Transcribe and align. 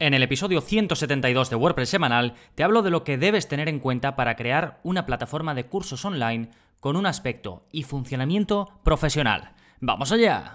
En 0.00 0.14
el 0.14 0.22
episodio 0.22 0.60
172 0.60 1.50
de 1.50 1.56
WordPress 1.56 1.88
semanal 1.88 2.34
te 2.54 2.62
hablo 2.62 2.82
de 2.82 2.90
lo 2.90 3.02
que 3.02 3.18
debes 3.18 3.48
tener 3.48 3.68
en 3.68 3.80
cuenta 3.80 4.14
para 4.14 4.36
crear 4.36 4.78
una 4.84 5.06
plataforma 5.06 5.54
de 5.54 5.66
cursos 5.66 6.04
online 6.04 6.50
con 6.78 6.94
un 6.94 7.04
aspecto 7.04 7.64
y 7.72 7.82
funcionamiento 7.82 8.68
profesional. 8.84 9.54
¡Vamos 9.80 10.12
allá! 10.12 10.54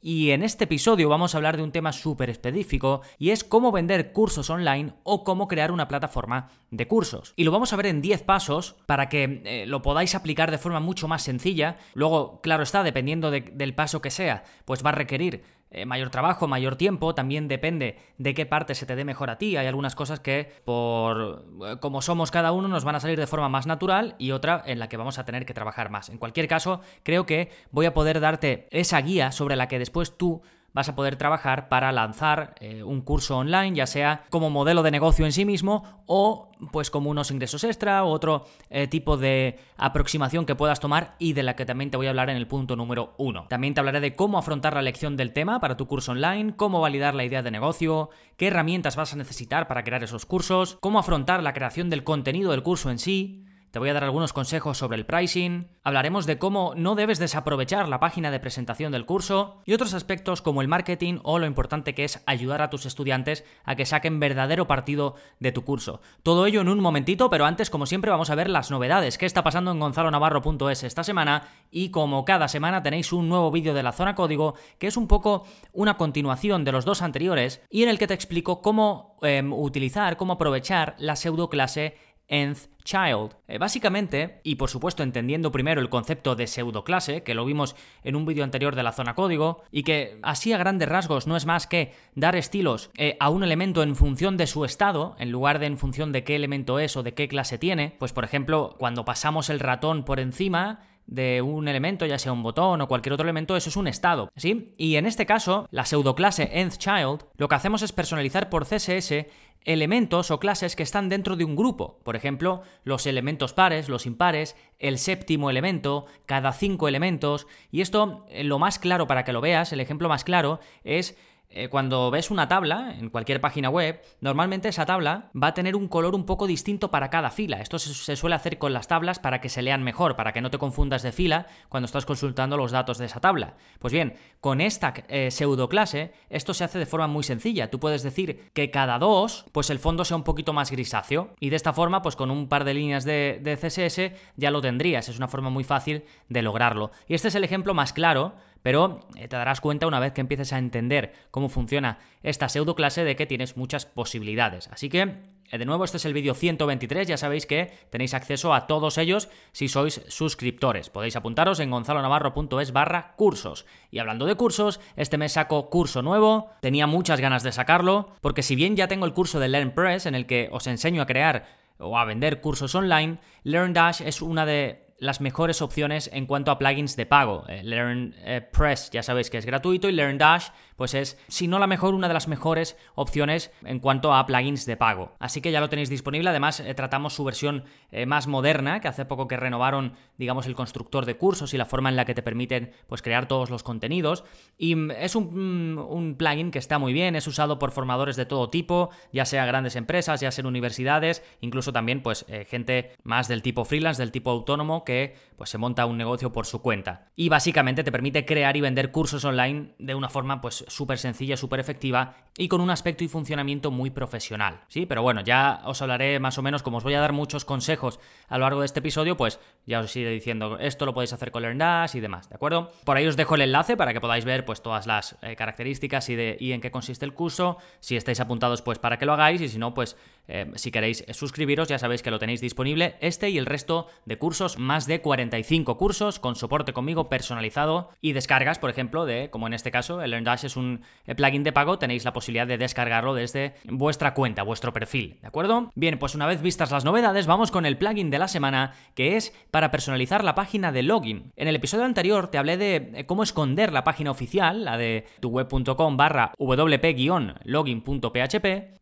Y 0.00 0.30
en 0.30 0.42
este 0.42 0.64
episodio 0.64 1.08
vamos 1.08 1.34
a 1.34 1.38
hablar 1.38 1.56
de 1.56 1.62
un 1.62 1.72
tema 1.72 1.92
súper 1.92 2.30
específico 2.30 3.00
y 3.18 3.30
es 3.30 3.44
cómo 3.44 3.72
vender 3.72 4.12
cursos 4.12 4.50
online 4.50 4.92
o 5.02 5.24
cómo 5.24 5.48
crear 5.48 5.72
una 5.72 5.88
plataforma 5.88 6.50
de 6.70 6.86
cursos. 6.86 7.32
Y 7.34 7.44
lo 7.44 7.50
vamos 7.50 7.72
a 7.72 7.76
ver 7.76 7.86
en 7.86 8.02
10 8.02 8.22
pasos 8.22 8.76
para 8.86 9.08
que 9.08 9.42
eh, 9.44 9.64
lo 9.66 9.82
podáis 9.82 10.14
aplicar 10.14 10.50
de 10.50 10.58
forma 10.58 10.80
mucho 10.80 11.08
más 11.08 11.22
sencilla. 11.22 11.78
Luego, 11.94 12.40
claro 12.42 12.62
está, 12.62 12.82
dependiendo 12.82 13.30
del 13.30 13.74
paso 13.74 14.00
que 14.02 14.10
sea, 14.10 14.44
pues 14.64 14.84
va 14.84 14.90
a 14.90 14.92
requerir 14.92 15.42
eh, 15.76 15.84
mayor 15.84 16.08
trabajo, 16.08 16.48
mayor 16.48 16.76
tiempo, 16.76 17.14
también 17.14 17.48
depende 17.48 17.98
de 18.16 18.32
qué 18.32 18.46
parte 18.46 18.74
se 18.74 18.86
te 18.86 18.96
dé 18.96 19.04
mejor 19.04 19.28
a 19.28 19.36
ti. 19.36 19.58
Hay 19.58 19.66
algunas 19.66 19.94
cosas 19.94 20.20
que, 20.20 20.50
por 20.64 21.44
eh, 21.66 21.76
como 21.80 22.00
somos 22.00 22.30
cada 22.30 22.52
uno, 22.52 22.66
nos 22.66 22.84
van 22.84 22.94
a 22.94 23.00
salir 23.00 23.18
de 23.18 23.26
forma 23.26 23.50
más 23.50 23.66
natural 23.66 24.14
y 24.18 24.30
otra 24.30 24.62
en 24.64 24.78
la 24.78 24.88
que 24.88 24.96
vamos 24.96 25.18
a 25.18 25.26
tener 25.26 25.44
que 25.44 25.52
trabajar 25.52 25.90
más. 25.90 26.08
En 26.08 26.16
cualquier 26.16 26.48
caso, 26.48 26.80
creo 27.02 27.26
que 27.26 27.50
voy 27.72 27.84
a 27.84 27.92
poder 27.92 28.20
darte 28.20 28.68
esa 28.70 28.98
guía 29.02 29.32
sobre 29.32 29.54
la 29.54 29.68
que 29.68 29.78
después 29.78 30.16
tú 30.16 30.40
vas 30.76 30.90
a 30.90 30.94
poder 30.94 31.16
trabajar 31.16 31.70
para 31.70 31.90
lanzar 31.90 32.54
eh, 32.60 32.82
un 32.82 33.00
curso 33.00 33.38
online, 33.38 33.74
ya 33.74 33.86
sea 33.86 34.24
como 34.28 34.50
modelo 34.50 34.82
de 34.82 34.90
negocio 34.90 35.24
en 35.24 35.32
sí 35.32 35.46
mismo 35.46 36.02
o 36.04 36.50
pues 36.70 36.90
como 36.90 37.08
unos 37.08 37.30
ingresos 37.30 37.64
extra 37.64 38.04
o 38.04 38.10
otro 38.10 38.44
eh, 38.68 38.86
tipo 38.86 39.16
de 39.16 39.58
aproximación 39.78 40.44
que 40.44 40.54
puedas 40.54 40.78
tomar 40.78 41.16
y 41.18 41.32
de 41.32 41.44
la 41.44 41.56
que 41.56 41.64
también 41.64 41.90
te 41.90 41.96
voy 41.96 42.08
a 42.08 42.10
hablar 42.10 42.28
en 42.28 42.36
el 42.36 42.46
punto 42.46 42.76
número 42.76 43.14
uno. 43.16 43.46
También 43.48 43.72
te 43.72 43.80
hablaré 43.80 44.00
de 44.00 44.14
cómo 44.14 44.36
afrontar 44.36 44.74
la 44.74 44.80
elección 44.80 45.16
del 45.16 45.32
tema 45.32 45.60
para 45.60 45.78
tu 45.78 45.86
curso 45.86 46.12
online, 46.12 46.54
cómo 46.56 46.82
validar 46.82 47.14
la 47.14 47.24
idea 47.24 47.42
de 47.42 47.50
negocio, 47.50 48.10
qué 48.36 48.48
herramientas 48.48 48.96
vas 48.96 49.14
a 49.14 49.16
necesitar 49.16 49.68
para 49.68 49.82
crear 49.82 50.04
esos 50.04 50.26
cursos, 50.26 50.76
cómo 50.82 50.98
afrontar 50.98 51.42
la 51.42 51.54
creación 51.54 51.88
del 51.88 52.04
contenido 52.04 52.50
del 52.50 52.62
curso 52.62 52.90
en 52.90 52.98
sí, 52.98 53.45
te 53.76 53.80
voy 53.80 53.90
a 53.90 53.92
dar 53.92 54.04
algunos 54.04 54.32
consejos 54.32 54.78
sobre 54.78 54.96
el 54.96 55.04
pricing, 55.04 55.68
hablaremos 55.82 56.24
de 56.24 56.38
cómo 56.38 56.72
no 56.78 56.94
debes 56.94 57.18
desaprovechar 57.18 57.90
la 57.90 58.00
página 58.00 58.30
de 58.30 58.40
presentación 58.40 58.90
del 58.90 59.04
curso 59.04 59.60
y 59.66 59.74
otros 59.74 59.92
aspectos 59.92 60.40
como 60.40 60.62
el 60.62 60.66
marketing 60.66 61.18
o 61.24 61.38
lo 61.38 61.44
importante 61.44 61.94
que 61.94 62.04
es 62.04 62.22
ayudar 62.24 62.62
a 62.62 62.70
tus 62.70 62.86
estudiantes 62.86 63.44
a 63.64 63.76
que 63.76 63.84
saquen 63.84 64.18
verdadero 64.18 64.66
partido 64.66 65.16
de 65.40 65.52
tu 65.52 65.62
curso. 65.62 66.00
Todo 66.22 66.46
ello 66.46 66.62
en 66.62 66.70
un 66.70 66.80
momentito, 66.80 67.28
pero 67.28 67.44
antes, 67.44 67.68
como 67.68 67.84
siempre, 67.84 68.10
vamos 68.10 68.30
a 68.30 68.34
ver 68.34 68.48
las 68.48 68.70
novedades, 68.70 69.18
qué 69.18 69.26
está 69.26 69.44
pasando 69.44 69.72
en 69.72 69.80
gonzalonavarro.es 69.80 70.82
esta 70.82 71.04
semana 71.04 71.46
y 71.70 71.90
como 71.90 72.24
cada 72.24 72.48
semana 72.48 72.82
tenéis 72.82 73.12
un 73.12 73.28
nuevo 73.28 73.50
vídeo 73.50 73.74
de 73.74 73.82
la 73.82 73.92
zona 73.92 74.14
código 74.14 74.54
que 74.78 74.86
es 74.86 74.96
un 74.96 75.06
poco 75.06 75.44
una 75.74 75.98
continuación 75.98 76.64
de 76.64 76.72
los 76.72 76.86
dos 76.86 77.02
anteriores 77.02 77.60
y 77.68 77.82
en 77.82 77.90
el 77.90 77.98
que 77.98 78.06
te 78.06 78.14
explico 78.14 78.62
cómo 78.62 79.18
em, 79.20 79.52
utilizar, 79.52 80.16
cómo 80.16 80.32
aprovechar 80.32 80.94
la 80.96 81.14
pseudo 81.14 81.50
clase 81.50 81.98
nth 82.28 82.68
child. 82.86 83.36
Eh, 83.48 83.58
básicamente, 83.58 84.40
y 84.44 84.54
por 84.54 84.70
supuesto 84.70 85.02
entendiendo 85.02 85.52
primero 85.52 85.80
el 85.80 85.90
concepto 85.90 86.36
de 86.36 86.46
pseudoclase, 86.46 87.22
que 87.22 87.34
lo 87.34 87.44
vimos 87.44 87.76
en 88.04 88.16
un 88.16 88.24
vídeo 88.24 88.44
anterior 88.44 88.76
de 88.76 88.82
la 88.82 88.92
zona 88.92 89.14
código, 89.14 89.64
y 89.70 89.82
que 89.82 90.18
así 90.22 90.52
a 90.52 90.58
grandes 90.58 90.88
rasgos 90.88 91.26
no 91.26 91.36
es 91.36 91.44
más 91.44 91.66
que 91.66 91.92
dar 92.14 92.36
estilos 92.36 92.90
eh, 92.96 93.16
a 93.20 93.28
un 93.28 93.42
elemento 93.42 93.82
en 93.82 93.96
función 93.96 94.36
de 94.36 94.46
su 94.46 94.64
estado, 94.64 95.16
en 95.18 95.32
lugar 95.32 95.58
de 95.58 95.66
en 95.66 95.78
función 95.78 96.12
de 96.12 96.24
qué 96.24 96.36
elemento 96.36 96.78
es 96.78 96.96
o 96.96 97.02
de 97.02 97.14
qué 97.14 97.28
clase 97.28 97.58
tiene, 97.58 97.96
pues 97.98 98.12
por 98.12 98.24
ejemplo, 98.24 98.76
cuando 98.78 99.04
pasamos 99.04 99.50
el 99.50 99.60
ratón 99.60 100.04
por 100.04 100.20
encima, 100.20 100.80
de 101.06 101.40
un 101.40 101.68
elemento, 101.68 102.04
ya 102.04 102.18
sea 102.18 102.32
un 102.32 102.42
botón 102.42 102.80
o 102.80 102.88
cualquier 102.88 103.12
otro 103.12 103.24
elemento, 103.24 103.56
eso 103.56 103.68
es 103.68 103.76
un 103.76 103.86
estado, 103.86 104.30
¿sí? 104.36 104.74
Y 104.76 104.96
en 104.96 105.06
este 105.06 105.24
caso, 105.24 105.68
la 105.70 105.84
pseudoclase 105.84 106.50
nthChild, 106.64 107.24
lo 107.36 107.48
que 107.48 107.54
hacemos 107.54 107.82
es 107.82 107.92
personalizar 107.92 108.50
por 108.50 108.66
CSS 108.66 109.26
elementos 109.66 110.30
o 110.30 110.40
clases 110.40 110.76
que 110.76 110.82
están 110.82 111.10
dentro 111.10 111.36
de 111.36 111.44
un 111.44 111.56
grupo. 111.56 111.98
Por 112.04 112.16
ejemplo, 112.16 112.62
los 112.84 113.06
elementos 113.06 113.52
pares, 113.52 113.90
los 113.90 114.06
impares, 114.06 114.56
el 114.78 114.98
séptimo 114.98 115.50
elemento, 115.50 116.06
cada 116.24 116.52
cinco 116.52 116.88
elementos. 116.88 117.46
Y 117.70 117.82
esto, 117.82 118.24
eh, 118.30 118.44
lo 118.44 118.58
más 118.58 118.78
claro 118.78 119.06
para 119.06 119.24
que 119.24 119.32
lo 119.32 119.42
veas, 119.42 119.72
el 119.72 119.80
ejemplo 119.80 120.08
más 120.08 120.24
claro 120.24 120.60
es 120.84 121.18
eh, 121.48 121.68
cuando 121.68 122.10
ves 122.10 122.30
una 122.30 122.48
tabla 122.48 122.94
en 122.98 123.08
cualquier 123.08 123.40
página 123.40 123.70
web, 123.70 124.02
normalmente 124.20 124.68
esa 124.68 124.84
tabla 124.84 125.30
va 125.40 125.48
a 125.48 125.54
tener 125.54 125.76
un 125.76 125.88
color 125.88 126.14
un 126.14 126.26
poco 126.26 126.46
distinto 126.46 126.90
para 126.90 127.08
cada 127.08 127.30
fila. 127.30 127.60
Esto 127.60 127.78
se, 127.78 128.16
suele 128.16 128.36
hacer 128.36 128.58
con 128.58 128.72
las 128.72 128.88
tablas 128.88 129.18
para 129.18 129.40
que 129.40 129.48
se 129.48 129.62
lean 129.62 129.82
mejor, 129.82 130.16
para 130.16 130.32
que 130.32 130.40
no 130.40 130.50
te 130.50 130.58
confundas 130.58 131.02
de 131.02 131.12
fila 131.12 131.46
cuando 131.68 131.86
estás 131.86 132.04
consultando 132.04 132.56
los 132.56 132.72
datos 132.72 132.98
de 132.98 133.06
esa 133.06 133.20
tabla. 133.20 133.54
Pues 133.78 133.92
bien, 133.92 134.14
con 134.40 134.60
esta 134.60 134.92
eh, 135.08 135.30
pseudo 135.30 135.68
clase, 135.68 136.12
esto 136.30 136.52
se 136.52 136.64
hace 136.64 136.78
de 136.78 136.86
forma 136.86 137.06
muy 137.06 137.22
sencilla. 137.22 137.70
Tú 137.70 137.80
puedes 137.80 138.02
decir 138.02 138.50
que 138.52 138.70
cada 138.70 138.98
dos, 138.98 139.46
pues 139.52 139.70
el 139.70 139.78
fondo 139.78 140.04
sea 140.04 140.16
un 140.16 140.24
poquito 140.24 140.52
más 140.52 140.70
grisáceo. 140.70 141.30
Y 141.40 141.50
de 141.50 141.56
esta 141.56 141.72
forma, 141.72 142.02
pues 142.02 142.16
con 142.16 142.30
un 142.30 142.48
par 142.48 142.64
de 142.64 142.74
líneas 142.74 143.04
de, 143.04 143.40
de 143.42 143.56
CSS 143.56 144.12
ya 144.36 144.50
lo 144.50 144.60
tendrías. 144.60 145.08
Es 145.08 145.16
una 145.16 145.28
forma 145.28 145.50
muy 145.50 145.64
fácil 145.64 146.04
de 146.28 146.42
lograrlo. 146.42 146.90
Y 147.08 147.14
este 147.14 147.28
es 147.28 147.34
el 147.34 147.44
ejemplo 147.44 147.72
más 147.72 147.92
claro 147.92 148.34
pero 148.62 149.00
eh, 149.16 149.28
te 149.28 149.36
darás 149.36 149.60
cuenta 149.60 149.86
una 149.86 150.00
vez 150.00 150.12
que 150.12 150.20
empieces 150.20 150.52
a 150.52 150.58
entender 150.58 151.12
cómo 151.30 151.48
funciona 151.48 151.98
esta 152.22 152.48
pseudo 152.48 152.74
clase 152.74 153.04
de 153.04 153.16
que 153.16 153.26
tienes 153.26 153.56
muchas 153.56 153.86
posibilidades. 153.86 154.68
Así 154.68 154.88
que 154.88 155.36
eh, 155.50 155.58
de 155.58 155.64
nuevo, 155.64 155.84
este 155.84 155.98
es 155.98 156.04
el 156.04 156.12
vídeo 156.12 156.34
123, 156.34 157.06
ya 157.06 157.16
sabéis 157.16 157.46
que 157.46 157.72
tenéis 157.90 158.14
acceso 158.14 158.52
a 158.52 158.66
todos 158.66 158.98
ellos 158.98 159.28
si 159.52 159.68
sois 159.68 160.02
suscriptores. 160.08 160.90
Podéis 160.90 161.16
apuntaros 161.16 161.60
en 161.60 161.70
gonzalonavarro.es 161.70 162.72
barra 162.72 163.14
cursos. 163.16 163.66
Y 163.90 163.98
hablando 163.98 164.26
de 164.26 164.34
cursos, 164.34 164.80
este 164.96 165.18
mes 165.18 165.32
saco 165.32 165.70
curso 165.70 166.02
nuevo, 166.02 166.50
tenía 166.60 166.86
muchas 166.86 167.20
ganas 167.20 167.42
de 167.42 167.52
sacarlo, 167.52 168.10
porque 168.20 168.42
si 168.42 168.56
bien 168.56 168.76
ya 168.76 168.88
tengo 168.88 169.06
el 169.06 169.14
curso 169.14 169.38
de 169.38 169.48
LearnPress 169.48 170.06
en 170.06 170.14
el 170.14 170.26
que 170.26 170.48
os 170.50 170.66
enseño 170.66 171.02
a 171.02 171.06
crear 171.06 171.46
o 171.78 171.98
a 171.98 172.04
vender 172.04 172.40
cursos 172.40 172.74
online, 172.74 173.18
LearnDash 173.44 174.00
es 174.02 174.22
una 174.22 174.46
de 174.46 174.85
las 174.98 175.20
mejores 175.20 175.62
opciones 175.62 176.10
en 176.12 176.26
cuanto 176.26 176.50
a 176.50 176.58
plugins 176.58 176.96
de 176.96 177.06
pago. 177.06 177.44
Eh, 177.48 177.62
LearnPress 177.62 178.90
ya 178.90 179.02
sabéis 179.02 179.30
que 179.30 179.38
es 179.38 179.46
gratuito 179.46 179.88
y 179.88 179.92
LearnDash 179.92 180.48
pues 180.76 180.94
es, 180.94 181.18
si 181.28 181.48
no 181.48 181.58
la 181.58 181.66
mejor, 181.66 181.94
una 181.94 182.08
de 182.08 182.14
las 182.14 182.28
mejores 182.28 182.76
opciones 182.94 183.50
en 183.64 183.80
cuanto 183.80 184.14
a 184.14 184.24
plugins 184.26 184.66
de 184.66 184.76
pago. 184.76 185.14
Así 185.18 185.40
que 185.40 185.50
ya 185.50 185.60
lo 185.60 185.68
tenéis 185.68 185.88
disponible. 185.88 186.30
Además, 186.30 186.60
eh, 186.60 186.74
tratamos 186.74 187.14
su 187.14 187.24
versión 187.24 187.64
eh, 187.90 188.06
más 188.06 188.26
moderna, 188.26 188.80
que 188.80 188.88
hace 188.88 189.04
poco 189.04 189.26
que 189.26 189.36
renovaron, 189.36 189.94
digamos, 190.18 190.46
el 190.46 190.54
constructor 190.54 191.06
de 191.06 191.16
cursos 191.16 191.54
y 191.54 191.58
la 191.58 191.66
forma 191.66 191.88
en 191.88 191.96
la 191.96 192.04
que 192.04 192.14
te 192.14 192.22
permiten 192.22 192.72
pues, 192.86 193.02
crear 193.02 193.26
todos 193.26 193.50
los 193.50 193.62
contenidos. 193.62 194.24
Y 194.58 194.74
mm, 194.74 194.90
es 194.92 195.16
mm, 195.16 195.78
un, 195.78 196.14
plugin 196.16 196.50
que 196.50 196.58
está 196.58 196.78
muy 196.78 196.92
bien, 196.92 197.16
es 197.16 197.26
usado 197.26 197.58
por 197.58 197.70
formadores 197.70 198.16
de 198.16 198.26
todo 198.26 198.50
tipo, 198.50 198.90
ya 199.12 199.24
sea 199.24 199.46
grandes 199.46 199.76
empresas, 199.76 200.20
ya 200.20 200.30
sean 200.30 200.46
universidades, 200.46 201.22
incluso 201.40 201.72
también 201.72 202.02
pues 202.02 202.26
gente 202.48 202.92
más 203.02 203.28
del 203.28 203.42
tipo 203.42 203.64
freelance, 203.64 204.00
del 204.00 204.12
tipo 204.12 204.30
autónomo, 204.30 204.84
que 204.84 205.16
pues 205.36 205.50
se 205.50 205.58
monta 205.58 205.86
un 205.86 205.96
negocio 205.96 206.32
por 206.32 206.46
su 206.46 206.62
cuenta. 206.62 207.08
Y 207.16 207.28
básicamente 207.28 207.84
te 207.84 207.92
permite 207.92 208.24
crear 208.24 208.56
y 208.56 208.60
vender 208.60 208.90
cursos 208.90 209.24
online 209.24 209.74
de 209.78 209.94
una 209.94 210.08
forma 210.08 210.40
pues 210.40 210.64
súper 210.66 210.98
sencilla, 210.98 211.36
súper 211.36 211.60
efectiva 211.60 212.16
y 212.36 212.48
con 212.48 212.60
un 212.60 212.70
aspecto 212.70 213.04
y 213.04 213.08
funcionamiento 213.08 213.70
muy 213.70 213.90
profesional. 213.90 214.60
Sí, 214.68 214.86
pero 214.86 215.02
bueno, 215.02 215.22
ya 215.22 215.62
os 215.64 215.80
hablaré 215.82 216.20
más 216.20 216.38
o 216.38 216.42
menos, 216.42 216.62
como 216.62 216.78
os 216.78 216.84
voy 216.84 216.94
a 216.94 217.00
dar 217.00 217.12
muchos 217.12 217.44
consejos 217.44 217.98
a 218.28 218.38
lo 218.38 218.44
largo 218.44 218.60
de 218.60 218.66
este 218.66 218.80
episodio, 218.80 219.16
pues 219.16 219.40
ya 219.66 219.80
os 219.80 219.94
iré 219.96 220.10
diciendo 220.10 220.58
esto 220.58 220.86
lo 220.86 220.94
podéis 220.94 221.12
hacer 221.12 221.30
con 221.30 221.42
LearnDash 221.42 221.96
y 221.96 222.00
demás, 222.00 222.28
¿de 222.28 222.34
acuerdo? 222.34 222.72
Por 222.84 222.96
ahí 222.96 223.06
os 223.06 223.16
dejo 223.16 223.34
el 223.34 223.42
enlace 223.42 223.76
para 223.76 223.92
que 223.92 224.00
podáis 224.00 224.24
ver 224.24 224.44
pues 224.44 224.62
todas 224.62 224.86
las 224.86 225.16
eh, 225.22 225.36
características 225.36 226.08
y, 226.08 226.16
de, 226.16 226.36
y 226.38 226.52
en 226.52 226.60
qué 226.60 226.70
consiste 226.70 227.04
el 227.04 227.14
curso. 227.14 227.58
Si 227.80 227.96
estáis 227.96 228.20
apuntados, 228.20 228.62
pues 228.62 228.78
para 228.78 228.98
que 228.98 229.06
lo 229.06 229.12
hagáis 229.12 229.40
y 229.40 229.48
si 229.48 229.58
no, 229.58 229.74
pues 229.74 229.96
eh, 230.28 230.50
si 230.54 230.70
queréis 230.70 231.04
suscribiros, 231.10 231.68
ya 231.68 231.78
sabéis 231.78 232.02
que 232.02 232.10
lo 232.10 232.18
tenéis 232.18 232.40
disponible, 232.40 232.96
este 233.00 233.30
y 233.30 233.38
el 233.38 233.46
resto 233.46 233.86
de 234.04 234.18
cursos, 234.18 234.58
más 234.58 234.86
de 234.86 235.00
45 235.00 235.76
cursos 235.76 236.18
con 236.18 236.36
soporte 236.36 236.72
conmigo 236.72 237.08
personalizado 237.08 237.90
y 238.00 238.12
descargas, 238.12 238.58
por 238.58 238.70
ejemplo, 238.70 239.06
de, 239.06 239.30
como 239.30 239.46
en 239.46 239.54
este 239.54 239.70
caso, 239.70 240.02
el 240.02 240.10
LearnDash 240.10 240.44
es 240.44 240.56
un 240.56 240.82
eh, 241.06 241.14
plugin 241.14 241.44
de 241.44 241.52
pago, 241.52 241.78
tenéis 241.78 242.04
la 242.04 242.12
posibilidad 242.12 242.46
de 242.46 242.58
descargarlo 242.58 243.14
desde 243.14 243.54
vuestra 243.64 244.14
cuenta, 244.14 244.42
vuestro 244.42 244.72
perfil, 244.72 245.18
¿de 245.20 245.28
acuerdo? 245.28 245.70
Bien, 245.74 245.98
pues 245.98 246.14
una 246.14 246.26
vez 246.26 246.42
vistas 246.42 246.70
las 246.70 246.84
novedades, 246.84 247.26
vamos 247.26 247.50
con 247.50 247.66
el 247.66 247.78
plugin 247.78 248.10
de 248.10 248.18
la 248.18 248.28
semana, 248.28 248.74
que 248.94 249.16
es 249.16 249.32
para 249.50 249.70
personalizar 249.70 250.24
la 250.24 250.34
página 250.34 250.72
de 250.72 250.82
login. 250.82 251.32
En 251.36 251.48
el 251.48 251.56
episodio 251.56 251.84
anterior 251.84 252.28
te 252.28 252.38
hablé 252.38 252.56
de 252.56 252.90
eh, 252.94 253.06
cómo 253.06 253.22
esconder 253.22 253.72
la 253.72 253.84
página 253.84 254.10
oficial, 254.10 254.64
la 254.64 254.76
de 254.76 255.06
tuweb.com 255.20 255.96
barra 255.96 256.32
wp-login.php, 256.38 257.36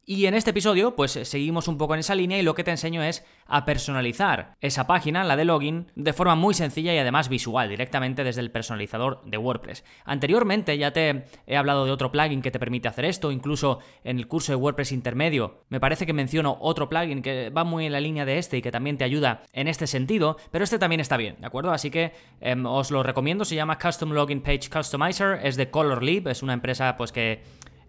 Y 0.07 0.27
en 0.27 0.35
este 0.35 0.51
episodio, 0.51 0.95
pues 0.97 1.13
seguimos 1.13 1.67
un 1.67 1.79
poco 1.79 1.95
en 1.95 2.01
esa 2.01 2.15
línea 2.15 2.39
y 2.39 2.43
lo 2.43 2.55
que 2.55 2.63
te 2.63 2.71
enseño 2.71 3.03
es 3.03 3.25
a 3.47 3.65
personalizar 3.65 4.55
esa 4.61 4.87
página, 4.87 5.25
la 5.25 5.35
de 5.35 5.47
login, 5.47 5.91
de 5.95 6.13
forma 6.13 6.35
muy 6.35 6.53
sencilla 6.53 6.93
y 6.93 6.99
además 6.99 7.31
visual, 7.31 7.71
directamente 7.71 8.23
desde 8.23 8.43
el 8.43 8.51
personalizador 8.51 9.23
de 9.25 9.39
WordPress. 9.39 9.83
Anteriormente 10.05 10.77
ya 10.77 10.93
te 10.93 11.25
he 11.47 11.57
hablado 11.57 11.87
de 11.87 11.91
otro 11.91 12.13
plugin 12.13 12.43
que 12.43 12.51
te 12.51 12.59
permite 12.59 12.87
hacer 12.87 13.07
esto, 13.07 13.33
incluso 13.33 13.79
en 14.03 14.19
el 14.19 14.29
curso 14.29 14.53
de 14.53 14.57
WordPress 14.57 14.93
intermedio, 14.93 15.65
me 15.71 15.81
parece 15.81 16.05
que 16.05 16.13
menciono 16.13 16.59
otro 16.61 16.91
plugin 16.91 17.23
que 17.23 17.49
va 17.49 17.65
muy 17.65 17.87
en 17.87 17.93
la 17.93 18.01
línea 18.01 18.27
de 18.27 18.37
este 18.37 18.59
y 18.59 18.63
que 18.63 18.71
también 18.71 18.99
te 18.99 19.05
ayuda 19.05 19.45
en 19.55 19.69
este 19.69 19.87
sentido, 19.87 20.37
pero 20.51 20.65
este 20.65 20.79
también 20.79 21.01
está 21.01 21.17
bien, 21.17 21.37
¿de 21.41 21.47
acuerdo? 21.47 21.73
Así 21.73 21.91
que 21.91 22.13
em, 22.43 22.67
os 22.67 22.91
lo 22.91 23.03
recomiendo, 23.03 23.47
se 23.47 23.55
llama 23.55 23.79
Custom 23.79 24.13
Login 24.13 24.43
Page 24.43 24.69
Customizer, 24.71 25.41
es 25.43 25.57
de 25.57 25.71
ColorLib, 25.71 26.29
es 26.29 26.43
una 26.43 26.53
empresa 26.53 26.95
pues 26.99 27.11
que 27.11 27.43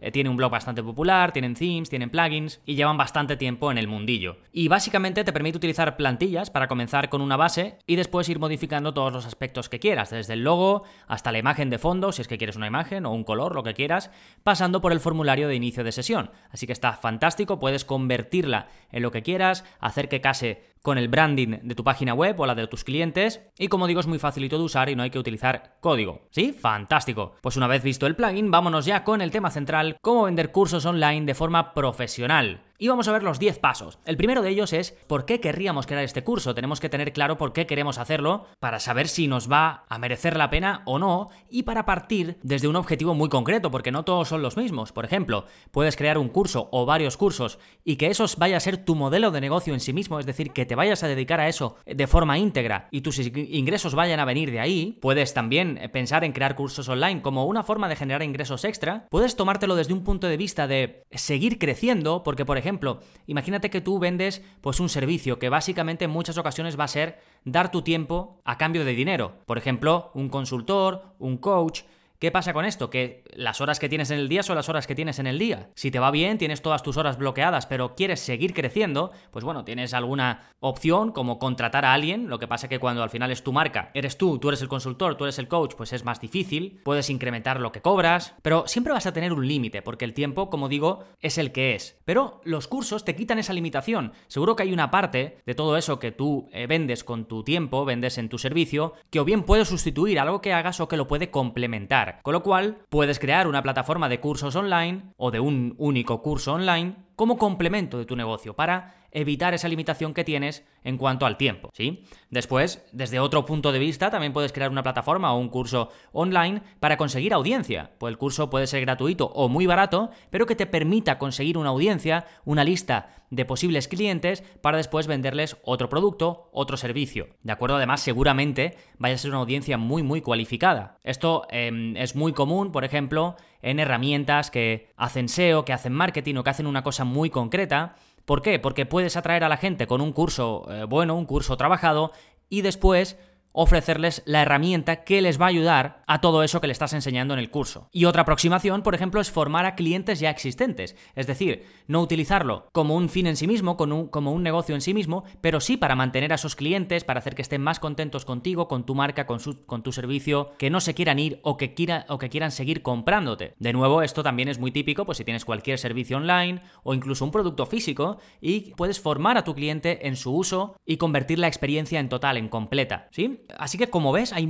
eh, 0.05 0.11
tiene 0.11 0.29
un 0.29 0.37
blog 0.37 0.51
bastante 0.51 0.83
popular, 0.83 1.31
tienen 1.31 1.55
themes, 1.55 1.89
tienen 1.89 2.11
plugins 2.11 2.61
y 2.63 2.75
llevan 2.75 2.95
bastante 2.95 3.37
tiempo 3.37 3.71
en 3.71 3.79
el 3.79 3.87
mundillo. 3.87 4.37
Y 4.53 4.67
básicamente 4.67 5.23
te 5.23 5.33
permite 5.33 5.57
utilizar 5.57 5.97
plantillas 5.97 6.51
para 6.51 6.67
comenzar 6.67 7.09
con 7.09 7.21
una 7.21 7.37
base 7.37 7.79
y 7.87 7.95
después 7.95 8.29
ir 8.29 8.37
modificando 8.37 8.93
todos 8.93 9.11
los 9.11 9.25
aspectos 9.25 9.67
que 9.67 9.79
quieras, 9.79 10.11
desde 10.11 10.33
el 10.33 10.43
logo 10.43 10.83
hasta 11.07 11.31
la 11.31 11.39
imagen 11.39 11.71
de 11.71 11.79
fondo, 11.79 12.11
si 12.11 12.21
es 12.21 12.27
que 12.27 12.37
quieres 12.37 12.55
una 12.55 12.67
imagen 12.67 13.07
o 13.07 13.13
un 13.13 13.23
color, 13.23 13.55
lo 13.55 13.63
que 13.63 13.73
quieras, 13.73 14.11
pasando 14.43 14.79
por 14.79 14.91
el 14.91 14.99
formulario 14.99 15.47
de 15.47 15.55
inicio 15.55 15.83
de 15.83 15.91
sesión. 15.91 16.29
Así 16.51 16.67
que 16.67 16.73
está 16.73 16.93
fantástico, 16.93 17.57
puedes 17.57 17.83
convertirla 17.83 18.67
en 18.91 19.01
lo 19.01 19.09
que 19.09 19.23
quieras, 19.23 19.65
hacer 19.79 20.07
que 20.07 20.21
case 20.21 20.74
con 20.85 20.99
el 20.99 21.07
branding 21.07 21.57
de 21.63 21.73
tu 21.73 21.83
página 21.83 22.13
web 22.13 22.39
o 22.39 22.45
la 22.45 22.53
de 22.53 22.67
tus 22.67 22.83
clientes 22.83 23.41
y 23.57 23.69
como 23.69 23.87
digo 23.87 23.99
es 23.99 24.05
muy 24.05 24.19
facilito 24.19 24.59
de 24.59 24.63
usar 24.63 24.87
y 24.87 24.95
no 24.95 25.01
hay 25.01 25.09
que 25.09 25.17
utilizar 25.17 25.77
código. 25.81 26.27
¿Sí? 26.29 26.53
Fantástico. 26.53 27.33
Pues 27.41 27.57
una 27.57 27.65
vez 27.65 27.81
visto 27.81 28.05
el 28.05 28.15
plugin, 28.15 28.51
vámonos 28.51 28.85
ya 28.85 29.03
con 29.03 29.19
el 29.19 29.31
tema 29.31 29.49
central, 29.49 29.97
cómo 29.99 30.25
vender 30.25 30.51
cursos 30.51 30.85
online 30.85 31.25
de 31.25 31.33
forma 31.33 31.73
profesional. 31.73 32.61
Y 32.77 32.89
vamos 32.89 33.07
a 33.07 33.13
ver 33.13 33.23
los 33.23 33.39
10 33.39 33.59
pasos. 33.59 33.99
El 34.05 34.17
primero 34.17 34.41
de 34.41 34.49
ellos 34.49 34.73
es 34.73 34.97
por 35.07 35.25
qué 35.25 35.39
querríamos 35.39 35.87
crear 35.87 36.03
este 36.03 36.25
curso. 36.25 36.53
Tenemos 36.53 36.81
que 36.81 36.89
tener 36.89 37.13
claro 37.13 37.37
por 37.37 37.53
qué 37.53 37.65
queremos 37.65 37.97
hacerlo 37.97 38.47
para 38.59 38.81
saber 38.81 39.07
si 39.07 39.27
nos 39.27 39.49
va 39.49 39.85
a 39.87 39.97
merecer 39.97 40.35
la 40.35 40.49
pena 40.49 40.81
o 40.85 40.99
no 40.99 41.29
y 41.49 41.63
para 41.63 41.85
partir 41.85 42.37
desde 42.43 42.67
un 42.67 42.75
objetivo 42.75 43.13
muy 43.13 43.29
concreto, 43.29 43.71
porque 43.71 43.93
no 43.93 44.03
todos 44.03 44.27
son 44.27 44.41
los 44.41 44.57
mismos. 44.57 44.91
Por 44.91 45.05
ejemplo, 45.05 45.45
puedes 45.71 45.95
crear 45.95 46.17
un 46.17 46.27
curso 46.27 46.67
o 46.73 46.85
varios 46.85 47.15
cursos 47.15 47.59
y 47.85 47.95
que 47.95 48.07
esos 48.07 48.35
vaya 48.35 48.57
a 48.57 48.59
ser 48.59 48.83
tu 48.83 48.95
modelo 48.95 49.31
de 49.31 49.39
negocio 49.39 49.73
en 49.73 49.79
sí 49.79 49.93
mismo, 49.93 50.19
es 50.19 50.25
decir, 50.25 50.51
que 50.51 50.65
te 50.65 50.75
vayas 50.75 51.01
a 51.01 51.07
dedicar 51.07 51.39
a 51.39 51.47
eso 51.47 51.77
de 51.85 52.07
forma 52.07 52.37
íntegra 52.37 52.89
y 52.91 53.01
tus 53.01 53.19
ingresos 53.19 53.95
vayan 53.95 54.19
a 54.19 54.25
venir 54.25 54.51
de 54.51 54.59
ahí. 54.59 54.99
Puedes 55.01 55.33
también 55.33 55.79
pensar 55.93 56.25
en 56.25 56.33
crear 56.33 56.55
cursos 56.55 56.89
online 56.89 57.21
como 57.21 57.45
una 57.45 57.63
forma 57.63 57.87
de 57.87 57.95
generar 57.95 58.21
ingresos 58.21 58.65
extra. 58.65 59.07
Puedes 59.09 59.37
tomártelo 59.37 59.77
desde 59.77 59.93
un 59.93 60.03
punto 60.03 60.27
de 60.27 60.35
vista 60.35 60.67
de 60.67 61.05
seguir 61.11 61.57
creciendo, 61.57 62.21
porque 62.23 62.43
por 62.43 62.57
ejemplo, 62.57 62.64
ejemplo, 62.65 62.99
imagínate 63.27 63.69
que 63.69 63.79
tú 63.79 63.99
vendes 63.99 64.41
pues 64.61 64.79
un 64.79 64.89
servicio 64.89 65.37
que 65.37 65.49
básicamente 65.49 66.05
en 66.05 66.11
muchas 66.11 66.39
ocasiones 66.39 66.79
va 66.79 66.85
a 66.85 66.87
ser 66.87 67.19
dar 67.43 67.69
tu 67.69 67.83
tiempo 67.83 68.41
a 68.43 68.57
cambio 68.57 68.83
de 68.83 68.95
dinero. 68.95 69.33
Por 69.45 69.59
ejemplo, 69.59 70.09
un 70.15 70.29
consultor, 70.29 71.03
un 71.19 71.37
coach, 71.37 71.83
¿Qué 72.25 72.31
pasa 72.31 72.53
con 72.53 72.65
esto? 72.65 72.89
Que 72.89 73.23
las 73.35 73.61
horas 73.61 73.77
que 73.77 73.87
tienes 73.87 74.09
en 74.09 74.17
el 74.17 74.27
día 74.27 74.41
son 74.41 74.55
las 74.55 74.67
horas 74.67 74.87
que 74.87 74.95
tienes 74.95 75.19
en 75.19 75.27
el 75.27 75.37
día. 75.37 75.69
Si 75.75 75.91
te 75.91 75.99
va 75.99 76.09
bien, 76.09 76.39
tienes 76.39 76.63
todas 76.63 76.81
tus 76.81 76.97
horas 76.97 77.19
bloqueadas, 77.19 77.67
pero 77.67 77.93
quieres 77.93 78.19
seguir 78.19 78.55
creciendo, 78.55 79.11
pues 79.29 79.45
bueno, 79.45 79.63
tienes 79.63 79.93
alguna 79.93 80.49
opción 80.59 81.11
como 81.11 81.37
contratar 81.37 81.85
a 81.85 81.93
alguien. 81.93 82.27
Lo 82.27 82.39
que 82.39 82.47
pasa 82.47 82.67
que 82.67 82.79
cuando 82.79 83.03
al 83.03 83.11
final 83.11 83.29
es 83.29 83.43
tu 83.43 83.53
marca, 83.53 83.91
eres 83.93 84.17
tú, 84.17 84.39
tú 84.39 84.47
eres 84.47 84.63
el 84.63 84.69
consultor, 84.69 85.13
tú 85.17 85.25
eres 85.25 85.37
el 85.37 85.47
coach, 85.47 85.75
pues 85.75 85.93
es 85.93 86.03
más 86.03 86.19
difícil. 86.19 86.81
Puedes 86.83 87.11
incrementar 87.11 87.59
lo 87.59 87.71
que 87.71 87.83
cobras, 87.83 88.33
pero 88.41 88.67
siempre 88.67 88.91
vas 88.91 89.05
a 89.05 89.13
tener 89.13 89.31
un 89.31 89.47
límite, 89.47 89.83
porque 89.83 90.05
el 90.05 90.15
tiempo, 90.15 90.49
como 90.49 90.67
digo, 90.67 91.03
es 91.21 91.37
el 91.37 91.51
que 91.51 91.75
es. 91.75 91.99
Pero 92.05 92.41
los 92.43 92.67
cursos 92.67 93.05
te 93.05 93.15
quitan 93.15 93.37
esa 93.37 93.53
limitación. 93.53 94.13
Seguro 94.25 94.55
que 94.55 94.63
hay 94.63 94.73
una 94.73 94.89
parte 94.89 95.37
de 95.45 95.53
todo 95.53 95.77
eso 95.77 95.99
que 95.99 96.11
tú 96.11 96.49
eh, 96.53 96.65
vendes 96.65 97.03
con 97.03 97.27
tu 97.27 97.43
tiempo, 97.43 97.85
vendes 97.85 98.17
en 98.17 98.29
tu 98.29 98.39
servicio, 98.39 98.93
que 99.11 99.19
o 99.19 99.25
bien 99.25 99.43
puede 99.43 99.63
sustituir 99.63 100.19
algo 100.19 100.41
que 100.41 100.53
hagas 100.53 100.79
o 100.79 100.87
que 100.87 100.97
lo 100.97 101.07
puede 101.07 101.29
complementar. 101.29 102.14
Con 102.23 102.33
lo 102.33 102.43
cual, 102.43 102.77
puedes 102.89 103.19
crear 103.19 103.47
una 103.47 103.63
plataforma 103.63 104.09
de 104.09 104.19
cursos 104.19 104.55
online 104.55 105.13
o 105.17 105.31
de 105.31 105.39
un 105.39 105.75
único 105.77 106.21
curso 106.21 106.53
online 106.53 106.95
como 107.15 107.37
complemento 107.37 107.97
de 107.97 108.05
tu 108.05 108.15
negocio 108.15 108.55
para 108.55 109.04
evitar 109.11 109.53
esa 109.53 109.67
limitación 109.67 110.13
que 110.13 110.23
tienes 110.23 110.63
en 110.83 110.97
cuanto 110.97 111.25
al 111.25 111.37
tiempo, 111.37 111.69
¿sí? 111.73 112.03
Después, 112.29 112.85
desde 112.91 113.19
otro 113.19 113.45
punto 113.45 113.71
de 113.71 113.79
vista, 113.79 114.11
también 114.11 114.33
puedes 114.33 114.51
crear 114.51 114.69
una 114.69 114.83
plataforma 114.83 115.33
o 115.33 115.39
un 115.39 115.49
curso 115.49 115.89
online 116.11 116.61
para 116.79 116.97
conseguir 116.97 117.33
audiencia. 117.33 117.91
Pues 117.97 118.11
el 118.11 118.17
curso 118.17 118.49
puede 118.49 118.67
ser 118.67 118.81
gratuito 118.81 119.25
o 119.27 119.49
muy 119.49 119.65
barato, 119.65 120.11
pero 120.29 120.45
que 120.45 120.55
te 120.55 120.65
permita 120.65 121.17
conseguir 121.17 121.57
una 121.57 121.69
audiencia, 121.69 122.25
una 122.45 122.63
lista 122.63 123.09
de 123.29 123.45
posibles 123.45 123.87
clientes 123.87 124.43
para 124.61 124.77
después 124.77 125.07
venderles 125.07 125.57
otro 125.63 125.89
producto, 125.89 126.49
otro 126.51 126.77
servicio. 126.77 127.27
De 127.43 127.51
acuerdo, 127.51 127.77
además, 127.77 128.01
seguramente 128.01 128.77
vaya 128.97 129.15
a 129.15 129.17
ser 129.17 129.31
una 129.31 129.39
audiencia 129.39 129.77
muy, 129.77 130.03
muy 130.03 130.21
cualificada. 130.21 130.97
Esto 131.03 131.47
em, 131.49 131.97
es 131.97 132.15
muy 132.15 132.33
común, 132.33 132.71
por 132.71 132.85
ejemplo, 132.85 133.35
en 133.61 133.79
herramientas 133.79 134.51
que 134.51 134.91
hacen 134.95 135.27
SEO, 135.27 135.65
que 135.65 135.73
hacen 135.73 135.93
marketing 135.93 136.35
o 136.35 136.43
que 136.43 136.49
hacen 136.51 136.67
una 136.67 136.83
cosa 136.83 137.03
muy 137.03 137.29
concreta. 137.29 137.95
¿Por 138.25 138.41
qué? 138.41 138.59
Porque 138.59 138.85
puedes 138.85 139.17
atraer 139.17 139.43
a 139.43 139.49
la 139.49 139.57
gente 139.57 139.87
con 139.87 140.01
un 140.01 140.11
curso 140.11 140.65
eh, 140.69 140.85
bueno, 140.85 141.15
un 141.15 141.25
curso 141.25 141.57
trabajado, 141.57 142.11
y 142.49 142.61
después 142.61 143.17
ofrecerles 143.55 144.21
la 144.25 144.41
herramienta 144.41 145.03
que 145.03 145.21
les 145.21 145.39
va 145.39 145.45
a 145.45 145.49
ayudar 145.49 146.03
a 146.07 146.21
todo 146.21 146.43
eso 146.43 146.61
que 146.61 146.67
le 146.67 146.73
estás 146.73 146.93
enseñando 146.93 147.33
en 147.33 147.39
el 147.39 147.49
curso. 147.49 147.87
Y 147.91 148.05
otra 148.05 148.23
aproximación, 148.23 148.83
por 148.83 148.93
ejemplo, 148.93 149.21
es 149.21 149.31
formar 149.31 149.65
a 149.65 149.75
clientes 149.75 150.19
ya 150.19 150.29
existentes, 150.29 150.95
es 151.15 151.25
decir, 151.25 151.65
no 151.87 152.01
utilizarlo 152.01 152.67
como 152.73 152.95
un 152.95 153.09
fin 153.09 153.27
en 153.27 153.37
sí 153.37 153.47
mismo, 153.47 153.77
como 153.77 154.31
un 154.31 154.43
negocio 154.43 154.75
en 154.75 154.81
sí 154.81 154.93
mismo, 154.93 155.23
pero 155.41 155.61
sí 155.61 155.77
para 155.77 155.95
mantener 155.95 156.33
a 156.33 156.35
esos 156.35 156.55
clientes, 156.55 157.03
para 157.03 157.19
hacer 157.19 157.33
que 157.33 157.41
estén 157.41 157.61
más 157.61 157.79
contentos 157.79 158.25
contigo, 158.25 158.67
con 158.67 158.85
tu 158.85 158.93
marca, 158.93 159.25
con, 159.25 159.39
tu 159.83 159.91
servicio, 159.91 160.51
que 160.57 160.69
no 160.69 160.81
se 160.81 160.93
quieran 160.93 161.19
ir 161.19 161.39
o 161.43 161.55
que, 161.57 161.73
o 162.09 162.17
que 162.17 162.29
quieran 162.29 162.51
seguir 162.51 162.81
comprándote. 162.81 163.55
De 163.59 163.73
nuevo, 163.73 164.01
esto 164.01 164.21
también 164.21 164.49
es 164.49 164.59
muy 164.59 164.71
típico, 164.71 165.05
pues 165.05 165.17
si 165.17 165.23
tienes 165.23 165.45
cualquier 165.45 165.79
servicio 165.79 166.17
online 166.17 166.61
o 166.83 166.93
incluso 166.93 167.23
un 167.23 167.31
producto 167.31 167.65
físico 167.65 168.17
y 168.41 168.73
puedes 168.75 168.99
formar 168.99 169.37
a 169.37 169.43
tu 169.43 169.55
cliente 169.55 170.07
en 170.07 170.17
su 170.17 170.35
uso 170.35 170.75
y 170.85 170.97
convertir 170.97 171.39
la 171.39 171.47
experiencia 171.47 171.99
en 171.99 172.09
total, 172.09 172.37
en 172.37 172.49
completa, 172.49 173.07
¿sí? 173.11 173.44
Así 173.57 173.77
que 173.77 173.89
como 173.89 174.11
ves, 174.11 174.33
hay 174.33 174.43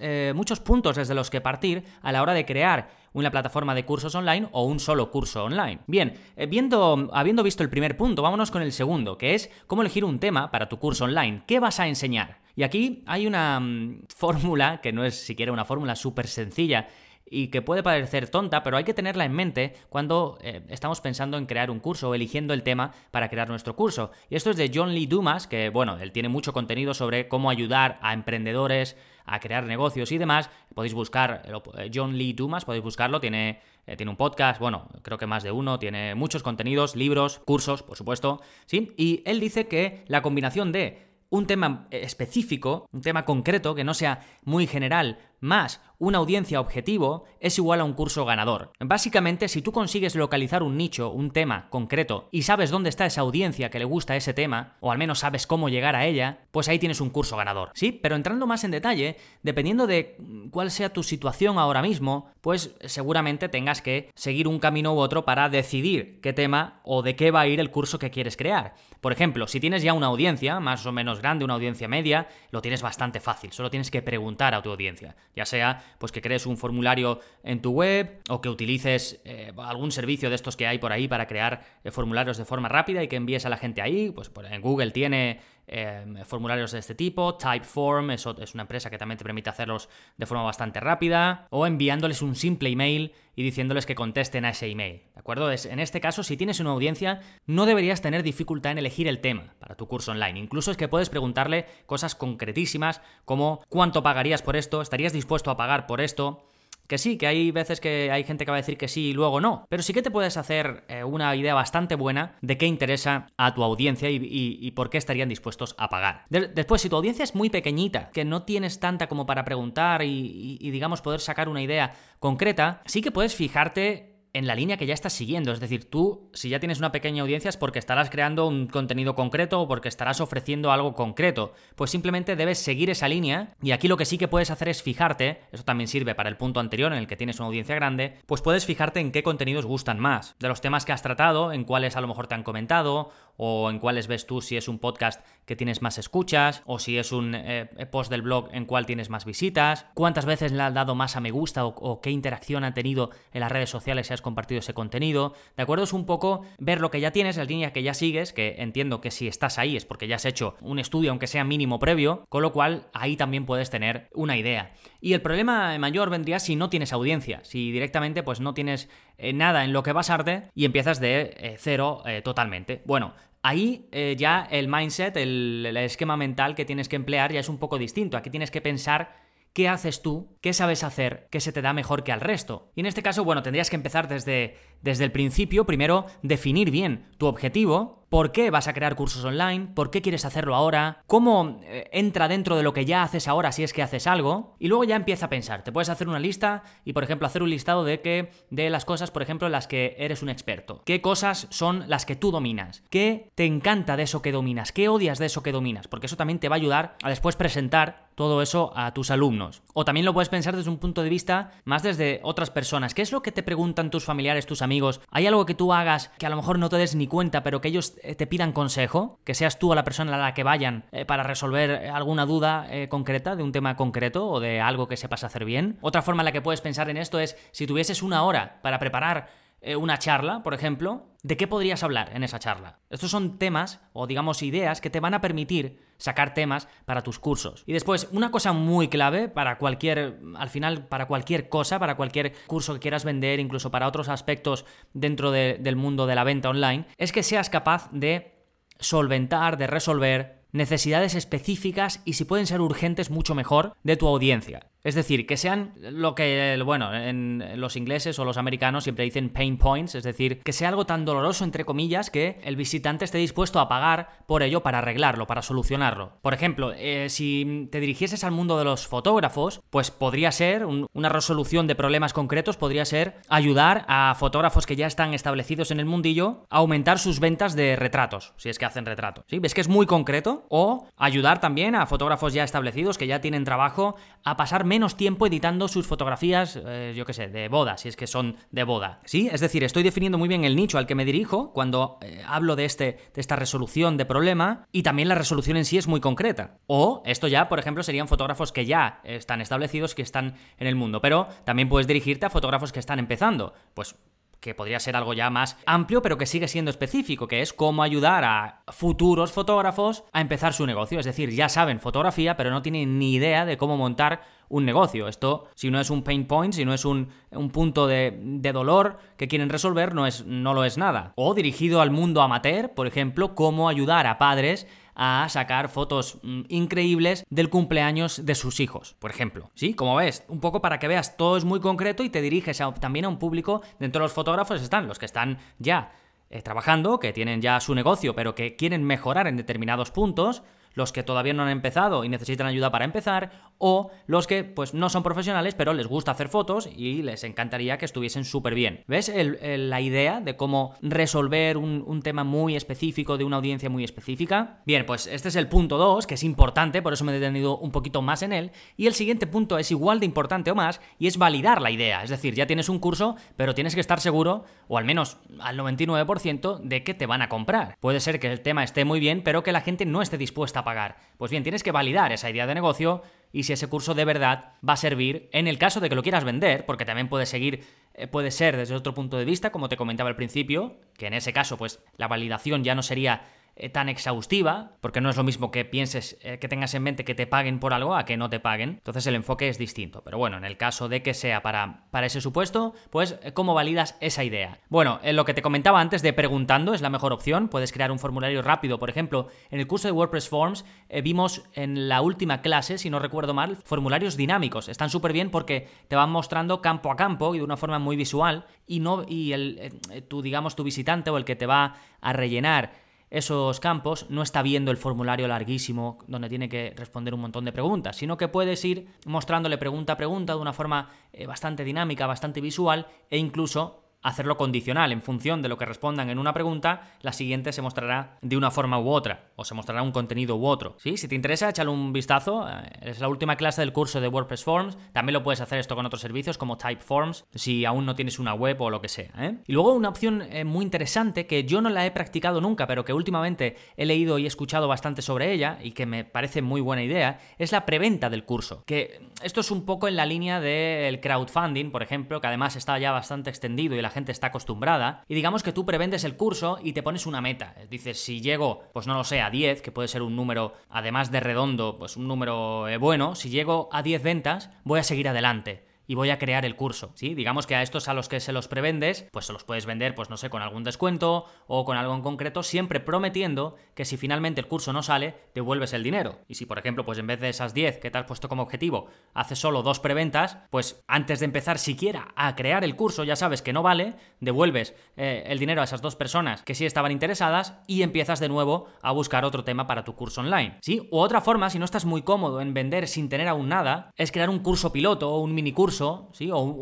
eh, 0.00 0.32
muchos 0.34 0.60
puntos 0.60 0.96
desde 0.96 1.14
los 1.14 1.30
que 1.30 1.40
partir 1.40 1.84
a 2.02 2.12
la 2.12 2.22
hora 2.22 2.34
de 2.34 2.44
crear 2.44 2.88
una 3.12 3.30
plataforma 3.30 3.74
de 3.74 3.84
cursos 3.84 4.14
online 4.14 4.48
o 4.52 4.64
un 4.64 4.78
solo 4.78 5.10
curso 5.10 5.44
online. 5.44 5.80
Bien, 5.86 6.14
eh, 6.36 6.46
viendo, 6.46 7.08
habiendo 7.12 7.42
visto 7.42 7.62
el 7.62 7.70
primer 7.70 7.96
punto, 7.96 8.22
vámonos 8.22 8.50
con 8.50 8.62
el 8.62 8.72
segundo, 8.72 9.16
que 9.16 9.34
es 9.34 9.50
cómo 9.66 9.82
elegir 9.82 10.04
un 10.04 10.18
tema 10.18 10.50
para 10.50 10.68
tu 10.68 10.78
curso 10.78 11.04
online. 11.04 11.42
¿Qué 11.46 11.60
vas 11.60 11.80
a 11.80 11.88
enseñar? 11.88 12.40
Y 12.56 12.62
aquí 12.62 13.02
hay 13.06 13.26
una 13.26 13.60
mm, 13.60 14.02
fórmula, 14.14 14.80
que 14.80 14.92
no 14.92 15.04
es 15.04 15.14
siquiera 15.14 15.52
una 15.52 15.64
fórmula 15.64 15.96
súper 15.96 16.26
sencilla, 16.26 16.88
y 17.28 17.48
que 17.48 17.62
puede 17.62 17.82
parecer 17.82 18.28
tonta, 18.28 18.62
pero 18.62 18.76
hay 18.76 18.84
que 18.84 18.94
tenerla 18.94 19.24
en 19.24 19.32
mente 19.32 19.74
cuando 19.88 20.38
eh, 20.42 20.62
estamos 20.68 21.00
pensando 21.00 21.36
en 21.36 21.46
crear 21.46 21.70
un 21.70 21.80
curso 21.80 22.08
o 22.08 22.14
eligiendo 22.14 22.54
el 22.54 22.62
tema 22.62 22.92
para 23.10 23.28
crear 23.28 23.48
nuestro 23.48 23.74
curso. 23.74 24.12
Y 24.30 24.36
esto 24.36 24.50
es 24.50 24.56
de 24.56 24.70
John 24.72 24.94
Lee 24.94 25.06
Dumas, 25.06 25.46
que 25.46 25.68
bueno, 25.70 25.98
él 25.98 26.12
tiene 26.12 26.28
mucho 26.28 26.52
contenido 26.52 26.94
sobre 26.94 27.28
cómo 27.28 27.50
ayudar 27.50 27.98
a 28.00 28.12
emprendedores 28.12 28.96
a 29.24 29.40
crear 29.40 29.64
negocios 29.64 30.12
y 30.12 30.18
demás. 30.18 30.50
Podéis 30.74 30.94
buscar 30.94 31.42
eh, 31.44 31.90
John 31.92 32.16
Lee 32.16 32.32
Dumas, 32.32 32.64
podéis 32.64 32.84
buscarlo, 32.84 33.20
tiene, 33.20 33.60
eh, 33.86 33.96
tiene 33.96 34.10
un 34.10 34.16
podcast, 34.16 34.60
bueno, 34.60 34.88
creo 35.02 35.18
que 35.18 35.26
más 35.26 35.42
de 35.42 35.50
uno, 35.50 35.80
tiene 35.80 36.14
muchos 36.14 36.44
contenidos, 36.44 36.94
libros, 36.94 37.40
cursos, 37.44 37.82
por 37.82 37.96
supuesto, 37.96 38.40
¿sí? 38.66 38.94
Y 38.96 39.22
él 39.26 39.40
dice 39.40 39.66
que 39.66 40.04
la 40.06 40.22
combinación 40.22 40.70
de 40.70 41.06
un 41.28 41.46
tema 41.46 41.88
específico, 41.90 42.86
un 42.92 43.02
tema 43.02 43.24
concreto, 43.24 43.74
que 43.74 43.84
no 43.84 43.94
sea 43.94 44.20
muy 44.44 44.66
general, 44.66 45.18
más 45.40 45.80
una 45.98 46.18
audiencia 46.18 46.60
objetivo 46.60 47.24
es 47.40 47.56
igual 47.56 47.80
a 47.80 47.84
un 47.84 47.94
curso 47.94 48.26
ganador. 48.26 48.72
Básicamente, 48.80 49.48
si 49.48 49.62
tú 49.62 49.72
consigues 49.72 50.14
localizar 50.14 50.62
un 50.62 50.76
nicho, 50.76 51.10
un 51.10 51.30
tema 51.30 51.68
concreto, 51.70 52.28
y 52.30 52.42
sabes 52.42 52.70
dónde 52.70 52.90
está 52.90 53.06
esa 53.06 53.22
audiencia 53.22 53.70
que 53.70 53.78
le 53.78 53.86
gusta 53.86 54.14
ese 54.14 54.34
tema, 54.34 54.76
o 54.80 54.92
al 54.92 54.98
menos 54.98 55.20
sabes 55.20 55.46
cómo 55.46 55.70
llegar 55.70 55.96
a 55.96 56.04
ella, 56.04 56.40
pues 56.50 56.68
ahí 56.68 56.78
tienes 56.78 57.00
un 57.00 57.08
curso 57.08 57.36
ganador. 57.36 57.70
Sí, 57.74 57.92
pero 57.92 58.14
entrando 58.14 58.46
más 58.46 58.64
en 58.64 58.72
detalle, 58.72 59.16
dependiendo 59.42 59.86
de 59.86 60.18
cuál 60.50 60.70
sea 60.70 60.92
tu 60.92 61.02
situación 61.02 61.58
ahora 61.58 61.80
mismo, 61.80 62.30
pues 62.42 62.76
seguramente 62.80 63.48
tengas 63.48 63.80
que 63.80 64.10
seguir 64.14 64.48
un 64.48 64.58
camino 64.58 64.94
u 64.94 64.98
otro 64.98 65.24
para 65.24 65.48
decidir 65.48 66.20
qué 66.20 66.32
tema 66.32 66.80
o 66.84 67.02
de 67.02 67.16
qué 67.16 67.30
va 67.30 67.40
a 67.40 67.46
ir 67.46 67.58
el 67.58 67.70
curso 67.70 67.98
que 67.98 68.10
quieres 68.10 68.36
crear. 68.36 68.74
Por 69.00 69.12
ejemplo, 69.12 69.46
si 69.46 69.60
tienes 69.60 69.82
ya 69.82 69.94
una 69.94 70.06
audiencia, 70.06 70.60
más 70.60 70.84
o 70.84 70.92
menos 70.92 71.20
grande, 71.20 71.44
una 71.44 71.54
audiencia 71.54 71.88
media, 71.88 72.28
lo 72.50 72.60
tienes 72.60 72.82
bastante 72.82 73.20
fácil, 73.20 73.52
solo 73.52 73.70
tienes 73.70 73.90
que 73.90 74.02
preguntar 74.02 74.54
a 74.54 74.62
tu 74.62 74.70
audiencia 74.70 75.16
ya 75.36 75.44
sea 75.44 75.84
pues 75.98 76.10
que 76.10 76.20
crees 76.20 76.46
un 76.46 76.56
formulario 76.56 77.20
en 77.44 77.60
tu 77.60 77.70
web 77.70 78.20
o 78.28 78.40
que 78.40 78.48
utilices 78.48 79.20
eh, 79.24 79.52
algún 79.58 79.92
servicio 79.92 80.30
de 80.30 80.34
estos 80.34 80.56
que 80.56 80.66
hay 80.66 80.78
por 80.78 80.92
ahí 80.92 81.06
para 81.06 81.28
crear 81.28 81.64
eh, 81.84 81.90
formularios 81.92 82.38
de 82.38 82.44
forma 82.44 82.68
rápida 82.68 83.02
y 83.04 83.08
que 83.08 83.16
envíes 83.16 83.46
a 83.46 83.50
la 83.50 83.58
gente 83.58 83.82
ahí, 83.82 84.10
pues 84.10 84.30
en 84.50 84.60
Google 84.62 84.90
tiene 84.90 85.40
em, 85.66 86.24
formularios 86.24 86.72
de 86.72 86.78
este 86.78 86.94
tipo, 86.94 87.36
Typeform, 87.36 88.10
eso 88.10 88.36
es 88.40 88.54
una 88.54 88.62
empresa 88.62 88.90
que 88.90 88.98
también 88.98 89.18
te 89.18 89.24
permite 89.24 89.50
hacerlos 89.50 89.88
de 90.16 90.26
forma 90.26 90.44
bastante 90.44 90.80
rápida, 90.80 91.46
o 91.50 91.66
enviándoles 91.66 92.22
un 92.22 92.36
simple 92.36 92.68
email 92.70 93.12
y 93.34 93.42
diciéndoles 93.42 93.86
que 93.86 93.94
contesten 93.94 94.44
a 94.44 94.50
ese 94.50 94.66
email. 94.66 95.02
¿De 95.14 95.20
acuerdo? 95.20 95.50
Es, 95.50 95.66
en 95.66 95.78
este 95.78 96.00
caso, 96.00 96.22
si 96.22 96.36
tienes 96.36 96.60
una 96.60 96.70
audiencia, 96.70 97.20
no 97.46 97.66
deberías 97.66 98.00
tener 98.00 98.22
dificultad 98.22 98.72
en 98.72 98.78
elegir 98.78 99.08
el 99.08 99.20
tema 99.20 99.54
para 99.58 99.74
tu 99.74 99.86
curso 99.86 100.12
online. 100.12 100.38
Incluso 100.38 100.70
es 100.70 100.76
que 100.76 100.88
puedes 100.88 101.10
preguntarle 101.10 101.66
cosas 101.86 102.14
concretísimas 102.14 103.02
como 103.24 103.62
¿cuánto 103.68 104.02
pagarías 104.02 104.42
por 104.42 104.56
esto? 104.56 104.80
¿Estarías 104.80 105.12
dispuesto 105.12 105.50
a 105.50 105.56
pagar 105.56 105.86
por 105.86 106.00
esto? 106.00 106.46
Que 106.86 106.98
sí, 106.98 107.18
que 107.18 107.26
hay 107.26 107.50
veces 107.50 107.80
que 107.80 108.10
hay 108.10 108.24
gente 108.24 108.44
que 108.44 108.50
va 108.50 108.56
a 108.56 108.60
decir 108.60 108.78
que 108.78 108.88
sí 108.88 109.06
y 109.06 109.12
luego 109.12 109.40
no, 109.40 109.66
pero 109.68 109.82
sí 109.82 109.92
que 109.92 110.02
te 110.02 110.10
puedes 110.10 110.36
hacer 110.36 110.84
eh, 110.88 111.04
una 111.04 111.34
idea 111.36 111.54
bastante 111.54 111.94
buena 111.94 112.36
de 112.42 112.58
qué 112.58 112.66
interesa 112.66 113.28
a 113.36 113.54
tu 113.54 113.62
audiencia 113.62 114.08
y, 114.10 114.70
por 114.72 114.90
qué 114.90 114.98
estarían 114.98 115.28
dispuestos 115.28 115.74
a 115.78 115.88
pagar. 115.88 116.24
después, 116.28 116.82
si 116.82 116.88
tu 116.88 116.96
audiencia 116.96 117.24
es 117.24 117.34
muy 117.34 117.50
pequeñita, 117.50 118.10
que 118.10 118.24
no 118.24 118.42
tienes 118.42 118.80
tanta 118.80 119.08
como 119.08 119.26
para 119.26 119.44
preguntar 119.44 120.02
y 120.02 120.70
digamos 120.70 121.00
poder 121.00 121.20
sacar 121.20 121.48
una 121.48 121.62
idea 121.62 121.94
concreta, 122.18 122.82
sí 122.86 123.00
que 123.02 123.10
puedes 123.10 123.34
fijarte 123.34 124.15
en 124.36 124.46
la 124.46 124.54
línea 124.54 124.76
que 124.76 124.84
ya 124.84 124.92
estás 124.92 125.14
siguiendo. 125.14 125.50
Es 125.50 125.60
decir, 125.60 125.88
tú, 125.88 126.28
si 126.34 126.50
ya 126.50 126.60
tienes 126.60 126.78
una 126.78 126.92
pequeña 126.92 127.22
audiencia, 127.22 127.48
es 127.48 127.56
porque 127.56 127.78
estarás 127.78 128.10
creando 128.10 128.46
un 128.46 128.66
contenido 128.66 129.14
concreto 129.14 129.62
o 129.62 129.66
porque 129.66 129.88
estarás 129.88 130.20
ofreciendo 130.20 130.70
algo 130.70 130.92
concreto. 130.92 131.54
Pues 131.74 131.90
simplemente 131.90 132.36
debes 132.36 132.58
seguir 132.58 132.90
esa 132.90 133.08
línea. 133.08 133.54
Y 133.62 133.70
aquí 133.70 133.88
lo 133.88 133.96
que 133.96 134.04
sí 134.04 134.18
que 134.18 134.28
puedes 134.28 134.50
hacer 134.50 134.68
es 134.68 134.82
fijarte, 134.82 135.40
eso 135.52 135.64
también 135.64 135.88
sirve 135.88 136.14
para 136.14 136.28
el 136.28 136.36
punto 136.36 136.60
anterior 136.60 136.92
en 136.92 136.98
el 136.98 137.06
que 137.06 137.16
tienes 137.16 137.38
una 137.38 137.46
audiencia 137.46 137.74
grande, 137.74 138.18
pues 138.26 138.42
puedes 138.42 138.66
fijarte 138.66 139.00
en 139.00 139.10
qué 139.10 139.22
contenidos 139.22 139.64
gustan 139.64 139.98
más. 139.98 140.36
De 140.38 140.48
los 140.48 140.60
temas 140.60 140.84
que 140.84 140.92
has 140.92 141.02
tratado, 141.02 141.54
en 141.54 141.64
cuáles 141.64 141.96
a 141.96 142.02
lo 142.02 142.08
mejor 142.08 142.26
te 142.26 142.34
han 142.34 142.42
comentado, 142.42 143.10
o 143.36 143.70
en 143.70 143.78
cuáles 143.78 144.06
ves 144.06 144.26
tú 144.26 144.40
si 144.40 144.56
es 144.56 144.68
un 144.68 144.78
podcast 144.78 145.24
que 145.46 145.56
tienes 145.56 145.80
más 145.80 145.98
escuchas, 145.98 146.62
o 146.66 146.78
si 146.78 146.98
es 146.98 147.12
un 147.12 147.34
eh, 147.34 147.68
post 147.90 148.10
del 148.10 148.22
blog 148.22 148.48
en 148.52 148.64
cuál 148.64 148.84
tienes 148.84 149.10
más 149.10 149.24
visitas, 149.24 149.86
cuántas 149.94 150.26
veces 150.26 150.52
le 150.52 150.62
has 150.62 150.74
dado 150.74 150.94
más 150.94 151.16
a 151.16 151.20
me 151.20 151.30
gusta 151.30 151.64
o, 151.64 152.00
qué 152.00 152.10
interacción 152.10 152.64
ha 152.64 152.74
tenido 152.74 153.10
en 153.32 153.40
las 153.40 153.52
redes 153.52 153.70
sociales 153.70 154.08
si 154.08 154.14
has 154.14 154.22
compartido 154.22 154.58
ese 154.58 154.74
contenido. 154.74 155.34
¿De 155.56 155.62
acuerdo? 155.62 155.84
Es 155.84 155.92
un 155.92 156.04
poco 156.04 156.42
ver 156.58 156.80
lo 156.80 156.90
que 156.90 157.00
ya 157.00 157.12
tienes, 157.12 157.36
la 157.36 157.44
línea 157.44 157.72
que 157.72 157.82
ya 157.82 157.94
sigues, 157.94 158.32
que 158.32 158.56
entiendo 158.58 159.00
que 159.00 159.10
si 159.10 159.28
estás 159.28 159.58
ahí 159.58 159.76
es 159.76 159.84
porque 159.84 160.08
ya 160.08 160.16
has 160.16 160.24
hecho 160.24 160.56
un 160.60 160.78
estudio, 160.78 161.10
aunque 161.10 161.26
sea 161.28 161.44
mínimo 161.44 161.78
previo, 161.78 162.24
con 162.28 162.42
lo 162.42 162.52
cual 162.52 162.88
ahí 162.92 163.16
también 163.16 163.46
puedes 163.46 163.70
tener 163.70 164.08
una 164.14 164.36
idea. 164.36 164.72
Y 165.00 165.12
el 165.12 165.22
problema 165.22 165.78
mayor 165.78 166.10
vendría 166.10 166.40
si 166.40 166.56
no 166.56 166.70
tienes 166.70 166.92
audiencia, 166.92 167.40
si 167.44 167.70
directamente 167.70 168.22
pues 168.22 168.40
no 168.40 168.54
tienes 168.54 168.88
eh, 169.18 169.32
nada 169.32 169.64
en 169.64 169.72
lo 169.72 169.82
que 169.82 169.92
basarte 169.92 170.50
y 170.54 170.64
empiezas 170.64 171.00
de 171.00 171.34
eh, 171.36 171.56
cero 171.58 172.02
totalmente. 172.22 172.82
Bueno, 172.84 173.14
Ahí 173.46 173.88
eh, 173.92 174.16
ya 174.18 174.48
el 174.50 174.66
mindset, 174.66 175.16
el, 175.16 175.76
esquema 175.76 176.16
mental 176.16 176.56
que 176.56 176.64
tienes 176.64 176.88
que 176.88 176.96
emplear 176.96 177.32
ya 177.32 177.38
es 177.38 177.48
un 177.48 177.58
poco 177.58 177.78
distinto. 177.78 178.16
Aquí 178.16 178.28
tienes 178.28 178.50
que 178.50 178.60
pensar 178.60 179.14
qué 179.52 179.68
haces 179.68 180.02
tú, 180.02 180.36
qué 180.40 180.52
sabes 180.52 180.82
hacer, 180.82 181.28
qué 181.30 181.38
se 181.38 181.52
te 181.52 181.62
da 181.62 181.72
mejor 181.72 182.02
que 182.02 182.10
al 182.10 182.20
resto. 182.20 182.72
Y 182.74 182.80
en 182.80 182.86
este 182.86 183.04
caso, 183.04 183.22
bueno, 183.22 183.44
tendrías 183.44 183.70
que 183.70 183.76
empezar 183.76 184.08
desde, 184.08 184.56
desde 184.82 185.04
el 185.04 185.12
principio, 185.12 185.64
primero 185.64 186.06
definir 186.22 186.72
bien 186.72 187.06
tu 187.18 187.26
objetivo, 187.26 188.05
por 188.08 188.32
qué 188.32 188.50
vas 188.50 188.68
a 188.68 188.72
crear 188.72 188.96
cursos 188.96 189.24
online, 189.24 189.68
por 189.74 189.90
qué 189.90 190.02
quieres 190.02 190.24
hacerlo 190.24 190.54
ahora, 190.54 191.02
cómo 191.06 191.60
eh, 191.64 191.88
entra 191.92 192.28
dentro 192.28 192.56
de 192.56 192.62
lo 192.62 192.72
que 192.72 192.84
ya 192.84 193.02
haces 193.02 193.28
ahora 193.28 193.52
si 193.52 193.62
es 193.62 193.72
que 193.72 193.82
haces 193.82 194.06
algo, 194.06 194.54
y 194.58 194.68
luego 194.68 194.84
ya 194.84 194.96
empieza 194.96 195.26
a 195.26 195.30
pensar. 195.30 195.62
Te 195.62 195.72
puedes 195.72 195.88
hacer 195.88 196.08
una 196.08 196.18
lista 196.18 196.62
y, 196.84 196.92
por 196.92 197.04
ejemplo, 197.04 197.26
hacer 197.26 197.42
un 197.42 197.50
listado 197.50 197.84
de 197.84 198.00
que 198.00 198.30
de 198.50 198.70
las 198.70 198.84
cosas, 198.84 199.10
por 199.10 199.22
ejemplo, 199.22 199.46
en 199.46 199.52
las 199.52 199.66
que 199.66 199.96
eres 199.98 200.22
un 200.22 200.28
experto. 200.28 200.82
¿Qué 200.84 201.00
cosas 201.00 201.46
son 201.50 201.84
las 201.88 202.06
que 202.06 202.16
tú 202.16 202.30
dominas? 202.30 202.82
¿Qué 202.90 203.30
te 203.34 203.44
encanta 203.44 203.96
de 203.96 204.04
eso 204.04 204.22
que 204.22 204.32
dominas? 204.32 204.72
¿Qué 204.72 204.88
odias 204.88 205.18
de 205.18 205.26
eso 205.26 205.42
que 205.42 205.52
dominas? 205.52 205.88
Porque 205.88 206.06
eso 206.06 206.16
también 206.16 206.38
te 206.38 206.48
va 206.48 206.56
a 206.56 206.58
ayudar 206.58 206.96
a 207.02 207.08
después 207.08 207.36
presentar 207.36 208.06
todo 208.16 208.40
eso 208.42 208.72
a 208.74 208.92
tus 208.94 209.10
alumnos. 209.10 209.62
O 209.74 209.84
también 209.84 210.06
lo 210.06 210.14
puedes 210.14 210.30
pensar 210.30 210.56
desde 210.56 210.70
un 210.70 210.78
punto 210.78 211.02
de 211.02 211.10
vista 211.10 211.52
más 211.64 211.82
desde 211.82 212.20
otras 212.22 212.50
personas. 212.50 212.94
¿Qué 212.94 213.02
es 213.02 213.12
lo 213.12 213.22
que 213.22 213.30
te 213.30 213.42
preguntan 213.42 213.90
tus 213.90 214.04
familiares, 214.04 214.46
tus 214.46 214.62
amigos? 214.62 215.00
¿Hay 215.10 215.26
algo 215.26 215.44
que 215.44 215.54
tú 215.54 215.72
hagas 215.72 216.10
que 216.18 216.26
a 216.26 216.30
lo 216.30 216.36
mejor 216.36 216.58
no 216.58 216.70
te 216.70 216.76
des 216.76 216.94
ni 216.94 217.06
cuenta, 217.06 217.42
pero 217.42 217.60
que 217.60 217.68
ellos 217.68 217.95
te 218.16 218.26
pidan 218.26 218.52
consejo, 218.52 219.18
que 219.24 219.34
seas 219.34 219.58
tú 219.58 219.72
a 219.72 219.76
la 219.76 219.84
persona 219.84 220.14
a 220.14 220.18
la 220.18 220.34
que 220.34 220.42
vayan 220.42 220.84
eh, 220.92 221.04
para 221.04 221.22
resolver 221.22 221.88
alguna 221.88 222.26
duda 222.26 222.66
eh, 222.70 222.88
concreta 222.88 223.36
de 223.36 223.42
un 223.42 223.52
tema 223.52 223.76
concreto 223.76 224.28
o 224.28 224.40
de 224.40 224.60
algo 224.60 224.88
que 224.88 224.96
sepas 224.96 225.24
hacer 225.24 225.44
bien. 225.44 225.78
Otra 225.80 226.02
forma 226.02 226.22
en 226.22 226.26
la 226.26 226.32
que 226.32 226.42
puedes 226.42 226.60
pensar 226.60 226.90
en 226.90 226.96
esto 226.96 227.18
es 227.18 227.36
si 227.52 227.66
tuvieses 227.66 228.02
una 228.02 228.22
hora 228.24 228.58
para 228.62 228.78
preparar 228.78 229.28
una 229.74 229.98
charla, 229.98 230.44
por 230.44 230.54
ejemplo, 230.54 231.06
¿de 231.24 231.36
qué 231.36 231.48
podrías 231.48 231.82
hablar 231.82 232.12
en 232.14 232.22
esa 232.22 232.38
charla? 232.38 232.78
Estos 232.90 233.10
son 233.10 233.38
temas 233.38 233.80
o 233.92 234.06
digamos 234.06 234.42
ideas 234.42 234.80
que 234.80 234.90
te 234.90 235.00
van 235.00 235.14
a 235.14 235.20
permitir 235.20 235.80
sacar 235.98 236.34
temas 236.34 236.68
para 236.84 237.02
tus 237.02 237.18
cursos. 237.18 237.64
Y 237.66 237.72
después, 237.72 238.08
una 238.12 238.30
cosa 238.30 238.52
muy 238.52 238.88
clave 238.88 239.28
para 239.28 239.58
cualquier, 239.58 240.20
al 240.36 240.50
final, 240.50 240.86
para 240.86 241.06
cualquier 241.06 241.48
cosa, 241.48 241.78
para 241.78 241.96
cualquier 241.96 242.34
curso 242.46 242.74
que 242.74 242.80
quieras 242.80 243.04
vender, 243.04 243.40
incluso 243.40 243.70
para 243.70 243.88
otros 243.88 244.08
aspectos 244.08 244.64
dentro 244.92 245.32
del 245.32 245.76
mundo 245.76 246.06
de 246.06 246.14
la 246.14 246.24
venta 246.24 246.50
online, 246.50 246.86
es 246.98 247.10
que 247.10 247.22
seas 247.22 247.50
capaz 247.50 247.88
de 247.90 248.36
solventar, 248.78 249.56
de 249.56 249.66
resolver 249.66 250.36
necesidades 250.52 251.14
específicas 251.14 252.02
y 252.04 252.14
si 252.14 252.24
pueden 252.24 252.46
ser 252.46 252.60
urgentes 252.60 253.10
mucho 253.10 253.34
mejor 253.34 253.74
de 253.82 253.96
tu 253.96 254.06
audiencia. 254.06 254.70
Es 254.86 254.94
decir, 254.94 255.26
que 255.26 255.36
sean 255.36 255.72
lo 255.80 256.14
que, 256.14 256.62
bueno, 256.64 256.94
en 256.94 257.42
los 257.56 257.74
ingleses 257.74 258.20
o 258.20 258.24
los 258.24 258.36
americanos 258.36 258.84
siempre 258.84 259.04
dicen 259.04 259.30
pain 259.30 259.58
points, 259.58 259.96
es 259.96 260.04
decir, 260.04 260.38
que 260.44 260.52
sea 260.52 260.68
algo 260.68 260.86
tan 260.86 261.04
doloroso, 261.04 261.42
entre 261.42 261.64
comillas, 261.64 262.08
que 262.08 262.38
el 262.44 262.54
visitante 262.54 263.04
esté 263.04 263.18
dispuesto 263.18 263.58
a 263.58 263.68
pagar 263.68 264.20
por 264.28 264.44
ello 264.44 264.62
para 264.62 264.78
arreglarlo, 264.78 265.26
para 265.26 265.42
solucionarlo. 265.42 266.12
Por 266.22 266.34
ejemplo, 266.34 266.72
eh, 266.76 267.08
si 267.08 267.68
te 267.72 267.80
dirigieses 267.80 268.22
al 268.22 268.30
mundo 268.30 268.58
de 268.58 268.64
los 268.64 268.86
fotógrafos, 268.86 269.60
pues 269.70 269.90
podría 269.90 270.30
ser 270.30 270.64
una 270.64 271.08
resolución 271.08 271.66
de 271.66 271.74
problemas 271.74 272.12
concretos, 272.12 272.56
podría 272.56 272.84
ser 272.84 273.16
ayudar 273.28 273.84
a 273.88 274.14
fotógrafos 274.16 274.66
que 274.66 274.76
ya 274.76 274.86
están 274.86 275.14
establecidos 275.14 275.72
en 275.72 275.80
el 275.80 275.86
mundillo 275.86 276.44
a 276.48 276.58
aumentar 276.58 277.00
sus 277.00 277.18
ventas 277.18 277.56
de 277.56 277.74
retratos, 277.74 278.34
si 278.36 278.50
es 278.50 278.58
que 278.60 278.66
hacen 278.66 278.86
retratos. 278.86 279.24
¿Ves 279.28 279.52
que 279.52 279.62
es 279.62 279.68
muy 279.68 279.86
concreto? 279.86 280.46
O 280.48 280.86
ayudar 280.96 281.40
también 281.40 281.74
a 281.74 281.86
fotógrafos 281.86 282.34
ya 282.34 282.44
establecidos 282.44 282.98
que 282.98 283.08
ya 283.08 283.20
tienen 283.20 283.42
trabajo 283.42 283.96
a 284.22 284.36
pasar 284.36 284.64
menos 284.64 284.75
menos 284.76 284.94
tiempo 284.94 285.26
editando 285.26 285.68
sus 285.68 285.86
fotografías, 285.86 286.60
eh, 286.62 286.92
yo 286.94 287.06
qué 287.06 287.14
sé, 287.14 287.28
de 287.28 287.48
boda, 287.48 287.78
si 287.78 287.88
es 287.88 287.96
que 287.96 288.06
son 288.06 288.36
de 288.50 288.62
boda. 288.62 289.00
¿Sí? 289.06 289.30
Es 289.32 289.40
decir, 289.40 289.64
estoy 289.64 289.82
definiendo 289.82 290.18
muy 290.18 290.28
bien 290.28 290.44
el 290.44 290.54
nicho 290.54 290.76
al 290.76 290.86
que 290.86 290.94
me 290.94 291.06
dirijo 291.06 291.54
cuando 291.54 291.96
eh, 292.02 292.22
hablo 292.26 292.56
de, 292.56 292.66
este, 292.66 292.98
de 293.14 293.20
esta 293.22 293.36
resolución 293.36 293.96
de 293.96 294.04
problema 294.04 294.66
y 294.72 294.82
también 294.82 295.08
la 295.08 295.14
resolución 295.14 295.56
en 295.56 295.64
sí 295.64 295.78
es 295.78 295.88
muy 295.88 296.00
concreta. 296.00 296.58
O 296.66 297.02
esto 297.06 297.26
ya, 297.26 297.48
por 297.48 297.58
ejemplo, 297.58 297.82
serían 297.82 298.06
fotógrafos 298.06 298.52
que 298.52 298.66
ya 298.66 299.00
están 299.04 299.40
establecidos, 299.40 299.94
que 299.94 300.02
están 300.02 300.34
en 300.58 300.66
el 300.66 300.74
mundo, 300.74 301.00
pero 301.00 301.28
también 301.44 301.70
puedes 301.70 301.86
dirigirte 301.86 302.26
a 302.26 302.30
fotógrafos 302.30 302.70
que 302.70 302.80
están 302.80 302.98
empezando. 302.98 303.54
Pues 303.72 303.96
que 304.40 304.54
podría 304.54 304.80
ser 304.80 304.96
algo 304.96 305.14
ya 305.14 305.30
más 305.30 305.58
amplio, 305.66 306.02
pero 306.02 306.18
que 306.18 306.26
sigue 306.26 306.48
siendo 306.48 306.70
específico, 306.70 307.28
que 307.28 307.42
es 307.42 307.52
cómo 307.52 307.82
ayudar 307.82 308.24
a 308.24 308.62
futuros 308.68 309.32
fotógrafos 309.32 310.04
a 310.12 310.20
empezar 310.20 310.52
su 310.52 310.66
negocio. 310.66 311.00
Es 311.00 311.06
decir, 311.06 311.30
ya 311.30 311.48
saben 311.48 311.80
fotografía, 311.80 312.36
pero 312.36 312.50
no 312.50 312.62
tienen 312.62 312.98
ni 312.98 313.14
idea 313.14 313.44
de 313.44 313.56
cómo 313.56 313.76
montar 313.76 314.22
un 314.48 314.64
negocio. 314.64 315.08
Esto, 315.08 315.48
si 315.54 315.70
no 315.70 315.80
es 315.80 315.90
un 315.90 316.02
pain 316.02 316.26
point, 316.26 316.54
si 316.54 316.64
no 316.64 316.72
es 316.72 316.84
un, 316.84 317.08
punto 317.52 317.86
de, 317.86 318.18
de, 318.20 318.52
dolor 318.52 318.98
que 319.16 319.28
quieren 319.28 319.48
resolver, 319.48 319.94
no, 319.94 320.06
es, 320.06 320.24
no 320.26 320.54
lo 320.54 320.64
es 320.64 320.78
nada. 320.78 321.12
O 321.16 321.34
dirigido 321.34 321.80
al 321.80 321.90
mundo 321.90 322.22
amateur, 322.22 322.70
por 322.70 322.86
ejemplo, 322.86 323.34
cómo 323.34 323.68
ayudar 323.68 324.06
a 324.06 324.18
padres 324.18 324.66
a 324.96 325.26
sacar 325.28 325.68
fotos 325.68 326.18
mm, 326.22 326.42
increíbles 326.48 327.24
del 327.30 327.50
cumpleaños 327.50 328.24
de 328.24 328.34
sus 328.34 328.60
hijos, 328.60 328.96
por 328.98 329.10
ejemplo. 329.10 329.50
¿Sí? 329.54 329.74
Como 329.74 329.94
ves, 329.96 330.24
un 330.28 330.40
poco 330.40 330.60
para 330.60 330.78
que 330.78 330.88
veas, 330.88 331.16
todo 331.16 331.36
es 331.36 331.44
muy 331.44 331.60
concreto 331.60 332.02
y 332.02 332.10
te 332.10 332.22
diriges 332.22 332.60
también 332.80 333.04
a 333.04 333.08
un 333.08 333.18
público. 333.18 333.62
Dentro 333.78 334.00
de 334.00 334.04
los 334.04 334.12
fotógrafos 334.12 334.62
están 334.62 334.88
los 334.88 334.98
que 334.98 335.06
están 335.06 335.38
ya 335.58 335.92
eh, 336.30 336.42
trabajando, 336.42 336.98
que 336.98 337.12
tienen 337.12 337.40
ya 337.40 337.60
su 337.60 337.74
negocio, 337.74 338.14
pero 338.14 338.34
que 338.34 338.56
quieren 338.56 338.82
mejorar 338.82 339.28
en 339.28 339.36
determinados 339.36 339.90
puntos 339.90 340.42
los 340.76 340.92
que 340.92 341.02
todavía 341.02 341.32
no 341.32 341.42
han 341.42 341.48
empezado 341.48 342.04
y 342.04 342.08
necesitan 342.08 342.46
ayuda 342.46 342.70
para 342.70 342.84
empezar, 342.84 343.32
o 343.58 343.90
los 344.06 344.26
que 344.26 344.44
pues 344.44 344.74
no 344.74 344.88
son 344.90 345.02
profesionales 345.02 345.54
pero 345.54 345.72
les 345.72 345.86
gusta 345.86 346.12
hacer 346.12 346.28
fotos 346.28 346.68
y 346.76 347.02
les 347.02 347.24
encantaría 347.24 347.78
que 347.78 347.86
estuviesen 347.86 348.24
súper 348.24 348.54
bien. 348.54 348.84
¿Ves 348.86 349.10
la 349.42 349.80
idea 349.80 350.20
de 350.20 350.36
cómo 350.36 350.74
resolver 350.82 351.56
un, 351.56 352.02
tema 352.02 352.24
muy 352.24 352.54
específico 352.54 353.16
de 353.16 353.24
una 353.24 353.36
audiencia 353.36 353.70
muy 353.70 353.82
específica? 353.82 354.60
Bien, 354.66 354.84
pues 354.84 355.06
este 355.06 355.28
es 355.28 355.36
el 355.36 355.48
punto 355.48 355.78
2, 355.78 356.06
que 356.06 356.14
es 356.14 356.22
importante, 356.22 356.82
por 356.82 356.92
eso 356.92 357.04
me 357.04 357.12
he 357.12 357.18
detenido 357.18 357.56
un 357.56 357.72
poquito 357.72 358.02
más 358.02 358.22
en 358.22 358.34
él, 358.34 358.52
y 358.76 358.86
el 358.86 358.92
siguiente 358.92 359.26
punto 359.26 359.58
es 359.58 359.70
igual 359.70 359.98
de 359.98 360.06
importante 360.06 360.50
o 360.50 360.54
más, 360.54 360.80
y 360.98 361.06
es 361.06 361.16
validar 361.16 361.62
la 361.62 361.70
idea. 361.70 362.04
Es 362.04 362.10
decir, 362.10 362.34
ya 362.34 362.46
tienes 362.46 362.68
un 362.68 362.78
curso, 362.78 363.16
pero 363.36 363.54
tienes 363.54 363.74
que 363.74 363.80
estar 363.80 363.98
seguro, 363.98 364.44
o 364.68 364.76
al 364.76 364.84
menos 364.84 365.16
al 365.40 365.58
99%, 365.58 366.60
de 366.60 366.84
que 366.84 366.92
te 366.92 367.06
van 367.06 367.22
a 367.22 367.30
comprar. 367.30 367.78
Puede 367.80 368.00
ser 368.00 368.20
que 368.20 368.30
el 368.30 368.42
tema 368.42 368.62
esté 368.62 368.84
muy 368.84 369.00
bien, 369.00 369.22
pero 369.24 369.42
que 369.42 369.52
la 369.52 369.62
gente 369.62 369.86
no 369.86 370.02
esté 370.02 370.18
dispuesta 370.18 370.65
pagar. 370.66 370.96
Pues 371.16 371.30
bien, 371.30 371.44
tienes 371.44 371.62
que 371.62 371.70
validar 371.70 372.10
esa 372.10 372.28
idea 372.28 372.44
de 372.46 372.54
negocio 372.54 373.02
y 373.32 373.44
si 373.44 373.52
ese 373.52 373.68
curso 373.68 373.94
de 373.94 374.04
verdad 374.04 374.54
va 374.68 374.72
a 374.72 374.76
servir 374.76 375.28
en 375.32 375.46
el 375.46 375.58
caso 375.58 375.78
de 375.78 375.88
que 375.88 375.94
lo 375.94 376.02
quieras 376.02 376.24
vender, 376.24 376.66
porque 376.66 376.84
también 376.84 377.08
puede 377.08 377.24
seguir, 377.24 377.64
eh, 377.94 378.08
puede 378.08 378.32
ser 378.32 378.56
desde 378.56 378.74
otro 378.74 378.92
punto 378.92 379.16
de 379.16 379.24
vista, 379.24 379.52
como 379.52 379.68
te 379.68 379.76
comentaba 379.76 380.10
al 380.10 380.16
principio, 380.16 380.76
que 380.98 381.06
en 381.06 381.14
ese 381.14 381.32
caso, 381.32 381.56
pues 381.56 381.78
la 381.98 382.08
validación 382.08 382.64
ya 382.64 382.74
no 382.74 382.82
sería 382.82 383.22
eh, 383.58 383.70
tan 383.70 383.88
exhaustiva, 383.88 384.72
porque 384.82 385.00
no 385.00 385.08
es 385.08 385.16
lo 385.16 385.24
mismo 385.24 385.50
que 385.50 385.64
pienses, 385.64 386.18
eh, 386.20 386.38
que 386.38 386.46
tengas 386.46 386.74
en 386.74 386.82
mente 386.82 387.04
que 387.04 387.14
te 387.14 387.26
paguen 387.26 387.58
por 387.58 387.72
algo 387.72 387.94
a 387.94 388.04
que 388.04 388.18
no 388.18 388.28
te 388.28 388.38
paguen. 388.38 388.70
Entonces 388.70 389.06
el 389.06 389.14
enfoque 389.14 389.48
es 389.48 389.56
distinto. 389.56 390.02
Pero 390.04 390.18
bueno, 390.18 390.36
en 390.36 390.44
el 390.44 390.58
caso 390.58 390.90
de 390.90 391.02
que 391.02 391.14
sea 391.14 391.40
para, 391.42 391.86
para 391.90 392.06
ese 392.06 392.20
supuesto, 392.20 392.74
pues 392.90 393.18
¿cómo 393.32 393.54
validas 393.54 393.96
esa 394.00 394.24
idea? 394.24 394.58
Bueno, 394.68 395.00
en 395.02 395.16
lo 395.16 395.24
que 395.24 395.32
te 395.32 395.40
comentaba 395.40 395.80
antes 395.80 396.02
de 396.02 396.12
preguntando 396.12 396.74
es 396.74 396.82
la 396.82 396.90
mejor 396.90 397.14
opción. 397.14 397.48
Puedes 397.48 397.72
crear 397.72 397.90
un 397.90 397.98
formulario 397.98 398.42
rápido. 398.42 398.78
Por 398.78 398.90
ejemplo, 398.90 399.28
en 399.50 399.58
el 399.58 399.66
curso 399.66 399.88
de 399.88 399.92
WordPress 399.92 400.28
Forms 400.28 400.64
vimos 401.02 401.44
en 401.54 401.88
la 401.88 402.02
última 402.02 402.42
clase, 402.42 402.76
si 402.76 402.90
no 402.90 402.98
recuerdo 402.98 403.32
mal, 403.32 403.56
formularios 403.56 404.18
dinámicos. 404.18 404.68
Están 404.68 404.90
súper 404.90 405.14
bien 405.14 405.30
porque 405.30 405.68
te 405.88 405.96
van 405.96 406.10
mostrando 406.10 406.60
campo 406.60 406.92
a 406.92 406.96
campo 406.96 407.34
y 407.34 407.38
de 407.38 407.44
una 407.44 407.56
forma 407.56 407.78
muy 407.78 407.96
visual 407.96 408.44
y 408.66 408.80
no 408.80 409.04
y 409.08 409.32
el, 409.32 409.80
tu 410.08 410.22
digamos 410.22 410.56
tu 410.56 410.64
visitante 410.64 411.10
o 411.10 411.16
el 411.16 411.24
que 411.24 411.36
te 411.36 411.46
va 411.46 411.74
a 412.00 412.12
rellenar 412.12 412.85
esos 413.16 413.60
campos 413.60 414.06
no 414.10 414.22
está 414.22 414.42
viendo 414.42 414.70
el 414.70 414.76
formulario 414.76 415.26
larguísimo 415.26 415.98
donde 416.06 416.28
tiene 416.28 416.50
que 416.50 416.74
responder 416.76 417.14
un 417.14 417.20
montón 417.20 417.46
de 417.46 417.52
preguntas, 417.52 417.96
sino 417.96 418.18
que 418.18 418.28
puedes 418.28 418.62
ir 418.64 418.88
mostrándole 419.06 419.56
pregunta 419.56 419.94
a 419.94 419.96
pregunta 419.96 420.34
de 420.34 420.40
una 420.40 420.52
forma 420.52 420.90
eh, 421.12 421.26
bastante 421.26 421.64
dinámica, 421.64 422.06
bastante 422.06 422.42
visual 422.42 422.88
e 423.08 423.16
incluso 423.16 423.85
hacerlo 424.06 424.36
condicional. 424.36 424.92
En 424.92 425.02
función 425.02 425.42
de 425.42 425.48
lo 425.48 425.58
que 425.58 425.64
respondan 425.64 426.10
en 426.10 426.20
una 426.20 426.32
pregunta, 426.32 426.92
la 427.02 427.12
siguiente 427.12 427.52
se 427.52 427.60
mostrará 427.60 428.18
de 428.22 428.36
una 428.36 428.52
forma 428.52 428.78
u 428.78 428.88
otra, 428.88 429.30
o 429.34 429.44
se 429.44 429.54
mostrará 429.54 429.82
un 429.82 429.90
contenido 429.90 430.36
u 430.36 430.46
otro. 430.46 430.76
¿Sí? 430.78 430.96
Si 430.96 431.08
te 431.08 431.16
interesa, 431.16 431.48
échale 431.48 431.70
un 431.70 431.92
vistazo. 431.92 432.46
Eh, 432.48 432.70
es 432.82 433.00
la 433.00 433.08
última 433.08 433.34
clase 433.34 433.62
del 433.62 433.72
curso 433.72 434.00
de 434.00 434.06
WordPress 434.06 434.44
Forms. 434.44 434.78
También 434.92 435.14
lo 435.14 435.24
puedes 435.24 435.40
hacer 435.40 435.58
esto 435.58 435.74
con 435.74 435.86
otros 435.86 436.00
servicios 436.00 436.38
como 436.38 436.56
Typeforms, 436.56 437.24
si 437.34 437.64
aún 437.64 437.84
no 437.84 437.96
tienes 437.96 438.20
una 438.20 438.34
web 438.34 438.60
o 438.62 438.70
lo 438.70 438.80
que 438.80 438.88
sea. 438.88 439.10
¿eh? 439.18 439.38
Y 439.44 439.52
luego 439.52 439.72
una 439.72 439.88
opción 439.88 440.22
eh, 440.22 440.44
muy 440.44 440.64
interesante 440.64 441.26
que 441.26 441.42
yo 441.42 441.60
no 441.60 441.68
la 441.68 441.84
he 441.84 441.90
practicado 441.90 442.40
nunca, 442.40 442.68
pero 442.68 442.84
que 442.84 442.92
últimamente 442.92 443.56
he 443.76 443.86
leído 443.86 444.18
y 444.18 444.24
he 444.24 444.28
escuchado 444.28 444.68
bastante 444.68 445.02
sobre 445.02 445.32
ella 445.32 445.58
y 445.60 445.72
que 445.72 445.84
me 445.84 446.04
parece 446.04 446.42
muy 446.42 446.60
buena 446.60 446.84
idea, 446.84 447.18
es 447.38 447.50
la 447.50 447.66
preventa 447.66 448.08
del 448.08 448.24
curso. 448.24 448.62
Que 448.66 449.00
esto 449.22 449.40
es 449.40 449.50
un 449.50 449.64
poco 449.64 449.88
en 449.88 449.96
la 449.96 450.06
línea 450.06 450.40
del 450.40 451.00
crowdfunding, 451.00 451.72
por 451.72 451.82
ejemplo, 451.82 452.20
que 452.20 452.28
además 452.28 452.54
está 452.54 452.78
ya 452.78 452.92
bastante 452.92 453.30
extendido 453.30 453.74
y 453.74 453.82
la 453.82 453.95
gente 453.96 454.12
está 454.12 454.26
acostumbrada. 454.26 455.02
Y 455.08 455.14
digamos 455.14 455.42
que 455.42 455.52
tú 455.52 455.64
prevendes 455.64 456.04
el 456.04 456.16
curso 456.16 456.58
y 456.62 456.74
te 456.74 456.82
pones 456.82 457.06
una 457.06 457.22
meta. 457.22 457.54
Dices, 457.70 457.98
si 457.98 458.20
llego, 458.20 458.64
pues 458.74 458.86
no 458.86 458.94
lo 458.94 459.04
sé, 459.04 459.22
a 459.22 459.30
10, 459.30 459.62
que 459.62 459.72
puede 459.72 459.88
ser 459.88 460.02
un 460.02 460.14
número, 460.14 460.52
además 460.68 461.10
de 461.10 461.20
redondo, 461.20 461.78
pues 461.78 461.96
un 461.96 462.06
número 462.06 462.68
eh, 462.68 462.76
bueno, 462.76 463.14
si 463.14 463.30
llego 463.30 463.70
a 463.72 463.82
10 463.82 464.02
ventas, 464.02 464.50
voy 464.64 464.80
a 464.80 464.84
seguir 464.84 465.08
adelante 465.08 465.64
y 465.86 465.94
voy 465.94 466.10
a 466.10 466.18
crear 466.18 466.44
el 466.44 466.56
curso, 466.56 466.92
¿sí? 466.94 467.14
Digamos 467.14 467.46
que 467.46 467.54
a 467.54 467.62
estos 467.62 467.88
a 467.88 467.94
los 467.94 468.08
que 468.08 468.20
se 468.20 468.32
los 468.32 468.48
prevendes, 468.48 469.06
pues 469.12 469.26
se 469.26 469.32
los 469.32 469.44
puedes 469.44 469.66
vender, 469.66 469.94
pues 469.94 470.10
no 470.10 470.16
sé, 470.16 470.30
con 470.30 470.42
algún 470.42 470.64
descuento 470.64 471.26
o 471.46 471.64
con 471.64 471.76
algo 471.76 471.94
en 471.94 472.02
concreto, 472.02 472.42
siempre 472.42 472.80
prometiendo 472.80 473.56
que 473.74 473.84
si 473.84 473.96
finalmente 473.96 474.40
el 474.40 474.48
curso 474.48 474.72
no 474.72 474.82
sale, 474.82 475.14
devuelves 475.34 475.72
el 475.72 475.82
dinero. 475.82 476.18
Y 476.28 476.34
si, 476.34 476.46
por 476.46 476.58
ejemplo, 476.58 476.84
pues 476.84 476.98
en 476.98 477.06
vez 477.06 477.20
de 477.20 477.28
esas 477.28 477.54
10 477.54 477.78
que 477.78 477.90
te 477.90 477.98
has 477.98 478.06
puesto 478.06 478.28
como 478.28 478.42
objetivo, 478.42 478.88
haces 479.14 479.38
solo 479.38 479.62
dos 479.62 479.80
preventas, 479.80 480.38
pues 480.50 480.82
antes 480.86 481.20
de 481.20 481.26
empezar 481.26 481.58
siquiera 481.58 482.12
a 482.16 482.34
crear 482.34 482.64
el 482.64 482.76
curso, 482.76 483.04
ya 483.04 483.16
sabes 483.16 483.42
que 483.42 483.52
no 483.52 483.62
vale, 483.62 483.94
devuelves 484.20 484.74
eh, 484.96 485.24
el 485.26 485.38
dinero 485.38 485.60
a 485.60 485.64
esas 485.64 485.82
dos 485.82 485.96
personas 485.96 486.42
que 486.42 486.54
sí 486.54 486.66
estaban 486.66 486.92
interesadas 486.92 487.54
y 487.66 487.82
empiezas 487.82 488.20
de 488.20 488.28
nuevo 488.28 488.66
a 488.82 488.92
buscar 488.92 489.24
otro 489.24 489.44
tema 489.44 489.66
para 489.66 489.84
tu 489.84 489.94
curso 489.94 490.20
online, 490.20 490.58
¿sí? 490.62 490.88
O 490.90 491.00
otra 491.00 491.20
forma, 491.20 491.50
si 491.50 491.58
no 491.58 491.64
estás 491.64 491.84
muy 491.84 492.02
cómodo 492.02 492.40
en 492.40 492.54
vender 492.54 492.88
sin 492.88 493.08
tener 493.08 493.28
aún 493.28 493.48
nada, 493.48 493.90
es 493.96 494.12
crear 494.12 494.30
un 494.30 494.40
curso 494.40 494.72
piloto 494.72 495.12
o 495.12 495.20
un 495.20 495.34
mini 495.34 495.52
curso 495.52 495.75
O, 495.80 496.10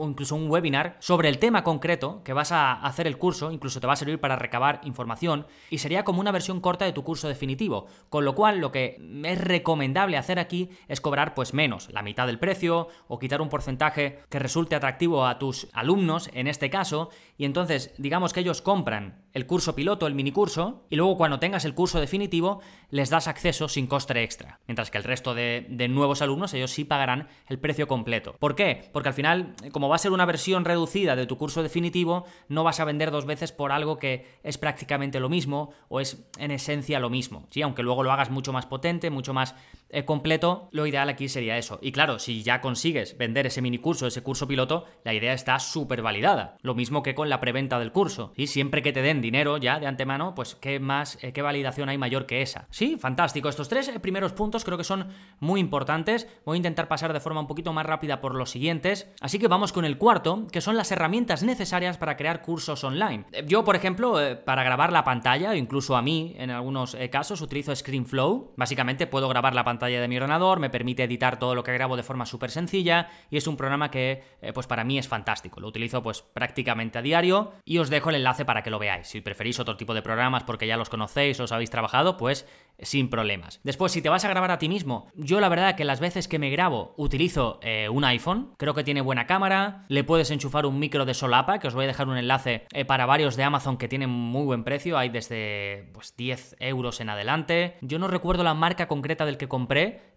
incluso 0.06 0.36
un 0.36 0.50
webinar 0.50 0.96
sobre 1.00 1.28
el 1.28 1.38
tema 1.38 1.62
concreto 1.64 2.22
que 2.24 2.32
vas 2.32 2.52
a 2.52 2.72
hacer 2.72 3.06
el 3.06 3.18
curso, 3.18 3.52
incluso 3.52 3.80
te 3.80 3.86
va 3.86 3.92
a 3.92 3.96
servir 3.96 4.20
para 4.20 4.36
recabar 4.36 4.80
información 4.84 5.46
y 5.70 5.78
sería 5.78 6.04
como 6.04 6.20
una 6.20 6.32
versión 6.32 6.60
corta 6.60 6.84
de 6.84 6.92
tu 6.92 7.04
curso 7.04 7.28
definitivo, 7.28 7.86
con 8.08 8.24
lo 8.24 8.34
cual 8.34 8.58
lo 8.58 8.72
que 8.72 9.00
es 9.24 9.40
recomendable 9.40 10.16
hacer 10.16 10.38
aquí 10.38 10.70
es 10.88 11.00
cobrar 11.00 11.34
pues 11.34 11.54
menos, 11.54 11.88
la 11.92 12.02
mitad 12.02 12.26
del 12.26 12.38
precio 12.38 12.88
o 13.08 13.18
quitar 13.18 13.40
un 13.40 13.48
porcentaje 13.48 14.20
que 14.28 14.38
resulte 14.38 14.74
atractivo 14.74 15.26
a 15.26 15.38
tus 15.38 15.68
alumnos 15.72 16.30
en 16.32 16.46
este 16.46 16.70
caso 16.70 17.10
y 17.36 17.44
entonces 17.44 17.94
digamos 17.98 18.32
que 18.32 18.40
ellos 18.40 18.62
compran 18.62 19.22
el 19.32 19.46
curso 19.46 19.74
piloto, 19.74 20.06
el 20.06 20.14
mini 20.14 20.30
curso, 20.30 20.86
y 20.90 20.96
luego 20.96 21.16
cuando 21.16 21.40
tengas 21.40 21.64
el 21.64 21.74
curso 21.74 22.00
definitivo 22.00 22.60
les 22.90 23.10
das 23.10 23.26
acceso 23.26 23.68
sin 23.68 23.86
coste 23.88 24.22
extra, 24.22 24.60
mientras 24.68 24.90
que 24.90 24.98
el 24.98 25.04
resto 25.04 25.34
de, 25.34 25.66
de 25.68 25.88
nuevos 25.88 26.22
alumnos 26.22 26.54
ellos 26.54 26.70
sí 26.70 26.84
pagarán 26.84 27.28
el 27.48 27.58
precio 27.58 27.88
completo. 27.88 28.36
¿Por 28.38 28.54
qué? 28.54 28.88
Porque 28.92 29.03
al 29.08 29.14
final, 29.14 29.54
como 29.72 29.88
va 29.88 29.96
a 29.96 29.98
ser 29.98 30.12
una 30.12 30.24
versión 30.24 30.64
reducida 30.64 31.16
de 31.16 31.26
tu 31.26 31.36
curso 31.36 31.62
definitivo, 31.62 32.24
no 32.48 32.64
vas 32.64 32.80
a 32.80 32.84
vender 32.84 33.10
dos 33.10 33.26
veces 33.26 33.52
por 33.52 33.72
algo 33.72 33.98
que 33.98 34.26
es 34.42 34.58
prácticamente 34.58 35.20
lo 35.20 35.28
mismo 35.28 35.72
o 35.88 36.00
es 36.00 36.24
en 36.38 36.50
esencia 36.50 37.00
lo 37.00 37.10
mismo. 37.10 37.46
¿sí? 37.50 37.62
Aunque 37.62 37.82
luego 37.82 38.02
lo 38.02 38.12
hagas 38.12 38.30
mucho 38.30 38.52
más 38.52 38.66
potente, 38.66 39.10
mucho 39.10 39.34
más 39.34 39.52
eh, 39.52 39.83
completo, 40.04 40.68
lo 40.72 40.86
ideal 40.86 41.08
aquí 41.08 41.28
sería 41.28 41.56
eso. 41.56 41.78
Y 41.80 41.92
claro, 41.92 42.18
si 42.18 42.42
ya 42.42 42.60
consigues 42.60 43.16
vender 43.16 43.46
ese 43.46 43.62
mini 43.62 43.78
curso, 43.78 44.06
ese 44.06 44.22
curso 44.22 44.48
piloto, 44.48 44.86
la 45.04 45.14
idea 45.14 45.32
está 45.32 45.58
súper 45.58 46.02
validada. 46.02 46.56
Lo 46.62 46.74
mismo 46.74 47.02
que 47.02 47.14
con 47.14 47.28
la 47.28 47.40
preventa 47.40 47.78
del 47.78 47.92
curso. 47.92 48.32
Y 48.36 48.48
siempre 48.48 48.82
que 48.82 48.92
te 48.92 49.02
den 49.02 49.20
dinero 49.20 49.56
ya 49.56 49.78
de 49.78 49.86
antemano, 49.86 50.34
pues 50.34 50.56
qué 50.56 50.80
más, 50.80 51.18
eh, 51.22 51.32
qué 51.32 51.42
validación 51.42 51.88
hay 51.88 51.98
mayor 51.98 52.26
que 52.26 52.42
esa. 52.42 52.66
Sí, 52.70 52.96
fantástico. 52.98 53.48
Estos 53.48 53.68
tres 53.68 53.88
eh, 53.88 54.00
primeros 54.00 54.32
puntos 54.32 54.64
creo 54.64 54.78
que 54.78 54.84
son 54.84 55.08
muy 55.38 55.60
importantes. 55.60 56.28
Voy 56.44 56.56
a 56.56 56.58
intentar 56.58 56.88
pasar 56.88 57.12
de 57.12 57.20
forma 57.20 57.40
un 57.40 57.46
poquito 57.46 57.72
más 57.72 57.86
rápida 57.86 58.20
por 58.20 58.34
los 58.34 58.50
siguientes 58.50 58.74
Así 59.20 59.38
que 59.38 59.48
vamos 59.48 59.72
con 59.72 59.84
el 59.84 59.98
cuarto, 59.98 60.46
que 60.50 60.60
son 60.60 60.76
las 60.76 60.90
herramientas 60.90 61.42
necesarias 61.42 61.96
para 61.96 62.16
crear 62.16 62.42
cursos 62.42 62.82
online. 62.84 63.24
Eh, 63.32 63.44
yo, 63.46 63.64
por 63.64 63.76
ejemplo, 63.76 64.20
eh, 64.20 64.36
para 64.36 64.64
grabar 64.64 64.92
la 64.92 65.04
pantalla, 65.04 65.54
incluso 65.54 65.96
a 65.96 66.02
mí 66.02 66.34
en 66.38 66.50
algunos 66.50 66.94
eh, 66.94 67.10
casos, 67.10 67.40
utilizo 67.40 67.74
ScreenFlow. 67.74 68.52
Básicamente 68.56 69.06
puedo 69.06 69.28
grabar 69.28 69.54
la 69.54 69.64
pantalla 69.74 70.00
de 70.00 70.08
mi 70.08 70.16
ordenador, 70.16 70.60
me 70.60 70.70
permite 70.70 71.04
editar 71.04 71.38
todo 71.38 71.54
lo 71.54 71.64
que 71.64 71.72
grabo 71.72 71.96
de 71.96 72.02
forma 72.02 72.26
súper 72.26 72.50
sencilla 72.50 73.08
y 73.30 73.36
es 73.36 73.46
un 73.46 73.56
programa 73.56 73.90
que, 73.90 74.22
pues 74.54 74.66
para 74.66 74.84
mí 74.84 74.98
es 74.98 75.08
fantástico. 75.08 75.60
Lo 75.60 75.68
utilizo 75.68 76.02
pues 76.02 76.22
prácticamente 76.22 76.98
a 76.98 77.02
diario 77.02 77.52
y 77.64 77.78
os 77.78 77.90
dejo 77.90 78.10
el 78.10 78.16
enlace 78.16 78.44
para 78.44 78.62
que 78.62 78.70
lo 78.70 78.78
veáis. 78.78 79.08
Si 79.08 79.20
preferís 79.20 79.58
otro 79.58 79.76
tipo 79.76 79.94
de 79.94 80.02
programas 80.02 80.44
porque 80.44 80.66
ya 80.66 80.76
los 80.76 80.88
conocéis 80.88 81.40
os 81.40 81.52
habéis 81.52 81.70
trabajado, 81.70 82.16
pues 82.16 82.46
sin 82.78 83.08
problemas. 83.08 83.60
Después, 83.62 83.92
si 83.92 84.02
te 84.02 84.08
vas 84.08 84.24
a 84.24 84.28
grabar 84.28 84.50
a 84.50 84.58
ti 84.58 84.68
mismo, 84.68 85.10
yo 85.14 85.40
la 85.40 85.48
verdad 85.48 85.76
que 85.76 85.84
las 85.84 86.00
veces 86.00 86.28
que 86.28 86.38
me 86.38 86.50
grabo 86.50 86.94
utilizo 86.96 87.58
eh, 87.62 87.88
un 87.88 88.04
iPhone, 88.04 88.54
creo 88.56 88.74
que 88.74 88.84
tiene 88.84 89.00
buena 89.00 89.26
cámara, 89.26 89.84
le 89.88 90.04
puedes 90.04 90.30
enchufar 90.30 90.66
un 90.66 90.78
micro 90.78 91.04
de 91.04 91.14
solapa, 91.14 91.58
que 91.58 91.68
os 91.68 91.74
voy 91.74 91.84
a 91.84 91.88
dejar 91.88 92.08
un 92.08 92.16
enlace 92.16 92.66
eh, 92.72 92.84
para 92.84 93.06
varios 93.06 93.36
de 93.36 93.44
Amazon 93.44 93.76
que 93.76 93.88
tienen 93.88 94.10
muy 94.10 94.44
buen 94.44 94.64
precio, 94.64 94.98
hay 94.98 95.08
desde 95.08 95.90
pues 95.92 96.16
10 96.16 96.56
euros 96.60 97.00
en 97.00 97.10
adelante. 97.10 97.76
Yo 97.80 97.98
no 97.98 98.08
recuerdo 98.08 98.42
la 98.42 98.54
marca 98.54 98.88
concreta 98.88 99.24
del 99.24 99.38
que 99.38 99.48
compré, 99.48 99.63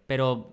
pero 0.06 0.52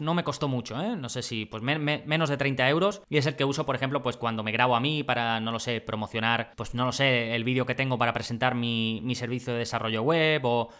no 0.00 0.14
me 0.14 0.24
costó 0.24 0.48
mucho, 0.48 0.80
¿eh? 0.80 0.96
No 0.96 1.08
sé 1.08 1.22
si, 1.22 1.44
pues 1.44 1.62
menos 1.62 2.28
de 2.28 2.36
30 2.36 2.68
euros. 2.68 3.02
Y 3.08 3.18
es 3.18 3.26
el 3.26 3.36
que 3.36 3.44
uso, 3.44 3.66
por 3.66 3.76
ejemplo, 3.76 4.02
pues 4.02 4.16
cuando 4.16 4.42
me 4.42 4.52
grabo 4.52 4.76
a 4.76 4.80
mí 4.80 5.02
para, 5.02 5.40
no 5.40 5.52
lo 5.52 5.58
sé, 5.58 5.80
promocionar, 5.80 6.52
pues 6.56 6.74
no 6.74 6.86
lo 6.86 6.92
sé, 6.92 7.34
el 7.34 7.44
vídeo 7.44 7.66
que 7.66 7.74
tengo 7.74 7.98
para 7.98 8.12
presentar 8.12 8.54
mi, 8.54 9.00
mi 9.02 9.14
servicio 9.14 9.52
de 9.52 9.60
desarrollo 9.60 10.02
web 10.02 10.42
o, 10.44 10.70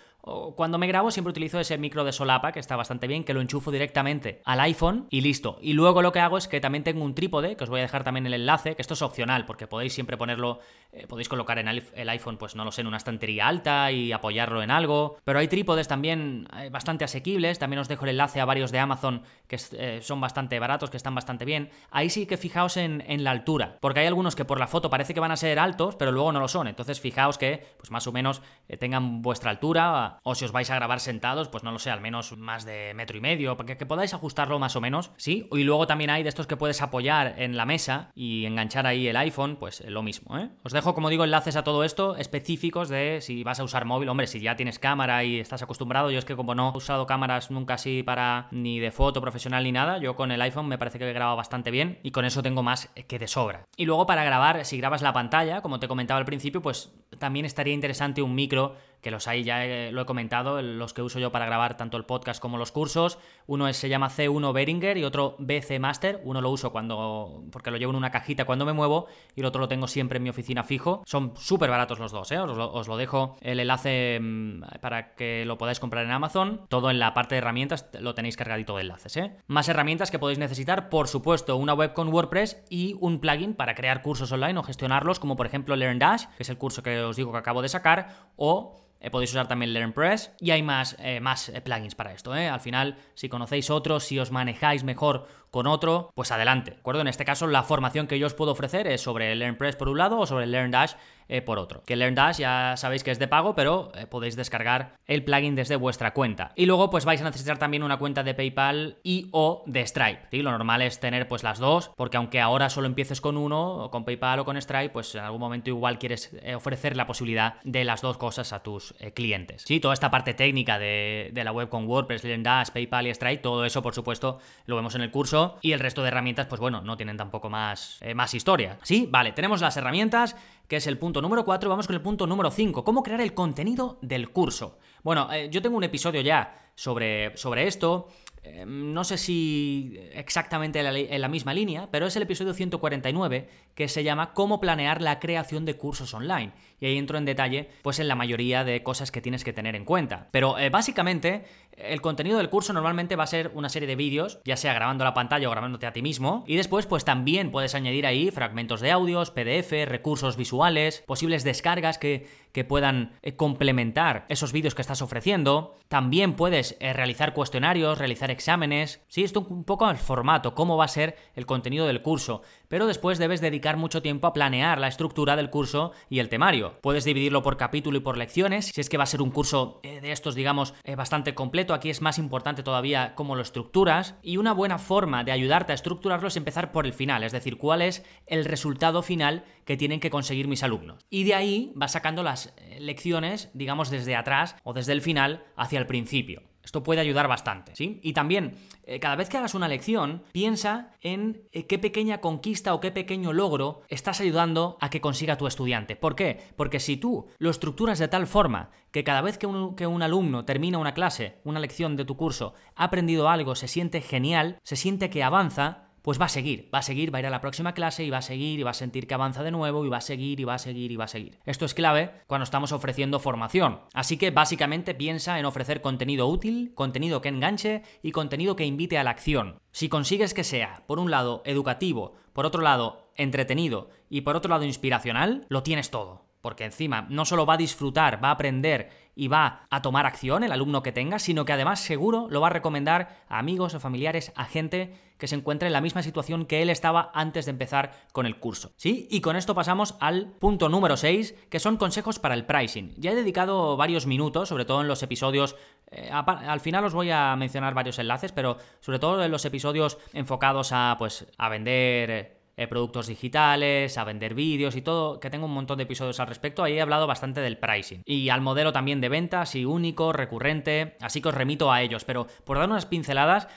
cuando 0.57 0.77
me 0.77 0.89
grabo 0.89 1.13
siempre 1.13 1.31
utilizo 1.31 1.61
ese 1.61 1.79
micro 1.79 2.03
de 2.03 2.13
solapa 2.13 2.51
que 2.51 2.59
está 2.59 2.75
bastante 2.75 3.07
bien, 3.07 3.23
que 3.23 3.33
lo 3.33 3.41
enchufo 3.41 3.71
directamente 3.71 4.43
al 4.45 4.59
iPhone 4.59 5.07
y 5.09 5.21
listo. 5.21 5.59
Y 5.61 5.75
luego 5.75 6.03
lo 6.03 6.11
que 6.11 6.19
hago 6.19 6.37
es 6.37 6.49
que 6.49 6.61
también 6.61 6.83
tengo 6.83 7.05
un 7.05 7.15
trípode, 7.15 7.57
que 7.57 7.63
os 7.63 7.71
voy 7.71 7.79
a 7.79 7.83
dejar 7.83 8.03
también 8.03 8.27
el 8.27 8.35
enlace, 8.35 8.75
que 8.75 8.83
esto 8.83 8.95
es 8.95 9.03
opcional 9.03 9.47
porque 9.47 9.69
podéis 9.69 9.93
siempre 9.93 10.17
ponerlo, 10.17 10.59
eh, 10.91 11.07
podéis 11.07 11.29
colocar 11.29 11.61
en 11.61 11.69
el 11.69 12.09
iPhone, 12.09 12.39
pues 12.39 12.57
no 12.57 12.65
lo 12.65 12.73
sé, 12.73 12.81
en 12.81 12.89
una 12.89 12.97
estantería 12.97 13.47
alta 13.47 13.93
y 13.93 14.11
apoyarlo 14.11 14.65
en 14.65 14.73
algo. 14.73 15.19
Pero 15.23 15.39
hay 15.39 15.47
trípodes 15.47 15.87
también 15.87 16.49
eh, 16.59 16.71
bastante 16.71 17.05
asequibles, 17.05 17.61
también 17.61 17.79
os 17.79 17.87
dejo 17.87 18.05
el 18.05 18.11
enlace 18.11 18.41
a 18.41 18.45
varios 18.45 18.73
de 18.73 18.81
Amazon 18.81 19.23
que 19.47 19.61
eh, 19.73 20.01
son 20.03 20.21
bastante 20.21 20.59
baratos, 20.59 20.91
que 20.91 20.97
están 20.97 21.15
bastante 21.15 21.45
bien. 21.45 21.71
Ahí 21.93 22.11
sí 22.11 22.27
que 22.27 22.37
fijaos 22.37 22.77
en, 22.79 23.05
en 23.07 23.23
la 23.23 23.31
altura, 23.31 23.79
porque 23.81 24.01
hay 24.01 24.07
algunos 24.07 24.35
que 24.35 24.45
por 24.45 24.59
la 24.59 24.67
foto 24.67 24.91
parece 24.91 25.15
que 25.15 25.21
van 25.21 25.31
a 25.31 25.37
ser 25.37 25.61
altos, 25.61 25.95
pero 25.95 26.11
luego 26.11 26.33
no 26.33 26.41
lo 26.41 26.49
son. 26.49 26.67
Entonces 26.67 27.01
fijaos 27.01 27.39
que 27.39 27.65
pues 27.77 27.93
más 27.93 28.09
o 28.09 28.13
menos 28.13 28.43
tengan 28.81 29.23
vuestra 29.23 29.53
altura 29.53 30.16
o 30.23 30.35
si 30.35 30.45
os 30.45 30.53
vais 30.53 30.71
a 30.71 30.75
grabar 30.75 31.01
sentados, 31.01 31.49
pues 31.49 31.63
no 31.65 31.73
lo 31.73 31.79
sé, 31.79 31.91
al 31.91 32.01
menos 32.01 32.37
más 32.37 32.65
de 32.65 32.93
metro 32.95 33.17
y 33.17 33.21
medio, 33.21 33.57
para 33.57 33.77
que, 33.77 33.87
podáis 33.87 34.15
ajustarlo 34.15 34.59
más 34.59 34.77
o 34.77 34.81
menos, 34.81 35.13
¿sí? 35.17 35.49
Y 35.53 35.65
luego 35.65 35.87
también 35.87 36.11
hay 36.11 36.23
de 36.23 36.29
estos 36.29 36.47
que 36.47 36.57
puedes 36.57 36.83
apoyar 36.83 37.35
en 37.39 37.57
la 37.57 37.67
mesa 37.67 38.11
y 38.15 38.47
enganchar 38.47 38.87
ahí 38.87 39.09
el 39.09 39.17
iPhone, 39.17 39.57
pues 39.57 39.83
lo 39.87 40.03
mismo, 40.03 40.39
¿eh? 40.39 40.51
Os 40.63 40.73
dejo, 40.73 40.95
como 40.95 41.09
digo, 41.09 41.25
enlaces 41.25 41.57
a 41.57 41.65
todo 41.65 41.85
esto 41.85 42.17
específicos 42.17 42.89
de 42.89 43.21
si 43.21 43.45
vas 43.45 43.61
a 43.61 43.65
usar 43.65 43.85
móvil, 43.85 44.09
hombre, 44.09 44.27
si 44.27 44.41
ya 44.41 44.57
tienes 44.57 44.79
cámara 44.79 45.25
y 45.25 45.41
estás 45.41 45.63
acostumbrado, 45.63 46.11
yo 46.11 46.19
es 46.19 46.25
que 46.25 46.37
como 46.37 46.55
no 46.55 46.73
he 46.75 46.77
usado 46.77 47.07
cámaras 47.07 47.51
nunca 47.51 47.75
así 47.75 48.03
para 48.03 48.49
ni 48.51 48.79
de 48.81 48.91
foto 48.91 49.21
profesional 49.21 49.65
ni 49.65 49.73
nada, 49.73 49.99
yo 49.99 50.17
con 50.17 50.33
el 50.33 50.43
iPhone 50.43 50.69
me 50.69 50.79
parece 50.79 50.99
que 50.99 51.09
he 51.09 51.13
grabado 51.13 51.37
bastante 51.37 51.71
bien 51.71 51.99
y 52.03 52.11
con 52.11 52.25
eso 52.25 52.43
tengo 52.43 52.63
más 52.63 52.91
que 53.09 53.19
de 53.19 53.29
sobra. 53.29 53.65
Y 53.77 53.85
luego 53.85 54.07
para 54.07 54.25
grabar, 54.25 54.65
si 54.65 54.79
grabas 54.79 55.03
la 55.03 55.13
pantalla, 55.13 55.63
como 55.63 55.81
te 55.81 55.89
comentaba 55.89 56.19
al 56.19 56.27
principio, 56.27 56.63
pues 56.63 56.93
también 57.19 57.47
estaría 57.47 57.75
interesante 57.75 58.23
un 58.23 58.35
micro 58.35 58.77
que 59.01 59.11
los 59.11 59.29
hay, 59.29 59.45
ya 59.45 59.91
lo 59.93 60.03
he 60.03 60.07
comentado, 60.07 60.61
los 60.63 60.93
que 60.93 61.03
uso 61.03 61.19
yo 61.19 61.31
para 61.31 61.47
grabar 61.47 61.77
tanto 61.77 61.97
el 61.97 62.05
podcast 62.05 62.41
como 62.41 62.59
los 62.59 62.73
cursos. 62.73 63.19
Uno 63.47 63.73
se 63.73 63.89
llama 63.89 64.09
C1 64.09 64.53
Behringer 64.53 64.97
y 64.97 65.05
otro 65.05 65.37
BC 65.39 65.79
Master. 65.79 66.21
Uno 66.25 66.41
lo 66.41 66.51
uso 66.51 66.73
cuando 66.73 67.45
porque 67.53 67.71
lo 67.71 67.77
llevo 67.77 67.91
en 67.91 67.97
una 67.97 68.11
cajita 68.11 68.45
cuando 68.45 68.65
me 68.65 68.73
muevo 68.73 69.07
y 69.35 69.41
el 69.41 69.47
otro 69.47 69.61
lo 69.61 69.69
tengo 69.69 69.87
siempre 69.87 70.17
en 70.17 70.23
mi 70.23 70.31
oficina 70.31 70.63
fijo. 70.63 71.03
Son 71.07 71.33
súper 71.37 71.71
baratos 71.71 71.99
los 71.99 72.13
dos, 72.13 72.31
¿eh? 72.33 72.39
os, 72.39 72.57
lo, 72.57 72.73
os, 72.73 72.89
lo, 72.89 72.97
dejo 72.97 73.37
el 73.41 73.61
enlace 73.61 74.19
mm, 74.21 74.63
para 74.81 75.15
que 75.15 75.45
lo 75.45 75.59
podáis 75.59 75.81
comprar 75.81 76.05
en 76.05 76.11
Amazon. 76.11 76.63
Todo 76.69 76.91
en 76.91 76.99
la 76.99 77.15
parte 77.15 77.35
de 77.35 77.39
herramientas 77.39 77.89
lo 78.01 78.15
tenéis 78.15 78.37
cargadito 78.37 78.77
de 78.77 78.83
enlaces. 78.83 79.17
¿eh? 79.17 79.37
Más 79.47 79.69
herramientas 79.69 80.11
que 80.11 80.19
podéis 80.19 80.39
necesitar, 80.39 80.89
por 80.89 81.09
supuesto, 81.09 81.57
una 81.57 81.75
web 81.75 81.93
con 81.93 82.09
WordPress 82.09 82.65
y 82.71 82.97
un 83.01 83.21
plugin 83.21 83.55
para 83.55 83.75
crear 83.75 84.03
cursos 84.03 84.33
online 84.33 84.59
o 84.59 84.63
gestionarlos, 84.63 85.21
como 85.21 85.37
por 85.37 85.47
ejemplo 85.47 85.77
LearnDash, 85.77 86.27
que 86.37 86.43
es 86.43 86.49
el 86.49 86.59
curso 86.59 86.83
que 86.83 87.01
os 87.01 87.17
digo 87.17 87.33
que 87.33 87.39
acabo 87.39 87.63
de 87.63 87.69
sacar, 87.69 88.31
o 88.37 88.83
eh, 89.01 89.11
podéis 89.11 89.31
usar 89.31 89.47
también 89.47 89.73
LearnPress 89.73 90.33
y 90.41 90.51
hay 90.51 90.63
más, 90.63 90.97
eh, 90.99 91.21
más 91.21 91.49
eh, 91.49 91.61
plugins 91.61 91.95
para 91.95 92.13
esto. 92.13 92.33
Al 92.33 92.61
final, 92.61 92.97
si 93.15 93.29
conocéis 93.29 93.71
otros, 93.71 94.05
si 94.05 94.19
os 94.19 94.31
manejáis 94.31 94.85
mejor 94.85 95.27
con 95.57 95.67
otro, 95.67 96.11
pues 96.15 96.31
adelante. 96.33 96.73
¿De 96.73 96.77
acuerdo? 96.77 97.01
En 97.01 97.09
este 97.09 97.25
caso, 97.25 97.47
la 97.47 97.63
formación 97.63 98.07
que 98.07 98.19
yo 98.19 98.27
os 98.27 98.35
puedo 98.35 98.53
ofrecer 98.53 98.87
es 98.87 99.01
sobre 99.01 99.35
LearnPress 99.35 99.75
por 99.77 99.89
un 99.89 99.97
lado 99.97 100.19
o 100.19 100.27
sobre 100.27 100.47
LearnDash 100.47 100.93
eh, 101.29 101.41
por 101.41 101.59
otro. 101.59 101.83
Que 101.85 101.97
LearnDash 101.97 102.37
ya 102.37 102.75
sabéis 102.77 103.03
que 103.03 103.11
es 103.11 103.19
de 103.19 103.27
pago, 103.27 103.55
pero 103.55 103.91
eh, 103.97 104.07
podéis 104.07 104.37
descargar 104.37 104.97
el 105.07 105.25
plugin 105.25 105.57
desde 105.57 105.77
vuestra 105.77 106.13
cuenta. 106.13 106.53
Y 106.55 106.67
luego 106.67 106.91
pues 106.91 107.05
vais 107.07 107.21
a 107.21 107.25
necesitar 107.25 107.59
también 107.59 107.83
una 107.83 107.97
cuenta 107.97 108.23
de 108.23 108.35
PayPal 108.35 108.99
y 109.03 109.29
o 109.33 109.65
de 109.67 109.85
Stripe. 109.87 110.29
Lo 110.43 110.51
normal 110.53 110.83
es 110.83 111.01
tener 111.01 111.27
pues 111.27 111.43
las 111.43 111.59
dos, 111.59 111.91
porque 111.97 112.19
aunque 112.19 112.41
ahora 112.41 112.69
solo 112.69 112.87
empieces 112.87 113.21
con 113.21 113.39
uno, 113.39 113.89
con 113.91 114.05
PayPal 114.05 114.41
o 114.41 114.45
con 114.45 114.61
Stripe, 114.61 114.91
pues 114.91 115.15
en 115.15 115.23
algún 115.23 115.41
momento 115.41 115.71
igual 115.71 115.99
quieres 115.99 116.33
eh, 116.43 116.55
ofrecer 116.55 116.97
la 116.97 117.07
posibilidad 117.07 117.55
de 117.65 117.85
las 117.85 118.03
dos 118.03 118.19
cosas 118.19 118.53
a 118.53 118.63
tus 118.63 118.95
clientes. 119.15 119.65
Sí, 119.67 119.81
toda 119.81 119.95
esta 119.95 120.11
parte 120.11 120.35
técnica 120.35 120.79
de, 120.79 121.33
la 121.35 121.51
web 121.51 121.71
con 121.71 121.89
WordPress, 121.89 122.25
LearnDash, 122.25 122.71
PayPal 122.71 123.07
y 123.07 123.15
Stripe, 123.15 123.43
todo 123.43 123.65
eso 123.65 123.83
por 123.83 123.95
supuesto 123.95 124.39
lo 124.67 124.77
vemos 124.77 124.95
en 124.95 125.01
el 125.01 125.11
curso 125.11 125.46
y 125.63 125.73
el 125.73 125.81
resto 125.81 126.03
de 126.03 126.09
herramientas 126.09 126.47
pues 126.47 126.61
bueno, 126.61 126.81
no 126.83 126.97
tienen 126.97 127.17
tampoco 127.17 127.49
más, 127.51 128.01
más 128.15 128.35
historia. 128.35 128.79
Sí, 128.83 129.09
vale, 129.11 129.33
tenemos 129.33 129.61
las 129.61 129.77
herramientas 129.77 130.37
que 130.69 130.77
es 130.77 130.87
el 130.87 130.99
punto 130.99 131.23
número 131.23 131.45
4, 131.45 131.71
vamos 131.71 131.87
con 131.87 131.95
el 131.95 132.03
punto 132.03 132.27
número 132.27 132.51
5, 132.51 132.85
cómo 132.85 133.03
crear 133.03 133.21
el 133.21 133.35
contenido 133.35 133.99
del 134.03 134.31
curso. 134.31 134.79
Bueno, 135.03 135.33
eh, 135.33 135.49
yo 135.51 135.63
tengo 135.63 135.77
un 135.77 135.85
episodio 135.85 136.21
ya 136.21 136.71
sobre, 136.75 137.37
sobre 137.37 137.67
esto, 137.67 138.09
em, 138.43 138.93
no 138.93 139.05
sé 139.05 139.17
si 139.17 139.97
exactamente 140.13 140.81
en 140.81 141.21
la, 141.21 141.29
misma 141.29 141.55
línea, 141.55 141.89
pero 141.91 142.07
es 142.07 142.17
el 142.17 142.23
episodio 142.23 142.53
149 142.55 143.49
que 143.77 143.89
se 143.89 144.03
llama 144.03 144.33
Cómo 144.33 144.59
planear 144.59 145.03
la 145.03 145.21
creación 145.21 145.65
de 145.67 145.77
cursos 145.77 146.15
online. 146.15 146.53
Y 146.81 146.87
ahí 146.87 146.99
entro 146.99 147.19
en 147.19 147.25
detalle, 147.25 147.71
pues 147.83 148.01
en 148.01 148.09
la 148.09 148.15
mayoría 148.17 148.65
de 148.65 148.83
cosas 148.83 149.13
que 149.13 149.21
tienes 149.21 149.45
que 149.45 149.53
tener 149.53 149.77
en 149.77 149.85
cuenta. 149.85 150.29
Pero 150.33 150.59
eh, 150.59 150.71
básicamente 150.71 151.45
el 151.77 152.01
contenido 152.01 152.39
del 152.39 152.49
curso 152.49 152.73
normalmente 152.73 153.17
va 153.17 153.25
a 153.25 153.29
ser 153.29 153.51
una 153.55 153.69
serie 153.69 153.87
de 153.87 153.97
vídeos, 153.97 154.41
ya 154.45 154.57
sea 154.57 154.73
grabando 154.73 155.05
la 155.05 155.13
pantalla 155.13 155.47
o 155.47 155.51
grabándote 155.51 155.87
a 155.87 155.93
ti 155.93 156.01
mismo, 156.01 156.43
y 156.47 156.57
después 156.57 156.87
pues 156.87 157.05
también 157.05 157.51
puedes 157.51 157.75
añadir 157.75 158.07
ahí 158.07 158.31
fragmentos 158.31 158.81
de 158.81 158.91
audios, 158.91 159.31
PDF, 159.31 159.73
recursos 159.87 160.37
visuales, 160.39 161.05
posibles 161.07 161.45
descargas 161.45 161.99
que, 161.99 162.27
que 162.53 162.65
puedan 162.65 163.13
eh, 163.21 163.37
complementar 163.37 164.25
esos 164.31 164.53
vídeos 164.53 164.75
que 164.75 164.81
estás 164.81 165.03
ofreciendo. 165.03 165.77
También 165.89 166.33
puedes 166.33 166.77
eh, 166.81 166.95
realizar 166.95 167.35
cuestionarios, 167.35 167.99
realizar 167.99 168.31
exámenes. 168.31 169.05
Sí, 169.09 169.23
esto 169.23 169.41
un 169.41 169.65
poco 169.65 169.85
al 169.85 169.99
formato, 169.99 170.55
cómo 170.55 170.79
va 170.79 170.87
a 170.87 170.89
ser 170.89 171.17
el 171.35 171.45
contenido 171.45 171.87
del 171.87 172.01
curso. 172.01 172.41
Pero 172.69 172.87
después 172.87 173.19
debes 173.19 173.43
dedicar 173.43 173.66
mucho 173.75 174.03
tiempo 174.03 174.29
a 174.29 174.33
planear 174.33 174.79
la 174.79 174.87
estructura 174.87 175.35
del 175.35 175.51
curso 175.51 175.91
y 176.09 176.21
el 176.21 176.29
temario. 176.29 176.79
Puedes 176.81 177.05
dividirlo 177.05 177.43
por 177.43 177.57
capítulo 177.57 177.99
y 177.99 178.03
por 178.03 178.17
lecciones, 178.17 178.67
si 178.67 178.81
es 178.81 178.89
que 178.89 178.99
va 178.99 179.03
a 179.03 179.07
ser 179.07 179.23
un 179.23 179.33
curso 179.33 179.81
eh, 179.83 180.01
de 180.01 180.13
estos, 180.13 180.37
digamos, 180.37 180.75
bastante 180.97 181.35
completo 181.35 181.75
aquí 181.75 181.91
es 181.91 182.03
más 182.03 182.19
importante 182.19 182.63
todavía 182.63 183.15
cómo 183.15 183.35
lo 183.35 183.43
estructuras 183.43 184.17
y 184.23 184.37
una 184.37 184.53
buena 184.53 184.79
forma 184.79 185.25
de 185.25 185.33
ayudarte 185.33 185.73
a 185.73 185.75
estructurarlo 185.75 186.29
es 186.29 186.37
empezar 186.37 186.73
por 186.73 186.87
el 186.87 186.93
final, 186.93 187.25
es 187.25 187.33
decir, 187.33 187.57
cuál 187.59 187.83
es 187.83 188.05
el 188.27 188.45
resultado 188.45 189.03
final 189.03 189.45
que 189.65 189.77
tienen 189.77 190.01
que 190.01 190.11
conseguir 190.11 190.49
mis 190.49 190.63
alumnos. 190.63 191.05
Y 191.11 191.25
de 191.25 191.35
ahí 191.35 191.73
vas 191.75 191.93
sacando 191.93 192.23
las 192.23 192.55
eh, 192.57 192.79
lecciones, 192.81 193.51
digamos, 193.55 193.91
desde 193.91 194.17
atrás 194.17 194.57
o 194.65 194.73
desde 194.73 194.93
el 194.93 195.03
final 195.03 195.45
hacia 195.57 195.79
el 195.79 195.87
principio. 195.87 196.43
Esto 196.67 196.83
puede 196.83 197.01
ayudar 197.01 197.29
bastante, 197.29 197.77
¿sí? 197.77 198.01
Y 198.03 198.13
también, 198.13 198.57
eh, 198.83 198.99
cada 198.99 199.15
vez 199.15 199.29
que 199.29 199.37
hagas 199.37 199.55
una 199.55 199.69
lección, 199.69 200.25
piensa 200.33 200.91
en 201.01 201.45
eh, 201.53 201.69
qué 201.69 201.79
pequeña 201.79 202.21
conquista 202.21 202.75
o 202.75 202.81
qué 202.81 202.91
pequeño 202.91 203.33
logro 203.33 203.83
estás 203.89 204.21
ayudando 204.21 204.77
a 204.81 204.91
que 204.91 205.01
consiga 205.01 205.39
tu 205.39 205.47
estudiante. 205.47 205.95
¿Por 205.95 206.17
qué? 206.17 206.41
Porque 206.57 206.81
si 206.81 206.97
tú 206.97 207.29
lo 207.39 207.51
estructuras 207.51 208.01
de 208.01 208.09
tal 208.09 208.27
forma 208.27 208.71
que 208.91 209.05
cada 209.05 209.23
vez 209.23 209.39
que 209.39 209.47
un, 209.47 209.77
que 209.77 209.87
un 209.87 210.03
alumno 210.03 210.45
termina 210.45 210.79
una 210.79 210.93
clase, 210.93 211.37
una 211.45 211.61
lección 211.61 211.95
de 211.95 212.05
tu 212.05 212.17
curso, 212.17 212.55
ha 212.75 212.85
aprendido 212.85 213.29
algo, 213.29 213.55
se 213.55 213.69
siente 213.69 214.01
genial, 214.01 214.59
se 214.65 214.75
siente 214.75 215.09
que 215.09 215.23
avanza, 215.23 215.86
pues 216.07 216.21
va 216.21 216.27
a 216.27 216.29
seguir, 216.29 216.71
va 216.73 216.79
a 216.79 216.83
seguir, 216.83 217.13
va 217.13 217.19
a 217.19 217.21
ir 217.23 217.27
a 217.27 217.31
la 217.31 217.41
próxima 217.41 217.75
clase 217.75 218.05
y 218.05 218.11
va 218.11 218.19
a 218.19 218.23
seguir 218.23 218.61
y 218.61 218.63
va 218.63 218.71
a 218.71 218.75
sentir 218.75 219.09
que 219.09 219.15
avanza 219.15 219.43
de 219.43 219.51
nuevo 219.51 219.85
y 219.85 219.89
va 219.89 219.97
a 219.97 220.01
seguir 220.01 220.39
y 220.39 220.45
va 220.45 220.55
a 220.55 220.59
seguir 220.59 220.93
y 220.93 220.97
va 220.97 221.07
a 221.07 221.09
seguir. 221.09 221.41
Esto 221.45 221.65
es 221.65 221.75
clave 221.75 222.13
cuando 222.29 222.45
estamos 222.45 222.71
ofreciendo 222.71 223.19
formación. 223.19 223.81
Así 223.93 224.17
que 224.17 224.31
básicamente 224.31 224.95
piensa 224.95 225.41
en 225.41 225.47
ofrecer 225.47 225.81
contenido 225.81 226.29
útil, 226.29 226.71
contenido 226.77 227.21
que 227.21 227.29
enganche 227.29 227.83
y 228.05 228.13
contenido 228.13 228.55
que 228.55 228.65
invite 228.65 228.99
a 228.99 229.03
la 229.03 229.11
acción. 229.11 229.59
Si 229.73 229.89
consigues 229.89 230.33
que 230.33 230.45
sea, 230.45 230.85
por 230.87 231.01
un 231.01 231.11
lado, 231.11 231.43
educativo, 231.45 232.15
por 232.33 232.47
otro 232.47 232.63
lado, 232.63 233.11
entretenido 233.17 233.91
y 234.09 234.21
por 234.21 234.37
otro 234.37 234.51
lado, 234.51 234.65
inspiracional, 234.65 235.45
lo 235.49 235.65
tienes 235.65 235.91
todo 235.91 236.26
porque 236.47 236.63
encima 236.63 237.09
no 237.11 237.25
solo 237.25 237.45
va 237.45 237.55
a 237.55 237.57
disfrutar, 237.57 238.23
va 238.23 238.29
a 238.29 238.31
aprender 238.31 238.89
y 239.17 239.27
va 239.27 239.67
a 239.69 239.83
tomar 239.83 240.07
acción 240.07 240.45
el 240.45 240.53
alumno 240.53 240.81
que 240.81 240.93
tenga, 240.93 241.19
sino 241.19 241.45
que 241.45 241.53
además 241.53 241.81
seguro 241.81 242.29
lo 242.31 242.41
va 242.41 242.47
a 242.47 242.51
recomendar 242.51 243.25
a 243.29 243.41
amigos 243.41 243.75
o 243.75 243.81
familiares, 243.81 244.33
a 244.37 244.45
gente 244.45 244.95
que 245.19 245.27
se 245.27 245.35
encuentre 245.35 245.67
en 245.67 245.73
la 245.73 245.81
misma 245.81 246.05
situación 246.05 246.47
que 246.47 246.63
él 246.63 246.71
estaba 246.71 247.11
antes 247.15 247.47
de 247.47 247.51
empezar 247.51 247.91
con 248.13 248.27
el 248.27 248.39
curso. 248.39 248.71
¿Sí? 248.77 249.09
Y 249.11 249.23
con 249.23 249.35
esto 249.35 249.57
pasamos 249.57 249.97
al 249.99 250.35
punto 250.39 250.69
número 250.69 250.97
6, 250.97 251.35
que 251.51 251.59
son 251.59 251.79
consejos 251.79 252.21
para 252.21 252.35
el 252.35 252.47
pricing. 252.47 252.95
Ya 252.97 253.11
he 253.11 253.17
dedicado 253.17 253.77
varios 253.77 254.07
minutos, 254.07 254.49
sobre 254.49 254.67
todo 254.67 254.83
en 254.83 254.89
los 254.89 255.03
episodios 255.03 255.57
eh, 255.91 256.11
al 256.13 256.61
final 256.61 256.85
os 256.85 256.95
voy 256.95 257.11
a 257.11 257.35
mencionar 257.37 257.75
varios 257.75 257.99
enlaces, 257.99 258.31
pero 258.31 258.59
sobre 258.81 259.01
todo 259.01 259.25
en 259.25 259.31
los 259.33 259.45
episodios 259.45 259.99
enfocados 260.13 260.71
a 260.73 260.95
pues 260.99 261.27
a 261.39 261.49
vender 261.49 262.36
eh, 262.57 262.67
productos 262.67 263.07
digitales, 263.07 263.99
a 263.99 264.05
vender 264.05 264.35
vídeos 264.35 264.77
y 264.77 264.83
todo, 264.83 265.21
que 265.21 265.31
tengo 265.31 265.47
un 265.47 265.53
montón 265.53 265.77
de 265.77 265.85
episodios 265.85 266.21
al 266.21 266.27
respecto. 266.27 266.63
Ahí 266.63 266.75
he 266.75 266.81
hablado 266.81 267.07
bastante 267.07 267.41
del 267.41 267.59
pricing 267.59 268.03
y 268.05 268.29
al 268.31 268.41
modelo 268.41 268.73
también 268.73 269.01
de 269.01 269.09
ventas 269.09 269.55
y 269.55 269.65
único, 269.65 270.13
recurrente, 270.13 270.97
así 271.01 271.21
que 271.21 271.29
os 271.29 271.35
remito 271.35 271.71
a 271.71 271.83
ellos. 271.83 272.05
Pero 272.05 272.27
por 272.45 272.59
dar 272.59 272.69
unas 272.69 272.87
pinceladas, 272.87 273.49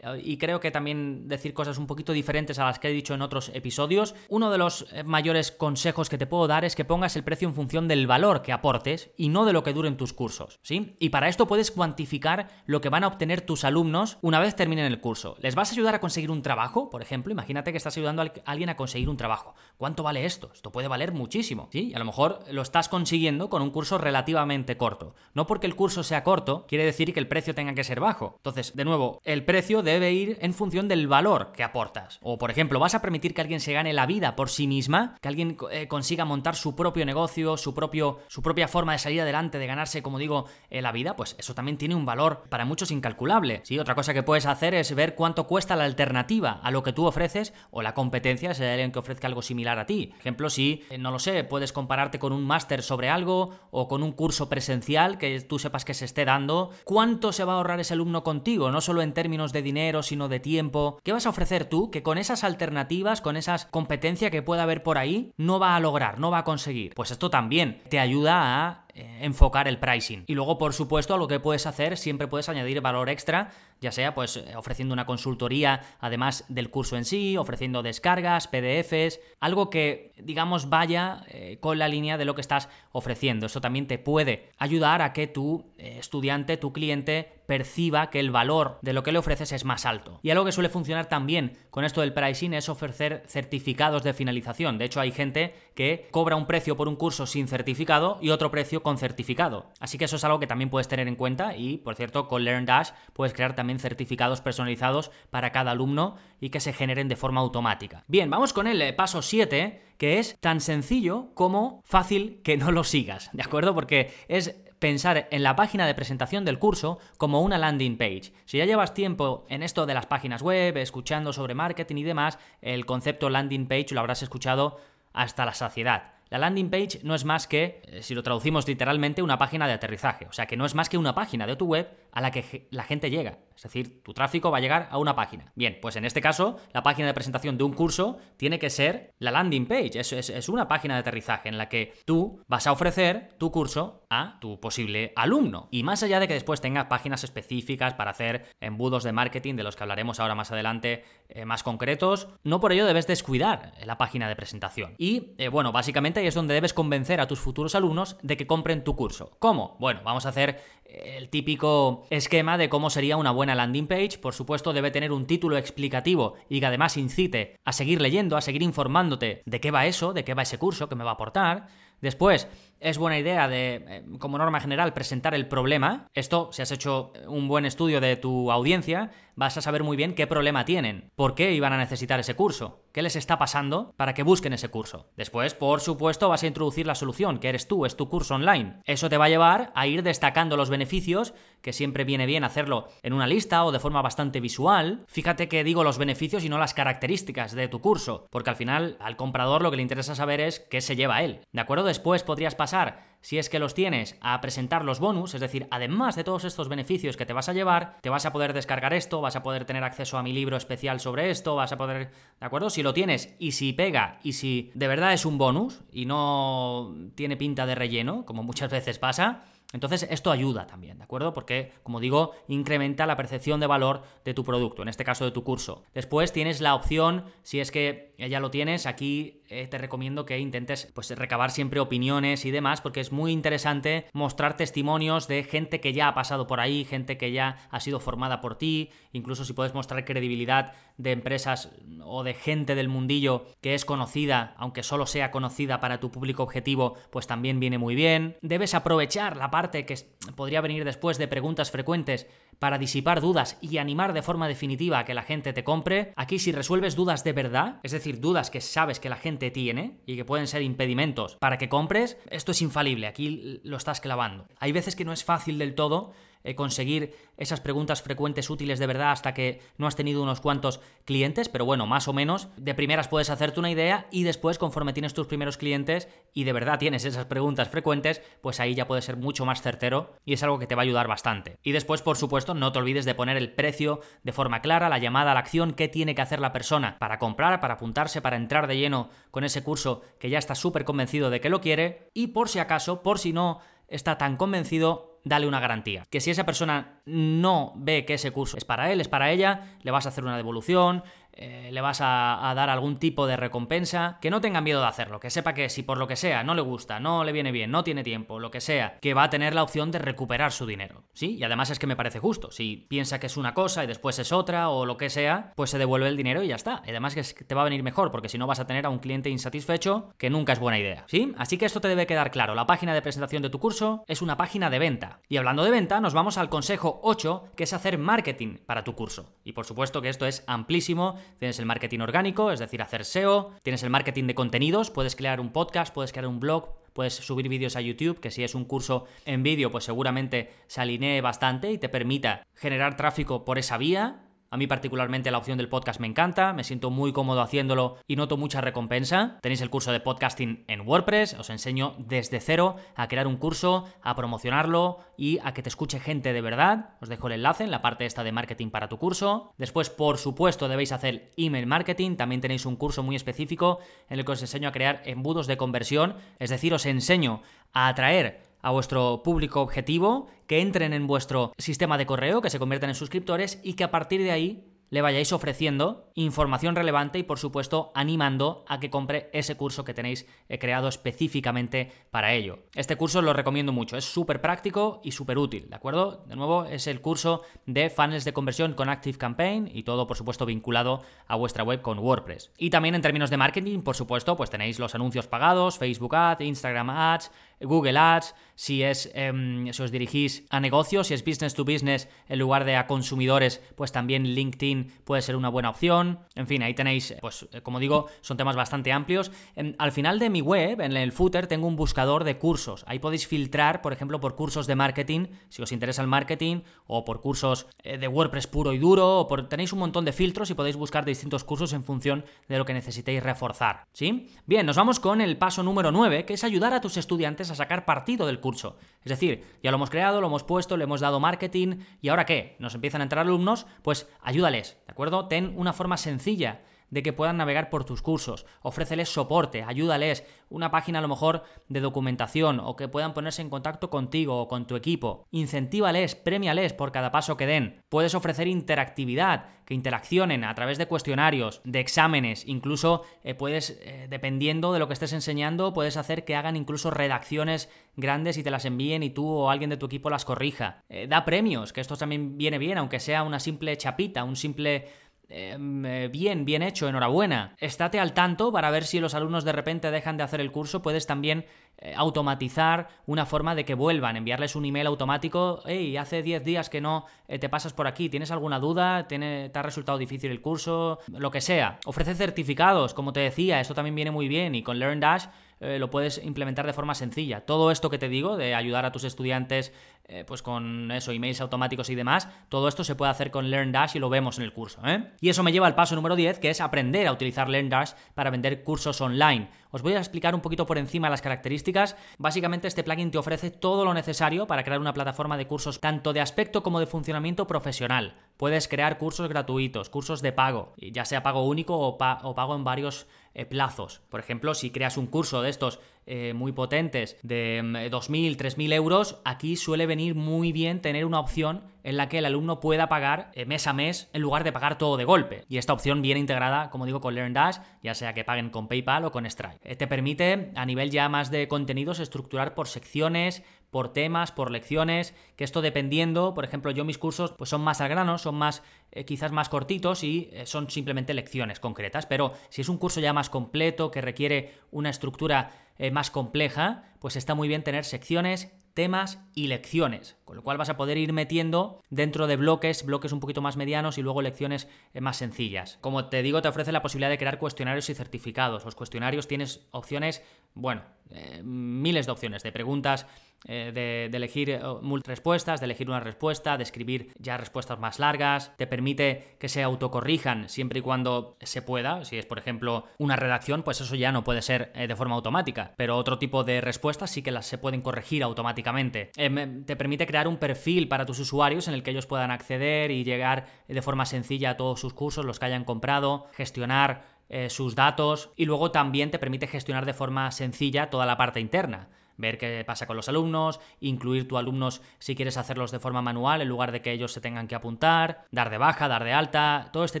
y 0.22 0.38
creo 0.38 0.60
que 0.60 0.70
también 0.70 1.28
decir 1.28 1.54
cosas 1.54 1.78
un 1.78 1.86
poquito 1.86 2.12
diferentes 2.12 2.58
a 2.58 2.64
las 2.64 2.78
que 2.78 2.88
he 2.88 2.92
dicho 2.92 3.14
en 3.14 3.22
otros 3.22 3.50
episodios. 3.54 4.14
Uno 4.28 4.50
de 4.50 4.58
los 4.58 4.86
eh, 4.92 5.02
mayores 5.02 5.50
consejos 5.50 6.08
que 6.08 6.18
te 6.18 6.26
puedo 6.26 6.46
dar 6.46 6.64
es 6.64 6.74
que 6.74 6.84
pongas 6.84 7.16
el 7.16 7.24
precio 7.24 7.48
en 7.48 7.54
función 7.54 7.88
del 7.88 8.06
valor 8.06 8.42
que 8.42 8.52
aportes 8.52 9.10
y 9.16 9.28
no 9.28 9.44
de 9.44 9.52
lo 9.52 9.62
que 9.62 9.72
duren 9.72 9.96
tus 9.96 10.12
cursos, 10.12 10.60
¿sí? 10.62 10.94
Y 10.98 11.10
para 11.10 11.28
esto 11.28 11.46
puedes 11.46 11.70
cuantificar 11.70 12.48
lo 12.66 12.80
que 12.80 12.88
van 12.88 13.04
a 13.04 13.08
obtener 13.08 13.40
tus 13.40 13.64
alumnos 13.64 14.18
una 14.22 14.40
vez 14.40 14.54
terminen 14.54 14.86
el 14.86 15.00
curso. 15.00 15.36
¿Les 15.40 15.54
vas 15.54 15.70
a 15.70 15.72
ayudar 15.72 15.94
a 15.94 16.00
conseguir 16.00 16.30
un 16.30 16.42
trabajo? 16.42 16.90
Por 16.90 17.02
ejemplo, 17.02 17.32
imagínate 17.32 17.72
que 17.72 17.78
estás 17.78 17.96
ayudando 17.96 18.22
a 18.22 18.32
alguien 18.44 18.68
a 18.68 18.76
conseguir 18.76 19.08
un 19.08 19.16
trabajo. 19.16 19.54
¿Cuánto 19.76 20.02
vale 20.02 20.24
esto? 20.24 20.50
Esto 20.54 20.72
puede 20.72 20.88
valer 20.88 21.12
muchísimo, 21.12 21.68
¿sí? 21.72 21.90
Y 21.90 21.94
a 21.94 21.98
lo 21.98 22.04
mejor 22.04 22.40
lo 22.50 22.62
estás 22.62 22.88
consiguiendo 22.88 23.50
con 23.50 23.62
un 23.62 23.70
curso 23.70 23.98
relativamente 23.98 24.76
corto. 24.76 25.14
No 25.34 25.46
porque 25.46 25.66
el 25.66 25.76
curso 25.76 26.02
sea 26.02 26.24
corto, 26.24 26.66
quiere 26.68 26.84
decir 26.84 27.12
que 27.12 27.20
el 27.20 27.28
precio 27.28 27.54
tenga 27.54 27.74
que 27.74 27.84
ser 27.84 28.00
bajo. 28.00 28.34
Entonces, 28.36 28.74
de 28.76 28.84
nuevo, 28.84 29.20
el 29.24 29.44
precio 29.44 29.82
debe 29.88 30.12
ir 30.12 30.38
en 30.40 30.54
función 30.54 30.88
del 30.88 31.08
valor 31.08 31.52
que 31.52 31.64
aportas. 31.64 32.18
O, 32.22 32.38
por 32.38 32.50
ejemplo, 32.50 32.78
¿vas 32.78 32.94
a 32.94 33.02
permitir 33.02 33.34
que 33.34 33.40
alguien 33.40 33.60
se 33.60 33.72
gane 33.72 33.92
la 33.92 34.06
vida 34.06 34.36
por 34.36 34.50
sí 34.50 34.66
misma? 34.66 35.16
¿Que 35.20 35.28
alguien 35.28 35.56
eh, 35.70 35.88
consiga 35.88 36.24
montar 36.24 36.56
su 36.56 36.76
propio 36.76 37.04
negocio, 37.04 37.56
su, 37.56 37.74
propio, 37.74 38.20
su 38.28 38.42
propia 38.42 38.68
forma 38.68 38.92
de 38.92 38.98
salir 38.98 39.20
adelante, 39.20 39.58
de 39.58 39.66
ganarse, 39.66 40.02
como 40.02 40.18
digo, 40.18 40.46
eh, 40.70 40.82
la 40.82 40.92
vida? 40.92 41.16
Pues 41.16 41.36
eso 41.38 41.54
también 41.54 41.78
tiene 41.78 41.94
un 41.94 42.06
valor 42.06 42.44
para 42.48 42.64
muchos 42.64 42.90
incalculable. 42.90 43.60
¿sí? 43.64 43.78
Otra 43.78 43.94
cosa 43.94 44.14
que 44.14 44.22
puedes 44.22 44.46
hacer 44.46 44.74
es 44.74 44.94
ver 44.94 45.14
cuánto 45.14 45.46
cuesta 45.46 45.76
la 45.76 45.84
alternativa 45.84 46.60
a 46.62 46.70
lo 46.70 46.82
que 46.82 46.92
tú 46.92 47.06
ofreces 47.06 47.54
o 47.70 47.82
la 47.82 47.94
competencia 47.94 48.54
si 48.54 48.62
hay 48.62 48.70
alguien 48.70 48.92
que 48.92 48.98
ofrezca 48.98 49.26
algo 49.26 49.42
similar 49.42 49.78
a 49.78 49.86
ti. 49.86 50.12
Ejemplo, 50.18 50.50
si, 50.50 50.84
eh, 50.90 50.98
no 50.98 51.10
lo 51.10 51.18
sé, 51.18 51.44
puedes 51.44 51.72
compararte 51.72 52.18
con 52.18 52.32
un 52.32 52.44
máster 52.44 52.82
sobre 52.82 53.08
algo 53.08 53.58
o 53.70 53.88
con 53.88 54.02
un 54.02 54.12
curso 54.12 54.48
presencial 54.48 55.18
que 55.18 55.40
tú 55.40 55.58
sepas 55.58 55.84
que 55.84 55.94
se 55.94 56.04
esté 56.04 56.24
dando, 56.24 56.70
¿cuánto 56.84 57.32
se 57.32 57.44
va 57.44 57.54
a 57.54 57.56
ahorrar 57.56 57.80
ese 57.80 57.94
alumno 57.94 58.22
contigo? 58.22 58.70
No 58.70 58.80
solo 58.80 59.02
en 59.02 59.12
términos 59.12 59.52
de 59.52 59.62
dinero, 59.62 59.77
sino 60.02 60.28
de 60.28 60.40
tiempo. 60.40 60.98
¿Qué 61.04 61.12
vas 61.12 61.26
a 61.26 61.30
ofrecer 61.30 61.64
tú 61.64 61.90
que 61.90 62.02
con 62.02 62.18
esas 62.18 62.44
alternativas, 62.44 63.20
con 63.20 63.36
esas 63.36 63.66
competencias 63.66 64.30
que 64.30 64.42
pueda 64.42 64.64
haber 64.64 64.82
por 64.82 64.98
ahí, 64.98 65.32
no 65.36 65.58
va 65.58 65.76
a 65.76 65.80
lograr, 65.80 66.18
no 66.18 66.30
va 66.30 66.38
a 66.38 66.44
conseguir? 66.44 66.94
Pues 66.94 67.10
esto 67.10 67.30
también 67.30 67.80
te 67.88 68.00
ayuda 68.00 68.66
a 68.66 68.84
eh, 68.98 69.18
enfocar 69.20 69.68
el 69.68 69.78
pricing. 69.78 70.24
Y 70.26 70.34
luego, 70.34 70.58
por 70.58 70.74
supuesto, 70.74 71.16
lo 71.18 71.28
que 71.28 71.38
puedes 71.38 71.66
hacer, 71.66 71.96
siempre 71.96 72.26
puedes 72.26 72.48
añadir 72.48 72.80
valor 72.80 73.08
extra, 73.08 73.52
ya 73.80 73.92
sea 73.92 74.12
pues 74.12 74.38
eh, 74.38 74.56
ofreciendo 74.56 74.92
una 74.92 75.06
consultoría 75.06 75.82
además 76.00 76.44
del 76.48 76.68
curso 76.68 76.96
en 76.96 77.04
sí, 77.04 77.36
ofreciendo 77.36 77.84
descargas, 77.84 78.48
PDFs, 78.48 79.20
algo 79.38 79.70
que 79.70 80.14
digamos 80.16 80.68
vaya 80.68 81.22
eh, 81.28 81.58
con 81.60 81.78
la 81.78 81.86
línea 81.86 82.18
de 82.18 82.24
lo 82.24 82.34
que 82.34 82.40
estás 82.40 82.68
ofreciendo. 82.90 83.46
Esto 83.46 83.60
también 83.60 83.86
te 83.86 83.98
puede 83.98 84.50
ayudar 84.58 85.00
a 85.00 85.12
que 85.12 85.28
tu 85.28 85.64
estudiante, 85.78 86.56
tu 86.56 86.72
cliente 86.72 87.38
perciba 87.48 88.10
que 88.10 88.20
el 88.20 88.30
valor 88.30 88.78
de 88.82 88.92
lo 88.92 89.02
que 89.02 89.10
le 89.10 89.18
ofreces 89.18 89.52
es 89.52 89.64
más 89.64 89.86
alto. 89.86 90.20
Y 90.22 90.28
algo 90.28 90.44
que 90.44 90.52
suele 90.52 90.68
funcionar 90.68 91.06
también 91.06 91.56
con 91.70 91.84
esto 91.84 92.02
del 92.02 92.12
pricing 92.12 92.52
es 92.52 92.68
ofrecer 92.68 93.22
certificados 93.26 94.02
de 94.02 94.12
finalización. 94.12 94.76
De 94.76 94.84
hecho, 94.84 95.00
hay 95.00 95.12
gente 95.12 95.54
que 95.74 96.08
cobra 96.10 96.36
un 96.36 96.46
precio 96.46 96.76
por 96.76 96.88
un 96.88 96.96
curso 96.96 97.26
sin 97.26 97.48
certificado 97.48 98.18
y 98.20 98.30
otro 98.30 98.50
precio 98.50 98.82
con 98.88 98.96
certificado. 98.96 99.66
Así 99.80 99.98
que 99.98 100.06
eso 100.06 100.16
es 100.16 100.24
algo 100.24 100.40
que 100.40 100.46
también 100.46 100.70
puedes 100.70 100.88
tener 100.88 101.08
en 101.08 101.14
cuenta 101.14 101.54
y, 101.54 101.76
por 101.76 101.94
cierto, 101.94 102.26
con 102.26 102.42
LearnDash 102.42 102.92
puedes 103.12 103.34
crear 103.34 103.54
también 103.54 103.78
certificados 103.78 104.40
personalizados 104.40 105.10
para 105.28 105.52
cada 105.52 105.72
alumno 105.72 106.16
y 106.40 106.48
que 106.48 106.58
se 106.58 106.72
generen 106.72 107.06
de 107.06 107.14
forma 107.14 107.42
automática. 107.42 108.02
Bien, 108.06 108.30
vamos 108.30 108.54
con 108.54 108.66
el 108.66 108.80
eh, 108.80 108.94
paso 108.94 109.20
7, 109.20 109.82
que 109.98 110.18
es 110.18 110.38
tan 110.40 110.62
sencillo 110.62 111.34
como 111.34 111.82
fácil 111.84 112.40
que 112.42 112.56
no 112.56 112.72
lo 112.72 112.82
sigas, 112.82 113.28
¿de 113.34 113.42
acuerdo? 113.42 113.74
Porque 113.74 114.10
es 114.26 114.56
pensar 114.78 115.28
en 115.30 115.42
la 115.42 115.54
página 115.54 115.86
de 115.86 115.94
presentación 115.94 116.46
del 116.46 116.58
curso 116.58 116.98
como 117.18 117.42
una 117.42 117.58
landing 117.58 117.98
page. 117.98 118.32
Si 118.46 118.56
ya 118.56 118.64
llevas 118.64 118.94
tiempo 118.94 119.44
en 119.50 119.62
esto 119.62 119.84
de 119.84 119.92
las 119.92 120.06
páginas 120.06 120.40
web, 120.40 120.78
escuchando 120.78 121.34
sobre 121.34 121.54
marketing 121.54 121.96
y 121.96 122.04
demás, 122.04 122.38
el 122.62 122.86
concepto 122.86 123.28
landing 123.28 123.68
page 123.68 123.92
lo 123.92 124.00
habrás 124.00 124.22
escuchado 124.22 124.80
hasta 125.12 125.44
la 125.44 125.52
saciedad. 125.52 126.17
La 126.30 126.38
landing 126.38 126.70
page 126.70 127.00
no 127.02 127.14
es 127.14 127.24
más 127.24 127.46
que, 127.46 127.80
eh, 127.86 128.02
si 128.02 128.14
lo 128.14 128.22
traducimos 128.22 128.66
literalmente, 128.68 129.22
una 129.22 129.38
página 129.38 129.66
de 129.66 129.72
aterrizaje. 129.72 130.26
O 130.26 130.32
sea, 130.32 130.46
que 130.46 130.56
no 130.56 130.66
es 130.66 130.74
más 130.74 130.88
que 130.88 130.98
una 130.98 131.14
página 131.14 131.46
de 131.46 131.56
tu 131.56 131.66
web 131.66 131.88
a 132.18 132.20
la 132.20 132.32
que 132.32 132.66
la 132.72 132.82
gente 132.82 133.10
llega. 133.10 133.38
Es 133.54 133.62
decir, 133.62 134.02
tu 134.02 134.12
tráfico 134.12 134.50
va 134.50 134.58
a 134.58 134.60
llegar 134.60 134.88
a 134.90 134.98
una 134.98 135.14
página. 135.16 135.52
Bien, 135.54 135.78
pues 135.80 135.96
en 135.96 136.04
este 136.04 136.20
caso, 136.20 136.58
la 136.72 136.82
página 136.82 137.08
de 137.08 137.14
presentación 137.14 137.58
de 137.58 137.64
un 137.64 137.72
curso 137.72 138.18
tiene 138.36 138.58
que 138.58 138.70
ser 138.70 139.14
la 139.18 139.30
landing 139.30 139.66
page. 139.66 139.98
Es, 139.98 140.12
es, 140.12 140.48
una 140.48 140.68
página 140.68 140.94
de 140.94 141.00
aterrizaje 141.00 141.48
en 141.48 141.58
la 141.58 141.68
que 141.68 141.94
tú 142.04 142.40
vas 142.46 142.66
a 142.68 142.72
ofrecer 142.72 143.30
tu 143.38 143.50
curso 143.50 144.04
a 144.10 144.38
tu 144.40 144.60
posible 144.60 145.12
alumno. 145.16 145.68
Y 145.70 145.82
más 145.82 146.02
allá 146.02 146.20
de 146.20 146.28
que 146.28 146.34
después 146.34 146.60
tengas 146.60 146.86
páginas 146.86 147.24
específicas 147.24 147.94
para 147.94 148.12
hacer 148.12 148.46
embudos 148.60 149.02
de 149.02 149.12
marketing, 149.12 149.56
de 149.56 149.64
los 149.64 149.74
que 149.74 149.82
hablaremos 149.82 150.20
ahora 150.20 150.36
más 150.36 150.52
adelante, 150.52 151.04
eh, 151.28 151.44
más 151.44 151.62
concretos, 151.62 152.28
no 152.44 152.60
por 152.60 152.72
ello 152.72 152.86
debes 152.86 153.06
descuidar 153.06 153.74
la 153.84 153.98
página 153.98 154.28
de 154.28 154.36
presentación. 154.36 154.94
Y 154.98 155.34
eh, 155.38 155.48
bueno, 155.48 155.72
básicamente 155.72 156.20
ahí 156.20 156.26
es 156.28 156.34
donde 156.34 156.54
debes 156.54 156.72
convencer 156.72 157.20
a 157.20 157.26
tus 157.26 157.40
futuros 157.40 157.74
alumnos 157.74 158.16
de 158.22 158.36
que 158.36 158.46
compren 158.46 158.84
tu 158.84 158.94
curso. 158.94 159.36
¿Cómo? 159.40 159.76
Bueno, 159.80 160.00
vamos 160.04 160.26
a 160.26 160.30
hacer 160.30 160.60
el 160.88 161.28
típico 161.28 162.06
esquema 162.10 162.58
de 162.58 162.68
cómo 162.68 162.90
sería 162.90 163.16
una 163.16 163.30
buena 163.30 163.54
landing 163.54 163.86
page. 163.86 164.18
Por 164.18 164.34
supuesto, 164.34 164.72
debe 164.72 164.90
tener 164.90 165.12
un 165.12 165.26
título 165.26 165.56
explicativo 165.56 166.34
y 166.48 166.60
que 166.60 166.66
además 166.66 166.96
incite 166.96 167.56
a 167.64 167.72
seguir 167.72 168.00
leyendo, 168.00 168.36
a 168.36 168.40
seguir 168.40 168.62
informándote 168.62 169.42
de 169.44 169.60
qué 169.60 169.70
va 169.70 169.86
eso, 169.86 170.12
de 170.12 170.24
qué 170.24 170.34
va 170.34 170.42
ese 170.42 170.58
curso, 170.58 170.88
qué 170.88 170.94
me 170.94 171.04
va 171.04 171.10
a 171.10 171.14
aportar. 171.14 171.68
Después, 172.00 172.48
es 172.80 172.98
buena 172.98 173.18
idea 173.18 173.48
de, 173.48 173.84
eh, 173.88 174.04
como 174.18 174.38
norma 174.38 174.60
general, 174.60 174.92
presentar 174.92 175.34
el 175.34 175.48
problema. 175.48 176.08
Esto, 176.14 176.50
si 176.52 176.62
has 176.62 176.70
hecho 176.70 177.12
un 177.26 177.48
buen 177.48 177.64
estudio 177.64 178.00
de 178.00 178.16
tu 178.16 178.52
audiencia, 178.52 179.10
vas 179.34 179.56
a 179.56 179.62
saber 179.62 179.82
muy 179.82 179.96
bien 179.96 180.14
qué 180.14 180.26
problema 180.26 180.64
tienen, 180.64 181.10
por 181.16 181.34
qué 181.34 181.52
iban 181.52 181.72
a 181.72 181.78
necesitar 181.78 182.20
ese 182.20 182.34
curso, 182.34 182.84
qué 182.92 183.02
les 183.02 183.16
está 183.16 183.38
pasando 183.38 183.94
para 183.96 184.14
que 184.14 184.22
busquen 184.22 184.52
ese 184.52 184.68
curso. 184.68 185.10
Después, 185.16 185.54
por 185.54 185.80
supuesto, 185.80 186.28
vas 186.28 186.42
a 186.42 186.46
introducir 186.46 186.86
la 186.86 186.94
solución, 186.94 187.38
que 187.38 187.48
eres 187.48 187.66
tú, 187.66 187.84
es 187.84 187.96
tu 187.96 188.08
curso 188.08 188.34
online. 188.34 188.80
Eso 188.84 189.08
te 189.08 189.16
va 189.16 189.26
a 189.26 189.28
llevar 189.28 189.72
a 189.74 189.86
ir 189.86 190.02
destacando 190.02 190.56
los 190.56 190.70
beneficios, 190.70 191.34
que 191.62 191.72
siempre 191.72 192.04
viene 192.04 192.26
bien 192.26 192.44
hacerlo 192.44 192.88
en 193.02 193.12
una 193.12 193.26
lista 193.26 193.64
o 193.64 193.72
de 193.72 193.80
forma 193.80 194.02
bastante 194.02 194.40
visual. 194.40 195.04
Fíjate 195.08 195.48
que 195.48 195.64
digo 195.64 195.84
los 195.84 195.98
beneficios 195.98 196.44
y 196.44 196.48
no 196.48 196.58
las 196.58 196.74
características 196.74 197.52
de 197.52 197.68
tu 197.68 197.80
curso, 197.80 198.26
porque 198.30 198.50
al 198.50 198.56
final 198.56 198.96
al 199.00 199.16
comprador 199.16 199.62
lo 199.62 199.70
que 199.70 199.76
le 199.76 199.82
interesa 199.82 200.14
saber 200.14 200.40
es 200.40 200.60
qué 200.60 200.80
se 200.80 200.96
lleva 200.96 201.22
él. 201.22 201.40
¿De 201.52 201.60
acuerdo? 201.60 201.84
Después 201.84 202.22
podrías 202.22 202.54
pasar 202.54 203.08
si 203.20 203.38
es 203.38 203.48
que 203.48 203.58
los 203.58 203.74
tienes, 203.74 204.16
a 204.20 204.40
presentar 204.40 204.84
los 204.84 205.00
bonus, 205.00 205.34
es 205.34 205.40
decir, 205.40 205.66
además 205.70 206.16
de 206.16 206.24
todos 206.24 206.44
estos 206.44 206.68
beneficios 206.68 207.16
que 207.16 207.26
te 207.26 207.32
vas 207.32 207.48
a 207.48 207.52
llevar, 207.52 207.96
te 208.00 208.10
vas 208.10 208.26
a 208.26 208.32
poder 208.32 208.52
descargar 208.52 208.94
esto, 208.94 209.20
vas 209.20 209.36
a 209.36 209.42
poder 209.42 209.64
tener 209.64 209.84
acceso 209.84 210.18
a 210.18 210.22
mi 210.22 210.32
libro 210.32 210.56
especial 210.56 211.00
sobre 211.00 211.30
esto, 211.30 211.56
vas 211.56 211.72
a 211.72 211.78
poder, 211.78 212.10
¿de 212.40 212.46
acuerdo? 212.46 212.70
Si 212.70 212.82
lo 212.82 212.94
tienes 212.94 213.34
y 213.38 213.52
si 213.52 213.72
pega 213.72 214.18
y 214.22 214.34
si 214.34 214.70
de 214.74 214.88
verdad 214.88 215.12
es 215.12 215.26
un 215.26 215.38
bonus 215.38 215.82
y 215.92 216.06
no 216.06 216.94
tiene 217.14 217.36
pinta 217.36 217.66
de 217.66 217.74
relleno, 217.74 218.24
como 218.24 218.42
muchas 218.42 218.70
veces 218.70 218.98
pasa, 218.98 219.42
entonces, 219.74 220.06
esto 220.10 220.30
ayuda 220.30 220.66
también, 220.66 220.96
¿de 220.96 221.04
acuerdo? 221.04 221.34
Porque, 221.34 221.72
como 221.82 222.00
digo, 222.00 222.32
incrementa 222.48 223.04
la 223.04 223.18
percepción 223.18 223.60
de 223.60 223.66
valor 223.66 224.02
de 224.24 224.32
tu 224.32 224.42
producto, 224.42 224.80
en 224.80 224.88
este 224.88 225.04
caso 225.04 225.26
de 225.26 225.30
tu 225.30 225.44
curso. 225.44 225.84
Después 225.92 226.32
tienes 226.32 226.62
la 226.62 226.74
opción, 226.74 227.24
si 227.42 227.60
es 227.60 227.70
que 227.70 228.14
ya 228.16 228.40
lo 228.40 228.50
tienes, 228.50 228.86
aquí 228.86 229.42
eh, 229.48 229.66
te 229.66 229.76
recomiendo 229.76 230.24
que 230.24 230.38
intentes 230.38 230.90
pues, 230.94 231.10
recabar 231.10 231.50
siempre 231.50 231.80
opiniones 231.80 232.46
y 232.46 232.50
demás, 232.50 232.80
porque 232.80 233.00
es 233.00 233.12
muy 233.12 233.30
interesante 233.30 234.06
mostrar 234.14 234.56
testimonios 234.56 235.28
de 235.28 235.44
gente 235.44 235.80
que 235.80 235.92
ya 235.92 236.08
ha 236.08 236.14
pasado 236.14 236.46
por 236.46 236.60
ahí, 236.60 236.86
gente 236.86 237.18
que 237.18 237.30
ya 237.32 237.56
ha 237.70 237.80
sido 237.80 238.00
formada 238.00 238.40
por 238.40 238.56
ti, 238.56 238.88
incluso 239.12 239.44
si 239.44 239.52
puedes 239.52 239.74
mostrar 239.74 240.06
credibilidad 240.06 240.72
de 240.96 241.12
empresas 241.12 241.70
o 242.02 242.24
de 242.24 242.32
gente 242.32 242.74
del 242.74 242.88
mundillo 242.88 243.44
que 243.60 243.74
es 243.74 243.84
conocida, 243.84 244.54
aunque 244.56 244.82
solo 244.82 245.04
sea 245.04 245.30
conocida 245.30 245.78
para 245.78 246.00
tu 246.00 246.10
público 246.10 246.42
objetivo, 246.42 246.94
pues 247.10 247.26
también 247.26 247.60
viene 247.60 247.76
muy 247.76 247.94
bien. 247.94 248.38
Debes 248.40 248.74
aprovechar 248.74 249.36
la 249.36 249.50
parte 249.50 249.57
que 249.70 249.96
podría 250.36 250.60
venir 250.60 250.84
después 250.84 251.18
de 251.18 251.28
preguntas 251.28 251.70
frecuentes 251.70 252.26
para 252.58 252.78
disipar 252.78 253.20
dudas 253.20 253.58
y 253.60 253.78
animar 253.78 254.12
de 254.12 254.22
forma 254.22 254.48
definitiva 254.48 254.98
a 254.98 255.04
que 255.04 255.14
la 255.14 255.22
gente 255.22 255.52
te 255.52 255.64
compre. 255.64 256.12
Aquí 256.16 256.38
si 256.38 256.52
resuelves 256.52 256.96
dudas 256.96 257.24
de 257.24 257.32
verdad, 257.32 257.80
es 257.82 257.92
decir, 257.92 258.20
dudas 258.20 258.50
que 258.50 258.60
sabes 258.60 259.00
que 259.00 259.08
la 259.08 259.16
gente 259.16 259.50
tiene 259.50 259.98
y 260.06 260.16
que 260.16 260.24
pueden 260.24 260.46
ser 260.46 260.62
impedimentos 260.62 261.36
para 261.36 261.58
que 261.58 261.68
compres, 261.68 262.16
esto 262.30 262.52
es 262.52 262.62
infalible, 262.62 263.06
aquí 263.06 263.60
lo 263.62 263.76
estás 263.76 264.00
clavando. 264.00 264.46
Hay 264.58 264.72
veces 264.72 264.96
que 264.96 265.04
no 265.04 265.12
es 265.12 265.24
fácil 265.24 265.58
del 265.58 265.74
todo 265.74 266.12
conseguir 266.54 267.14
esas 267.36 267.60
preguntas 267.60 268.02
frecuentes 268.02 268.50
útiles 268.50 268.78
de 268.78 268.86
verdad 268.86 269.12
hasta 269.12 269.34
que 269.34 269.60
no 269.76 269.86
has 269.86 269.96
tenido 269.96 270.22
unos 270.22 270.40
cuantos 270.40 270.80
clientes, 271.04 271.48
pero 271.48 271.64
bueno, 271.64 271.86
más 271.86 272.08
o 272.08 272.12
menos 272.12 272.48
de 272.56 272.74
primeras 272.74 273.08
puedes 273.08 273.30
hacerte 273.30 273.60
una 273.60 273.70
idea 273.70 274.06
y 274.10 274.24
después 274.24 274.58
conforme 274.58 274.92
tienes 274.92 275.14
tus 275.14 275.26
primeros 275.26 275.56
clientes 275.56 276.08
y 276.34 276.44
de 276.44 276.52
verdad 276.52 276.78
tienes 276.78 277.04
esas 277.04 277.26
preguntas 277.26 277.68
frecuentes, 277.68 278.22
pues 278.40 278.60
ahí 278.60 278.74
ya 278.74 278.86
puede 278.86 279.02
ser 279.02 279.16
mucho 279.16 279.44
más 279.44 279.62
certero 279.62 280.14
y 280.24 280.34
es 280.34 280.42
algo 280.42 280.58
que 280.58 280.66
te 280.66 280.74
va 280.74 280.82
a 280.82 280.84
ayudar 280.84 281.08
bastante. 281.08 281.58
Y 281.62 281.72
después, 281.72 282.02
por 282.02 282.16
supuesto, 282.16 282.54
no 282.54 282.72
te 282.72 282.78
olvides 282.78 283.04
de 283.04 283.14
poner 283.14 283.36
el 283.36 283.52
precio 283.52 284.00
de 284.22 284.32
forma 284.32 284.60
clara, 284.60 284.88
la 284.88 284.98
llamada 284.98 285.32
a 285.32 285.34
la 285.34 285.40
acción, 285.40 285.72
qué 285.72 285.88
tiene 285.88 286.14
que 286.14 286.22
hacer 286.22 286.40
la 286.40 286.52
persona 286.52 286.96
para 286.98 287.18
comprar, 287.18 287.60
para 287.60 287.74
apuntarse, 287.74 288.20
para 288.20 288.36
entrar 288.36 288.66
de 288.66 288.76
lleno 288.76 289.10
con 289.30 289.44
ese 289.44 289.62
curso 289.62 290.02
que 290.18 290.30
ya 290.30 290.38
está 290.38 290.54
súper 290.54 290.84
convencido 290.84 291.30
de 291.30 291.40
que 291.40 291.48
lo 291.50 291.60
quiere 291.60 292.10
y 292.14 292.28
por 292.28 292.48
si 292.48 292.58
acaso, 292.58 293.02
por 293.02 293.18
si 293.18 293.32
no 293.32 293.60
está 293.88 294.18
tan 294.18 294.36
convencido, 294.36 295.17
dale 295.28 295.46
una 295.46 295.60
garantía. 295.60 296.06
Que 296.10 296.20
si 296.20 296.30
esa 296.30 296.44
persona 296.44 297.00
no 297.04 297.72
ve 297.76 298.04
que 298.04 298.14
ese 298.14 298.30
curso 298.30 298.56
es 298.56 298.64
para 298.64 298.90
él, 298.90 299.00
es 299.00 299.08
para 299.08 299.30
ella, 299.30 299.76
le 299.82 299.90
vas 299.90 300.06
a 300.06 300.08
hacer 300.08 300.24
una 300.24 300.36
devolución, 300.36 301.04
eh, 301.32 301.70
le 301.72 301.80
vas 301.80 302.00
a, 302.00 302.52
dar 302.56 302.68
algún 302.68 302.98
tipo 302.98 303.26
de 303.26 303.36
recompensa, 303.36 304.18
que 304.20 304.30
no 304.30 304.40
tenga 304.40 304.60
miedo 304.60 304.80
de 304.80 304.88
hacerlo, 304.88 305.20
que 305.20 305.30
sepa 305.30 305.54
que 305.54 305.68
si 305.68 305.82
por 305.82 305.98
lo 305.98 306.08
que 306.08 306.16
sea 306.16 306.42
no 306.42 306.54
le 306.54 306.62
gusta, 306.62 306.98
no 306.98 307.22
le 307.22 307.32
viene 307.32 307.52
bien, 307.52 307.70
no 307.70 307.84
tiene 307.84 308.02
tiempo, 308.02 308.40
lo 308.40 308.50
que 308.50 308.60
sea, 308.60 308.98
que 309.00 309.14
va 309.14 309.24
a 309.24 309.30
tener 309.30 309.54
la 309.54 309.62
opción 309.62 309.90
de 309.90 310.00
recuperar 310.00 310.50
su 310.50 310.66
dinero. 310.66 311.04
¿Sí? 311.12 311.36
Y 311.36 311.44
además 311.44 311.70
es 311.70 311.78
que 311.78 311.86
me 311.86 311.96
parece 311.96 312.18
justo. 312.18 312.50
Si 312.50 312.86
piensa 312.88 313.20
que 313.20 313.26
es 313.26 313.36
una 313.36 313.54
cosa 313.54 313.84
y 313.84 313.86
después 313.86 314.18
es 314.18 314.32
otra 314.32 314.70
o 314.70 314.86
lo 314.86 314.96
que 314.96 315.10
sea, 315.10 315.52
pues 315.54 315.70
se 315.70 315.78
devuelve 315.78 316.08
el 316.08 316.16
dinero 316.16 316.42
y 316.42 316.48
ya 316.48 316.56
está. 316.56 316.82
Y 316.86 316.90
además 316.90 317.14
que 317.14 317.22
te 317.22 317.54
va 317.54 317.62
a 317.62 317.64
venir 317.64 317.82
mejor, 317.82 318.10
porque 318.10 318.28
si 318.28 318.38
no 318.38 318.46
vas 318.46 318.60
a 318.60 318.66
tener 318.66 318.86
a 318.86 318.90
un 318.90 318.98
cliente 318.98 319.30
insatisfecho, 319.30 320.14
que 320.18 320.30
nunca 320.30 320.52
es 320.52 320.58
buena 320.58 320.78
idea. 320.78 321.04
¿Sí? 321.06 321.34
Así 321.38 321.56
que 321.58 321.66
esto 321.66 321.80
te 321.80 321.88
debe 321.88 322.06
quedar 322.06 322.30
claro. 322.30 322.54
La 322.54 322.66
página 322.66 322.94
de 322.94 323.02
presentación 323.02 323.42
de 323.42 323.50
tu 323.50 323.60
curso 323.60 324.04
es 324.08 324.22
una 324.22 324.36
página 324.36 324.70
de 324.70 324.78
venta. 324.78 325.20
Y 325.28 325.36
hablando 325.36 325.62
de 325.64 325.70
venta, 325.70 326.00
nos 326.00 326.14
vamos 326.14 326.38
al 326.38 326.48
consejo 326.48 327.00
8, 327.02 327.52
que 327.54 327.64
es 327.64 327.72
hacer 327.72 327.98
marketing 327.98 328.58
para 328.66 328.84
tu 328.84 328.94
curso. 328.94 329.36
Y 329.44 329.52
por 329.52 329.66
supuesto 329.66 330.02
que 330.02 330.08
esto 330.08 330.26
es 330.26 330.42
amplísimo 330.46 331.17
Tienes 331.38 331.58
el 331.58 331.66
marketing 331.66 332.00
orgánico, 332.00 332.52
es 332.52 332.60
decir, 332.60 332.82
hacer 332.82 333.04
SEO, 333.04 333.52
tienes 333.62 333.82
el 333.82 333.90
marketing 333.90 334.24
de 334.24 334.34
contenidos, 334.34 334.90
puedes 334.90 335.16
crear 335.16 335.40
un 335.40 335.50
podcast, 335.50 335.94
puedes 335.94 336.12
crear 336.12 336.26
un 336.26 336.40
blog, 336.40 336.74
puedes 336.92 337.14
subir 337.14 337.48
vídeos 337.48 337.76
a 337.76 337.80
YouTube, 337.80 338.20
que 338.20 338.30
si 338.30 338.44
es 338.44 338.54
un 338.54 338.64
curso 338.64 339.06
en 339.24 339.42
vídeo, 339.42 339.70
pues 339.70 339.84
seguramente 339.84 340.52
se 340.66 340.80
alinee 340.80 341.20
bastante 341.20 341.70
y 341.70 341.78
te 341.78 341.88
permita 341.88 342.46
generar 342.54 342.96
tráfico 342.96 343.44
por 343.44 343.58
esa 343.58 343.78
vía. 343.78 344.27
A 344.50 344.56
mí 344.56 344.66
particularmente 344.66 345.30
la 345.30 345.36
opción 345.36 345.58
del 345.58 345.68
podcast 345.68 346.00
me 346.00 346.06
encanta, 346.06 346.54
me 346.54 346.64
siento 346.64 346.88
muy 346.88 347.12
cómodo 347.12 347.42
haciéndolo 347.42 347.98
y 348.06 348.16
noto 348.16 348.38
mucha 348.38 348.62
recompensa. 348.62 349.38
Tenéis 349.42 349.60
el 349.60 349.68
curso 349.68 349.92
de 349.92 350.00
podcasting 350.00 350.64
en 350.68 350.88
WordPress, 350.88 351.34
os 351.34 351.50
enseño 351.50 351.94
desde 351.98 352.40
cero 352.40 352.76
a 352.96 353.08
crear 353.08 353.26
un 353.26 353.36
curso, 353.36 353.84
a 354.00 354.16
promocionarlo 354.16 355.00
y 355.18 355.38
a 355.44 355.52
que 355.52 355.62
te 355.62 355.68
escuche 355.68 356.00
gente 356.00 356.32
de 356.32 356.40
verdad. 356.40 356.96
Os 357.02 357.10
dejo 357.10 357.26
el 357.26 357.34
enlace 357.34 357.64
en 357.64 357.70
la 357.70 357.82
parte 357.82 358.06
esta 358.06 358.24
de 358.24 358.32
marketing 358.32 358.70
para 358.70 358.88
tu 358.88 358.96
curso. 358.96 359.52
Después, 359.58 359.90
por 359.90 360.16
supuesto, 360.16 360.66
debéis 360.66 360.92
hacer 360.92 361.30
email 361.36 361.66
marketing, 361.66 362.16
también 362.16 362.40
tenéis 362.40 362.64
un 362.64 362.76
curso 362.76 363.02
muy 363.02 363.16
específico 363.16 363.80
en 364.08 364.18
el 364.18 364.24
que 364.24 364.32
os 364.32 364.40
enseño 364.40 364.70
a 364.70 364.72
crear 364.72 365.02
embudos 365.04 365.46
de 365.46 365.58
conversión, 365.58 366.16
es 366.38 366.48
decir, 366.48 366.72
os 366.72 366.86
enseño 366.86 367.42
a 367.74 367.88
atraer 367.88 368.47
a 368.60 368.70
vuestro 368.70 369.22
público 369.22 369.60
objetivo, 369.60 370.28
que 370.46 370.60
entren 370.60 370.92
en 370.92 371.06
vuestro 371.06 371.52
sistema 371.58 371.98
de 371.98 372.06
correo, 372.06 372.40
que 372.40 372.50
se 372.50 372.58
conviertan 372.58 372.90
en 372.90 372.96
suscriptores 372.96 373.60
y 373.62 373.74
que 373.74 373.84
a 373.84 373.90
partir 373.90 374.22
de 374.22 374.30
ahí 374.30 374.64
le 374.90 375.02
vayáis 375.02 375.32
ofreciendo 375.32 376.10
información 376.14 376.74
relevante 376.74 377.18
y 377.18 377.22
por 377.22 377.38
supuesto 377.38 377.92
animando 377.94 378.64
a 378.68 378.80
que 378.80 378.90
compre 378.90 379.28
ese 379.32 379.56
curso 379.56 379.84
que 379.84 379.94
tenéis 379.94 380.26
eh, 380.48 380.58
creado 380.58 380.88
específicamente 380.88 381.92
para 382.10 382.32
ello. 382.32 382.60
Este 382.74 382.96
curso 382.96 383.22
lo 383.22 383.32
recomiendo 383.32 383.72
mucho, 383.72 383.96
es 383.96 384.04
súper 384.04 384.40
práctico 384.40 385.00
y 385.04 385.12
súper 385.12 385.38
útil, 385.38 385.68
¿de 385.68 385.76
acuerdo? 385.76 386.24
De 386.26 386.36
nuevo, 386.36 386.64
es 386.64 386.86
el 386.86 387.00
curso 387.00 387.42
de 387.66 387.90
funnels 387.90 388.24
de 388.24 388.32
conversión 388.32 388.74
con 388.74 388.88
Active 388.88 389.18
Campaign 389.18 389.70
y 389.72 389.82
todo 389.82 390.06
por 390.06 390.16
supuesto 390.16 390.46
vinculado 390.46 391.02
a 391.26 391.36
vuestra 391.36 391.64
web 391.64 391.82
con 391.82 391.98
WordPress. 391.98 392.52
Y 392.56 392.70
también 392.70 392.94
en 392.94 393.02
términos 393.02 393.30
de 393.30 393.36
marketing, 393.36 393.80
por 393.80 393.96
supuesto, 393.96 394.36
pues 394.36 394.50
tenéis 394.50 394.78
los 394.78 394.94
anuncios 394.94 395.26
pagados, 395.26 395.78
Facebook 395.78 396.14
Ads, 396.14 396.40
Instagram 396.40 396.90
Ads, 396.90 397.30
Google 397.60 397.98
Ads, 397.98 398.34
si 398.54 398.82
es 398.82 399.10
em, 399.14 399.72
si 399.72 399.82
os 399.82 399.92
dirigís 399.92 400.44
a 400.50 400.58
negocios, 400.58 401.06
si 401.06 401.14
es 401.14 401.24
business 401.24 401.54
to 401.54 401.64
business 401.64 402.08
en 402.28 402.38
lugar 402.40 402.64
de 402.64 402.74
a 402.76 402.86
consumidores, 402.86 403.62
pues 403.76 403.92
también 403.92 404.24
LinkedIn 404.24 404.92
puede 405.04 405.22
ser 405.22 405.36
una 405.36 405.48
buena 405.48 405.70
opción. 405.70 406.18
En 406.34 406.46
fin, 406.46 406.62
ahí 406.62 406.74
tenéis, 406.74 407.14
pues 407.20 407.48
eh, 407.52 407.60
como 407.62 407.78
digo, 407.78 408.08
son 408.20 408.36
temas 408.36 408.56
bastante 408.56 408.92
amplios. 408.92 409.30
al 409.78 409.92
final 409.92 410.18
de 410.18 410.30
mi 410.30 410.40
web, 410.40 410.80
en 410.80 410.96
el 410.96 411.12
footer, 411.12 411.46
tengo 411.46 411.68
un 411.68 411.76
buscador 411.76 412.24
de 412.24 412.38
cursos. 412.38 412.84
Ahí 412.88 412.98
podéis 412.98 413.26
filtrar, 413.26 413.80
por 413.80 413.92
ejemplo, 413.92 414.20
por 414.20 414.34
cursos 414.34 414.66
de 414.66 414.74
marketing, 414.74 415.26
si 415.48 415.62
os 415.62 415.70
interesa 415.72 416.02
el 416.02 416.08
marketing, 416.08 416.62
o 416.86 417.04
por 417.04 417.20
cursos 417.20 417.66
eh, 417.82 417.96
de 417.96 418.08
WordPress 418.08 418.48
puro 418.48 418.72
y 418.72 418.78
duro, 418.78 419.20
o 419.20 419.28
por, 419.28 419.48
tenéis 419.48 419.72
un 419.72 419.78
montón 419.78 420.04
de 420.04 420.12
filtros 420.12 420.50
y 420.50 420.54
podéis 420.54 420.76
buscar 420.76 421.04
distintos 421.04 421.44
cursos 421.44 421.72
en 421.72 421.84
función 421.84 422.24
de 422.48 422.58
lo 422.58 422.64
que 422.64 422.74
necesitéis 422.74 423.22
reforzar. 423.22 423.86
¿Sí? 423.92 424.28
Bien, 424.46 424.66
nos 424.66 424.76
vamos 424.76 424.98
con 424.98 425.20
el 425.20 425.36
paso 425.36 425.62
número 425.62 425.92
9, 425.92 426.24
que 426.24 426.34
es 426.34 426.42
ayudar 426.42 426.74
a 426.74 426.80
tus 426.80 426.96
estudiantes 426.96 427.47
a 427.50 427.54
sacar 427.54 427.84
partido 427.84 428.26
del 428.26 428.40
curso. 428.40 428.76
Es 429.04 429.10
decir, 429.10 429.44
ya 429.62 429.70
lo 429.70 429.76
hemos 429.76 429.90
creado, 429.90 430.20
lo 430.20 430.26
hemos 430.26 430.44
puesto, 430.44 430.76
le 430.76 430.84
hemos 430.84 431.00
dado 431.00 431.20
marketing 431.20 431.80
y 432.00 432.08
ahora 432.08 432.26
qué? 432.26 432.56
Nos 432.58 432.74
empiezan 432.74 433.00
a 433.00 433.04
entrar 433.04 433.26
alumnos, 433.26 433.66
pues 433.82 434.08
ayúdales, 434.22 434.76
¿de 434.86 434.92
acuerdo? 434.92 435.28
Ten 435.28 435.54
una 435.56 435.72
forma 435.72 435.96
sencilla 435.96 436.62
de 436.90 437.02
que 437.02 437.12
puedan 437.12 437.36
navegar 437.36 437.70
por 437.70 437.84
tus 437.84 438.02
cursos. 438.02 438.46
Ofréceles 438.62 439.08
soporte, 439.08 439.62
ayúdales, 439.62 440.24
una 440.50 440.70
página 440.70 440.98
a 440.98 441.02
lo 441.02 441.08
mejor 441.08 441.42
de 441.68 441.80
documentación 441.80 442.60
o 442.60 442.76
que 442.76 442.88
puedan 442.88 443.14
ponerse 443.14 443.42
en 443.42 443.50
contacto 443.50 443.90
contigo 443.90 444.40
o 444.40 444.48
con 444.48 444.66
tu 444.66 444.76
equipo. 444.76 445.26
Incentívales, 445.30 446.14
premiales 446.14 446.72
por 446.72 446.92
cada 446.92 447.10
paso 447.10 447.36
que 447.36 447.46
den. 447.46 447.82
Puedes 447.88 448.14
ofrecer 448.14 448.48
interactividad, 448.48 449.46
que 449.64 449.74
interaccionen 449.74 450.44
a 450.44 450.54
través 450.54 450.78
de 450.78 450.86
cuestionarios, 450.86 451.60
de 451.64 451.80
exámenes, 451.80 452.46
incluso 452.46 453.02
eh, 453.22 453.34
puedes, 453.34 453.78
eh, 453.82 454.06
dependiendo 454.08 454.72
de 454.72 454.78
lo 454.78 454.86
que 454.86 454.94
estés 454.94 455.12
enseñando, 455.12 455.74
puedes 455.74 455.98
hacer 455.98 456.24
que 456.24 456.36
hagan 456.36 456.56
incluso 456.56 456.90
redacciones 456.90 457.68
grandes 457.94 458.38
y 458.38 458.42
te 458.42 458.50
las 458.50 458.64
envíen 458.64 459.02
y 459.02 459.10
tú 459.10 459.28
o 459.28 459.50
alguien 459.50 459.68
de 459.68 459.76
tu 459.76 459.84
equipo 459.86 460.08
las 460.08 460.24
corrija. 460.24 460.82
Eh, 460.88 461.06
da 461.06 461.26
premios, 461.26 461.74
que 461.74 461.82
esto 461.82 461.96
también 461.96 462.38
viene 462.38 462.56
bien, 462.56 462.78
aunque 462.78 462.98
sea 462.98 463.22
una 463.22 463.40
simple 463.40 463.76
chapita, 463.76 464.24
un 464.24 464.36
simple 464.36 464.88
eh, 465.30 466.08
bien, 466.10 466.44
bien 466.44 466.62
hecho, 466.62 466.88
enhorabuena. 466.88 467.54
Estate 467.58 468.00
al 468.00 468.14
tanto 468.14 468.50
para 468.50 468.70
ver 468.70 468.84
si 468.84 468.98
los 468.98 469.14
alumnos 469.14 469.44
de 469.44 469.52
repente 469.52 469.90
dejan 469.90 470.16
de 470.16 470.22
hacer 470.22 470.40
el 470.40 470.50
curso. 470.50 470.80
Puedes 470.80 471.06
también 471.06 471.44
eh, 471.78 471.92
automatizar 471.94 472.88
una 473.06 473.26
forma 473.26 473.54
de 473.54 473.66
que 473.66 473.74
vuelvan, 473.74 474.16
enviarles 474.16 474.56
un 474.56 474.64
email 474.64 474.86
automático. 474.86 475.60
Hey, 475.66 475.96
hace 475.98 476.22
10 476.22 476.44
días 476.44 476.70
que 476.70 476.80
no 476.80 477.04
eh, 477.28 477.38
te 477.38 477.50
pasas 477.50 477.74
por 477.74 477.86
aquí, 477.86 478.08
¿tienes 478.08 478.30
alguna 478.30 478.58
duda? 478.58 479.06
¿Te 479.06 479.50
ha 479.52 479.62
resultado 479.62 479.98
difícil 479.98 480.30
el 480.30 480.40
curso? 480.40 480.98
Lo 481.08 481.30
que 481.30 481.42
sea. 481.42 481.78
Ofrece 481.84 482.14
certificados, 482.14 482.94
como 482.94 483.12
te 483.12 483.20
decía, 483.20 483.60
esto 483.60 483.74
también 483.74 483.94
viene 483.94 484.10
muy 484.10 484.28
bien. 484.28 484.54
Y 484.54 484.62
con 484.62 484.78
LearnDash 484.78 485.26
lo 485.60 485.90
puedes 485.90 486.24
implementar 486.24 486.66
de 486.66 486.72
forma 486.72 486.94
sencilla. 486.94 487.44
Todo 487.44 487.72
esto 487.72 487.90
que 487.90 487.98
te 487.98 488.08
digo, 488.08 488.36
de 488.36 488.54
ayudar 488.54 488.84
a 488.84 488.92
tus 488.92 489.02
estudiantes 489.02 489.72
eh, 490.10 490.24
pues 490.26 490.40
con 490.40 490.90
eso, 490.90 491.12
emails 491.12 491.42
automáticos 491.42 491.90
y 491.90 491.94
demás, 491.94 492.28
todo 492.48 492.66
esto 492.66 492.82
se 492.82 492.94
puede 492.94 493.10
hacer 493.10 493.30
con 493.30 493.50
LearnDash 493.50 493.96
y 493.96 493.98
lo 493.98 494.08
vemos 494.08 494.38
en 494.38 494.44
el 494.44 494.54
curso. 494.54 494.80
¿eh? 494.86 495.12
Y 495.20 495.28
eso 495.28 495.42
me 495.42 495.52
lleva 495.52 495.66
al 495.66 495.74
paso 495.74 495.94
número 495.94 496.16
10, 496.16 496.38
que 496.38 496.48
es 496.48 496.62
aprender 496.62 497.06
a 497.06 497.12
utilizar 497.12 497.50
LearnDash 497.50 497.92
para 498.14 498.30
vender 498.30 498.62
cursos 498.62 499.02
online. 499.02 499.50
Os 499.70 499.82
voy 499.82 499.92
a 499.92 499.98
explicar 499.98 500.34
un 500.34 500.40
poquito 500.40 500.64
por 500.64 500.78
encima 500.78 501.10
las 501.10 501.20
características. 501.20 501.94
Básicamente 502.16 502.68
este 502.68 502.82
plugin 502.82 503.10
te 503.10 503.18
ofrece 503.18 503.50
todo 503.50 503.84
lo 503.84 503.92
necesario 503.92 504.46
para 504.46 504.64
crear 504.64 504.80
una 504.80 504.94
plataforma 504.94 505.36
de 505.36 505.46
cursos 505.46 505.78
tanto 505.78 506.14
de 506.14 506.22
aspecto 506.22 506.62
como 506.62 506.80
de 506.80 506.86
funcionamiento 506.86 507.46
profesional. 507.46 508.14
Puedes 508.38 508.66
crear 508.66 508.96
cursos 508.96 509.28
gratuitos, 509.28 509.90
cursos 509.90 510.22
de 510.22 510.32
pago, 510.32 510.72
ya 510.78 511.04
sea 511.04 511.22
pago 511.22 511.44
único 511.46 511.78
o, 511.78 511.98
pago 511.98 512.54
en 512.54 512.64
varios 512.64 513.06
eh, 513.34 513.44
plazos. 513.44 514.00
Por 514.08 514.20
ejemplo, 514.20 514.54
si 514.54 514.70
creas 514.70 514.96
un 514.96 515.06
curso 515.06 515.42
de 515.42 515.50
estos 515.50 515.80
eh, 516.10 516.32
muy 516.32 516.52
potentes 516.52 517.18
de 517.22 517.60
2.000, 517.62 518.32
mm, 518.32 518.36
3.000 518.38 518.72
euros, 518.72 519.20
aquí 519.26 519.56
suele 519.56 519.84
venir 519.84 520.14
muy 520.14 520.52
bien 520.52 520.80
tener 520.80 521.04
una 521.04 521.20
opción 521.20 521.64
en 521.84 521.98
la 521.98 522.08
que 522.08 522.16
el 522.16 522.24
alumno 522.24 522.60
pueda 522.60 522.88
pagar 522.88 523.30
eh, 523.34 523.44
mes 523.44 523.66
a 523.66 523.74
mes 523.74 524.08
en 524.14 524.22
lugar 524.22 524.42
de 524.42 524.50
pagar 524.50 524.78
todo 524.78 524.96
de 524.96 525.04
golpe. 525.04 525.44
Y 525.50 525.58
esta 525.58 525.74
opción 525.74 526.00
viene 526.00 526.18
integrada, 526.18 526.70
como 526.70 526.86
digo, 526.86 527.02
con 527.02 527.14
LearnDash, 527.14 527.58
ya 527.82 527.94
sea 527.94 528.14
que 528.14 528.24
paguen 528.24 528.48
con 528.48 528.68
PayPal 528.68 529.04
o 529.04 529.12
con 529.12 529.26
Stripe. 529.26 529.58
Eh, 529.62 529.76
te 529.76 529.86
permite, 529.86 530.50
a 530.56 530.64
nivel 530.64 530.90
ya 530.90 531.10
más 531.10 531.30
de 531.30 531.46
contenidos, 531.46 532.00
estructurar 532.00 532.54
por 532.54 532.68
secciones, 532.68 533.42
por 533.70 533.92
temas, 533.92 534.32
por 534.32 534.50
lecciones, 534.50 535.14
que 535.36 535.44
esto 535.44 535.60
dependiendo, 535.60 536.32
por 536.32 536.46
ejemplo, 536.46 536.70
yo 536.70 536.86
mis 536.86 536.96
cursos 536.96 537.32
pues 537.32 537.50
son 537.50 537.60
más 537.60 537.82
al 537.82 537.90
grano, 537.90 538.16
son 538.16 538.34
más 538.34 538.62
quizás 539.04 539.30
más 539.30 539.50
cortitos 539.50 540.04
y 540.04 540.30
son 540.44 540.70
simplemente 540.70 541.12
lecciones 541.12 541.60
concretas, 541.60 542.06
pero 542.06 542.32
si 542.48 542.62
es 542.62 542.70
un 542.70 542.78
curso 542.78 543.00
ya 543.00 543.12
más 543.12 543.28
completo 543.28 543.90
que 543.90 544.00
requiere 544.00 544.54
una 544.70 544.88
estructura 544.88 545.50
eh, 545.78 545.90
más 545.90 546.10
compleja, 546.10 546.84
pues 547.00 547.16
está 547.16 547.34
muy 547.34 547.48
bien 547.48 547.62
tener 547.62 547.84
secciones, 547.84 548.52
temas 548.74 549.18
y 549.34 549.48
lecciones, 549.48 550.16
con 550.24 550.36
lo 550.36 550.44
cual 550.44 550.56
vas 550.56 550.68
a 550.68 550.76
poder 550.76 550.98
ir 550.98 551.12
metiendo 551.12 551.82
dentro 551.90 552.28
de 552.28 552.36
bloques, 552.36 552.84
bloques 552.84 553.10
un 553.10 553.18
poquito 553.18 553.42
más 553.42 553.56
medianos 553.56 553.98
y 553.98 554.02
luego 554.02 554.22
lecciones 554.22 554.68
eh, 554.94 555.00
más 555.00 555.16
sencillas. 555.16 555.78
Como 555.80 556.08
te 556.08 556.22
digo, 556.22 556.42
te 556.42 556.48
ofrece 556.48 556.70
la 556.70 556.80
posibilidad 556.80 557.10
de 557.10 557.18
crear 557.18 557.40
cuestionarios 557.40 557.90
y 557.90 557.94
certificados. 557.94 558.64
Los 558.64 558.76
cuestionarios 558.76 559.26
tienes 559.26 559.66
opciones, 559.72 560.22
bueno, 560.54 560.82
eh, 561.10 561.42
miles 561.42 562.06
de 562.06 562.12
opciones 562.12 562.44
de 562.44 562.52
preguntas 562.52 563.06
eh, 563.46 563.70
de, 563.72 564.16
elegir 564.16 564.50
eh, 564.50 564.60
respuestas, 565.04 565.60
de 565.60 565.66
elegir 565.66 565.88
una 565.88 566.00
respuesta, 566.00 566.56
de 566.56 566.64
escribir 566.64 567.12
ya 567.18 567.36
respuestas 567.36 567.78
más 567.78 567.98
largas, 567.98 568.52
te 568.56 568.66
permite 568.66 569.36
que 569.38 569.48
se 569.48 569.62
autocorrijan 569.62 570.48
siempre 570.48 570.80
y 570.80 570.82
cuando 570.82 571.36
se 571.40 571.62
pueda. 571.62 572.04
Si 572.04 572.18
es, 572.18 572.26
por 572.26 572.38
ejemplo, 572.38 572.86
una 572.98 573.16
redacción, 573.16 573.62
pues 573.62 573.80
eso 573.80 573.94
ya 573.94 574.10
no 574.10 574.24
puede 574.24 574.42
ser 574.42 574.72
de 574.72 574.96
forma 574.96 575.14
automática, 575.14 575.72
pero 575.76 575.96
otro 575.96 576.18
tipo 576.18 576.42
de 576.42 576.60
respuestas 576.60 577.10
sí 577.10 577.22
que 577.22 577.30
las 577.30 577.46
se 577.46 577.58
pueden 577.58 577.80
corregir 577.80 578.22
automáticamente. 578.22 579.10
Te 579.14 579.76
permite 579.76 580.06
crear 580.06 580.26
un 580.26 580.38
perfil 580.38 580.88
para 580.88 581.06
tus 581.06 581.20
usuarios 581.20 581.68
en 581.68 581.74
el 581.74 581.82
que 581.82 581.92
ellos 581.92 582.06
puedan 582.06 582.30
acceder 582.30 582.90
y 582.90 583.04
llegar 583.04 583.46
de 583.68 583.82
forma 583.82 584.04
sencilla 584.04 584.50
a 584.50 584.56
todos 584.56 584.80
sus 584.80 584.94
cursos, 584.94 585.24
los 585.24 585.38
que 585.38 585.46
hayan 585.46 585.64
comprado, 585.64 586.26
gestionar 586.32 587.04
sus 587.48 587.74
datos 587.74 588.30
y 588.36 588.46
luego 588.46 588.70
también 588.70 589.10
te 589.10 589.18
permite 589.18 589.46
gestionar 589.46 589.86
de 589.86 589.92
forma 589.94 590.30
sencilla 590.30 590.90
toda 590.90 591.06
la 591.06 591.16
parte 591.16 591.40
interna 591.40 591.88
ver 592.18 592.36
qué 592.36 592.62
pasa 592.66 592.86
con 592.86 592.96
los 592.96 593.08
alumnos, 593.08 593.60
incluir 593.80 594.28
tus 594.28 594.38
alumnos 594.38 594.82
si 594.98 595.14
quieres 595.14 595.38
hacerlos 595.38 595.70
de 595.70 595.78
forma 595.78 596.02
manual 596.02 596.42
en 596.42 596.48
lugar 596.48 596.72
de 596.72 596.82
que 596.82 596.92
ellos 596.92 597.12
se 597.12 597.22
tengan 597.22 597.48
que 597.48 597.54
apuntar, 597.54 598.26
dar 598.30 598.50
de 598.50 598.58
baja, 598.58 598.88
dar 598.88 599.04
de 599.04 599.14
alta, 599.14 599.70
todo 599.72 599.84
este 599.84 600.00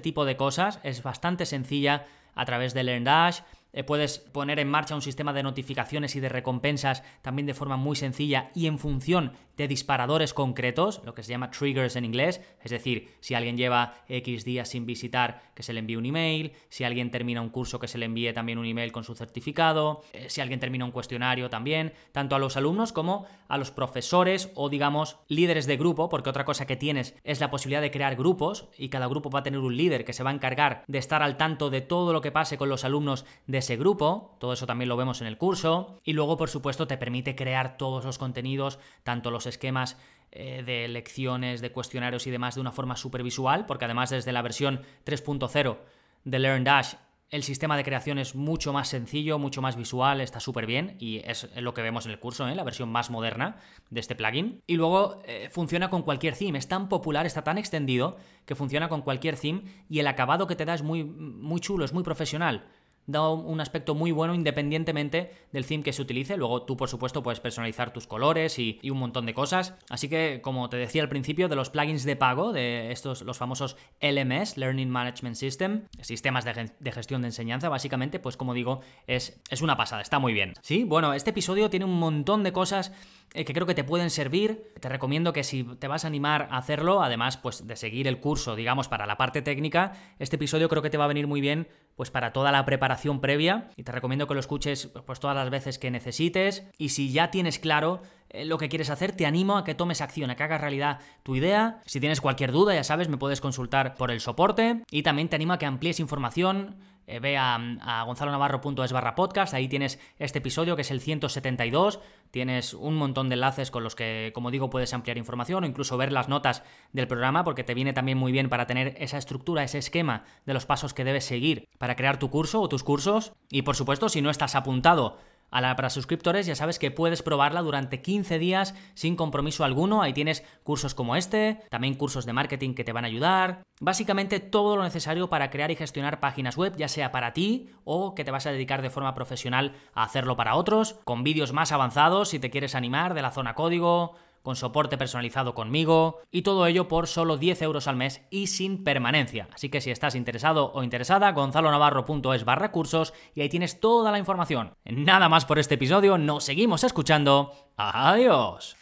tipo 0.00 0.26
de 0.26 0.36
cosas 0.36 0.80
es 0.82 1.02
bastante 1.02 1.46
sencilla 1.46 2.04
a 2.34 2.44
través 2.44 2.74
de 2.74 2.84
LearnDash. 2.84 3.40
Eh, 3.72 3.84
puedes 3.84 4.18
poner 4.18 4.58
en 4.58 4.68
marcha 4.68 4.94
un 4.94 5.02
sistema 5.02 5.32
de 5.32 5.42
notificaciones 5.42 6.16
y 6.16 6.20
de 6.20 6.28
recompensas 6.28 7.02
también 7.22 7.46
de 7.46 7.54
forma 7.54 7.76
muy 7.76 7.96
sencilla 7.96 8.50
y 8.54 8.66
en 8.66 8.78
función 8.78 9.32
de 9.58 9.68
disparadores 9.68 10.32
concretos, 10.32 11.02
lo 11.04 11.14
que 11.14 11.22
se 11.22 11.30
llama 11.30 11.50
triggers 11.50 11.96
en 11.96 12.04
inglés, 12.04 12.40
es 12.62 12.70
decir, 12.70 13.16
si 13.20 13.34
alguien 13.34 13.56
lleva 13.56 13.94
X 14.08 14.44
días 14.44 14.68
sin 14.68 14.86
visitar, 14.86 15.42
que 15.54 15.64
se 15.64 15.72
le 15.72 15.80
envíe 15.80 15.96
un 15.96 16.06
email, 16.06 16.52
si 16.68 16.84
alguien 16.84 17.10
termina 17.10 17.42
un 17.42 17.50
curso, 17.50 17.80
que 17.80 17.88
se 17.88 17.98
le 17.98 18.06
envíe 18.06 18.32
también 18.32 18.58
un 18.58 18.64
email 18.64 18.92
con 18.92 19.02
su 19.02 19.14
certificado, 19.16 20.02
eh, 20.12 20.30
si 20.30 20.40
alguien 20.40 20.60
termina 20.60 20.84
un 20.84 20.92
cuestionario 20.92 21.50
también, 21.50 21.92
tanto 22.12 22.36
a 22.36 22.38
los 22.38 22.56
alumnos 22.56 22.92
como 22.92 23.26
a 23.48 23.58
los 23.58 23.72
profesores 23.72 24.50
o 24.54 24.68
digamos 24.68 25.16
líderes 25.26 25.66
de 25.66 25.76
grupo, 25.76 26.08
porque 26.08 26.30
otra 26.30 26.44
cosa 26.44 26.66
que 26.66 26.76
tienes 26.76 27.16
es 27.24 27.40
la 27.40 27.50
posibilidad 27.50 27.82
de 27.82 27.90
crear 27.90 28.14
grupos 28.14 28.68
y 28.78 28.88
cada 28.90 29.08
grupo 29.08 29.28
va 29.28 29.40
a 29.40 29.42
tener 29.42 29.60
un 29.60 29.76
líder 29.76 30.04
que 30.04 30.12
se 30.12 30.22
va 30.22 30.30
a 30.30 30.34
encargar 30.34 30.84
de 30.86 30.98
estar 30.98 31.22
al 31.22 31.36
tanto 31.36 31.68
de 31.68 31.80
todo 31.80 32.12
lo 32.12 32.20
que 32.20 32.30
pase 32.30 32.58
con 32.58 32.68
los 32.68 32.84
alumnos 32.84 33.24
de 33.48 33.58
ese 33.58 33.76
grupo, 33.76 34.36
todo 34.38 34.52
eso 34.52 34.66
también 34.66 34.88
lo 34.88 34.96
vemos 34.96 35.20
en 35.20 35.26
el 35.26 35.36
curso, 35.36 35.98
y 36.04 36.12
luego 36.12 36.36
por 36.36 36.48
supuesto 36.48 36.86
te 36.86 36.96
permite 36.96 37.34
crear 37.34 37.76
todos 37.76 38.04
los 38.04 38.18
contenidos, 38.18 38.78
tanto 39.02 39.32
los 39.32 39.47
esquemas 39.48 39.96
eh, 40.30 40.62
de 40.64 40.88
lecciones, 40.88 41.60
de 41.60 41.72
cuestionarios 41.72 42.26
y 42.26 42.30
demás 42.30 42.54
de 42.54 42.60
una 42.60 42.72
forma 42.72 42.96
supervisual, 42.96 43.66
porque 43.66 43.86
además 43.86 44.10
desde 44.10 44.32
la 44.32 44.42
versión 44.42 44.82
3.0 45.04 45.78
de 46.24 46.38
LearnDash 46.38 46.94
el 47.30 47.42
sistema 47.42 47.76
de 47.76 47.84
creación 47.84 48.18
es 48.18 48.34
mucho 48.34 48.72
más 48.72 48.88
sencillo, 48.88 49.38
mucho 49.38 49.60
más 49.60 49.76
visual, 49.76 50.20
está 50.20 50.40
súper 50.40 50.64
bien 50.64 50.96
y 50.98 51.18
es 51.18 51.48
lo 51.56 51.74
que 51.74 51.82
vemos 51.82 52.06
en 52.06 52.12
el 52.12 52.18
curso, 52.18 52.48
¿eh? 52.48 52.54
la 52.54 52.64
versión 52.64 52.88
más 52.88 53.10
moderna 53.10 53.56
de 53.90 54.00
este 54.00 54.14
plugin. 54.14 54.62
Y 54.66 54.76
luego 54.76 55.20
eh, 55.26 55.48
funciona 55.50 55.90
con 55.90 56.02
cualquier 56.02 56.34
theme, 56.34 56.58
es 56.58 56.68
tan 56.68 56.88
popular, 56.88 57.26
está 57.26 57.44
tan 57.44 57.58
extendido 57.58 58.16
que 58.46 58.54
funciona 58.54 58.88
con 58.88 59.02
cualquier 59.02 59.36
theme 59.36 59.62
y 59.90 59.98
el 59.98 60.06
acabado 60.06 60.46
que 60.46 60.56
te 60.56 60.64
da 60.64 60.74
es 60.74 60.82
muy, 60.82 61.04
muy 61.04 61.60
chulo, 61.60 61.84
es 61.84 61.92
muy 61.92 62.02
profesional. 62.02 62.66
Da 63.08 63.30
un 63.30 63.60
aspecto 63.60 63.94
muy 63.94 64.12
bueno 64.12 64.34
independientemente 64.34 65.32
del 65.50 65.64
theme 65.66 65.82
que 65.82 65.94
se 65.94 66.02
utilice. 66.02 66.36
Luego 66.36 66.62
tú, 66.62 66.76
por 66.76 66.90
supuesto, 66.90 67.22
puedes 67.22 67.40
personalizar 67.40 67.90
tus 67.90 68.06
colores 68.06 68.58
y, 68.58 68.78
un 68.88 68.98
montón 68.98 69.24
de 69.26 69.34
cosas. 69.34 69.74
Así 69.88 70.08
que, 70.08 70.40
como 70.42 70.68
te 70.68 70.76
decía 70.76 71.02
al 71.02 71.08
principio, 71.08 71.48
de 71.48 71.56
los 71.56 71.70
plugins 71.70 72.04
de 72.04 72.16
pago, 72.16 72.52
de 72.52 72.92
estos, 72.92 73.22
los 73.22 73.38
famosos 73.38 73.76
LMS, 74.00 74.58
Learning 74.58 74.90
Management 74.90 75.36
System, 75.36 75.86
sistemas 76.02 76.44
de, 76.44 76.92
gestión 76.92 77.22
de 77.22 77.28
enseñanza, 77.28 77.70
básicamente, 77.70 78.18
pues 78.18 78.36
como 78.36 78.52
digo, 78.52 78.80
es, 79.06 79.40
es 79.50 79.62
una 79.62 79.76
pasada, 79.76 80.02
está 80.02 80.18
muy 80.18 80.34
bien. 80.34 80.52
Sí, 80.60 80.84
bueno, 80.84 81.14
este 81.14 81.30
episodio 81.30 81.70
tiene 81.70 81.86
un 81.86 81.98
montón 81.98 82.42
de 82.42 82.52
cosas 82.52 82.92
eh, 83.34 83.44
que 83.44 83.54
creo 83.54 83.66
que 83.66 83.74
te 83.74 83.84
pueden 83.84 84.10
servir. 84.10 84.72
Te 84.80 84.88
recomiendo 84.88 85.32
que 85.32 85.44
si 85.44 85.64
te 85.64 85.88
vas 85.88 86.04
a 86.04 86.08
animar 86.08 86.48
a 86.50 86.58
hacerlo, 86.58 87.02
además 87.02 87.38
pues 87.38 87.66
de 87.66 87.76
seguir 87.76 88.06
el 88.06 88.20
curso, 88.20 88.54
digamos, 88.54 88.88
para 88.88 89.06
la 89.06 89.16
parte 89.16 89.40
técnica, 89.40 89.92
este 90.18 90.36
episodio 90.36 90.68
creo 90.68 90.82
que 90.82 90.90
te 90.90 90.98
va 90.98 91.04
a 91.04 91.08
venir 91.08 91.26
muy 91.26 91.40
bien 91.40 91.68
pues 91.98 92.12
para 92.12 92.32
toda 92.32 92.52
la 92.52 92.64
preparación 92.64 93.20
previa. 93.20 93.70
Y 93.74 93.82
te 93.82 93.90
recomiendo 93.90 94.28
que 94.28 94.34
lo 94.34 94.38
escuches 94.38 94.86
pues 95.04 95.18
todas 95.18 95.34
las 95.34 95.50
veces 95.50 95.80
que 95.80 95.90
necesites. 95.90 96.62
Y 96.78 96.90
si 96.90 97.10
ya 97.10 97.32
tienes 97.32 97.58
claro 97.58 98.02
eh, 98.30 98.44
lo 98.44 98.56
que 98.56 98.68
quieres 98.68 98.88
hacer, 98.88 99.10
te 99.10 99.26
animo 99.26 99.58
a 99.58 99.64
que 99.64 99.74
tomes 99.74 100.00
acción, 100.00 100.30
a 100.30 100.36
que 100.36 100.44
hagas 100.44 100.60
realidad 100.60 101.00
tu 101.24 101.34
idea. 101.34 101.82
Si 101.86 101.98
tienes 101.98 102.20
cualquier 102.20 102.52
duda, 102.52 102.72
ya 102.72 102.84
sabes, 102.84 103.08
me 103.08 103.16
puedes 103.16 103.40
consultar 103.40 103.96
por 103.96 104.12
el 104.12 104.20
soporte. 104.20 104.84
Y 104.92 105.02
también 105.02 105.28
te 105.28 105.34
animo 105.34 105.54
a 105.54 105.58
que 105.58 105.66
amplíes 105.66 105.98
información 105.98 106.76
eh, 107.08 107.20
ve 107.20 107.36
a, 107.36 107.56
a 107.80 108.04
gonzalonavarro.es 108.04 108.92
barra 108.92 109.14
podcast, 109.14 109.54
ahí 109.54 109.66
tienes 109.66 109.98
este 110.18 110.38
episodio 110.38 110.76
que 110.76 110.82
es 110.82 110.90
el 110.90 111.00
172, 111.00 112.00
tienes 112.30 112.74
un 112.74 112.96
montón 112.96 113.28
de 113.28 113.34
enlaces 113.34 113.70
con 113.70 113.82
los 113.82 113.96
que, 113.96 114.30
como 114.34 114.50
digo, 114.50 114.70
puedes 114.70 114.92
ampliar 114.92 115.16
información 115.16 115.64
o 115.64 115.66
incluso 115.66 115.96
ver 115.96 116.12
las 116.12 116.28
notas 116.28 116.62
del 116.92 117.08
programa 117.08 117.44
porque 117.44 117.64
te 117.64 117.74
viene 117.74 117.92
también 117.92 118.18
muy 118.18 118.30
bien 118.30 118.48
para 118.48 118.66
tener 118.66 118.94
esa 118.98 119.18
estructura, 119.18 119.64
ese 119.64 119.78
esquema 119.78 120.24
de 120.44 120.54
los 120.54 120.66
pasos 120.66 120.94
que 120.94 121.04
debes 121.04 121.24
seguir 121.24 121.68
para 121.78 121.96
crear 121.96 122.18
tu 122.18 122.30
curso 122.30 122.60
o 122.60 122.68
tus 122.68 122.84
cursos. 122.84 123.32
Y 123.50 123.62
por 123.62 123.76
supuesto, 123.76 124.08
si 124.08 124.22
no 124.22 124.30
estás 124.30 124.54
apuntado 124.54 125.16
a 125.50 125.60
la 125.60 125.76
para 125.76 125.90
suscriptores 125.90 126.46
ya 126.46 126.54
sabes 126.54 126.78
que 126.78 126.90
puedes 126.90 127.22
probarla 127.22 127.62
durante 127.62 128.02
15 128.02 128.38
días 128.38 128.74
sin 128.94 129.16
compromiso 129.16 129.64
alguno. 129.64 130.02
Ahí 130.02 130.12
tienes 130.12 130.44
cursos 130.62 130.94
como 130.94 131.16
este, 131.16 131.60
también 131.70 131.94
cursos 131.94 132.26
de 132.26 132.32
marketing 132.32 132.74
que 132.74 132.84
te 132.84 132.92
van 132.92 133.04
a 133.04 133.08
ayudar. 133.08 133.62
Básicamente 133.80 134.40
todo 134.40 134.76
lo 134.76 134.82
necesario 134.82 135.28
para 135.28 135.50
crear 135.50 135.70
y 135.70 135.76
gestionar 135.76 136.20
páginas 136.20 136.56
web, 136.56 136.76
ya 136.76 136.88
sea 136.88 137.12
para 137.12 137.32
ti 137.32 137.70
o 137.84 138.14
que 138.14 138.24
te 138.24 138.30
vas 138.30 138.46
a 138.46 138.52
dedicar 138.52 138.82
de 138.82 138.90
forma 138.90 139.14
profesional 139.14 139.74
a 139.94 140.02
hacerlo 140.02 140.36
para 140.36 140.56
otros, 140.56 140.96
con 141.04 141.22
vídeos 141.22 141.52
más 141.52 141.70
avanzados 141.70 142.30
si 142.30 142.38
te 142.38 142.50
quieres 142.50 142.74
animar 142.74 143.14
de 143.14 143.22
la 143.22 143.30
zona 143.30 143.54
código, 143.54 144.16
con 144.42 144.56
soporte 144.56 144.98
personalizado 144.98 145.54
conmigo 145.54 146.20
y 146.30 146.42
todo 146.42 146.66
ello 146.66 146.88
por 146.88 147.06
solo 147.06 147.36
10 147.36 147.62
euros 147.62 147.88
al 147.88 147.96
mes 147.96 148.22
y 148.30 148.48
sin 148.48 148.84
permanencia. 148.84 149.48
Así 149.52 149.68
que 149.68 149.80
si 149.80 149.90
estás 149.90 150.14
interesado 150.14 150.72
o 150.72 150.82
interesada, 150.82 151.32
gonzalonavarro.es 151.32 152.44
barra 152.44 152.72
cursos 152.72 153.14
y 153.34 153.40
ahí 153.40 153.48
tienes 153.48 153.80
toda 153.80 154.10
la 154.10 154.18
información. 154.18 154.74
Nada 154.84 155.28
más 155.28 155.44
por 155.44 155.58
este 155.58 155.74
episodio, 155.74 156.18
nos 156.18 156.44
seguimos 156.44 156.84
escuchando. 156.84 157.52
Adiós. 157.76 158.76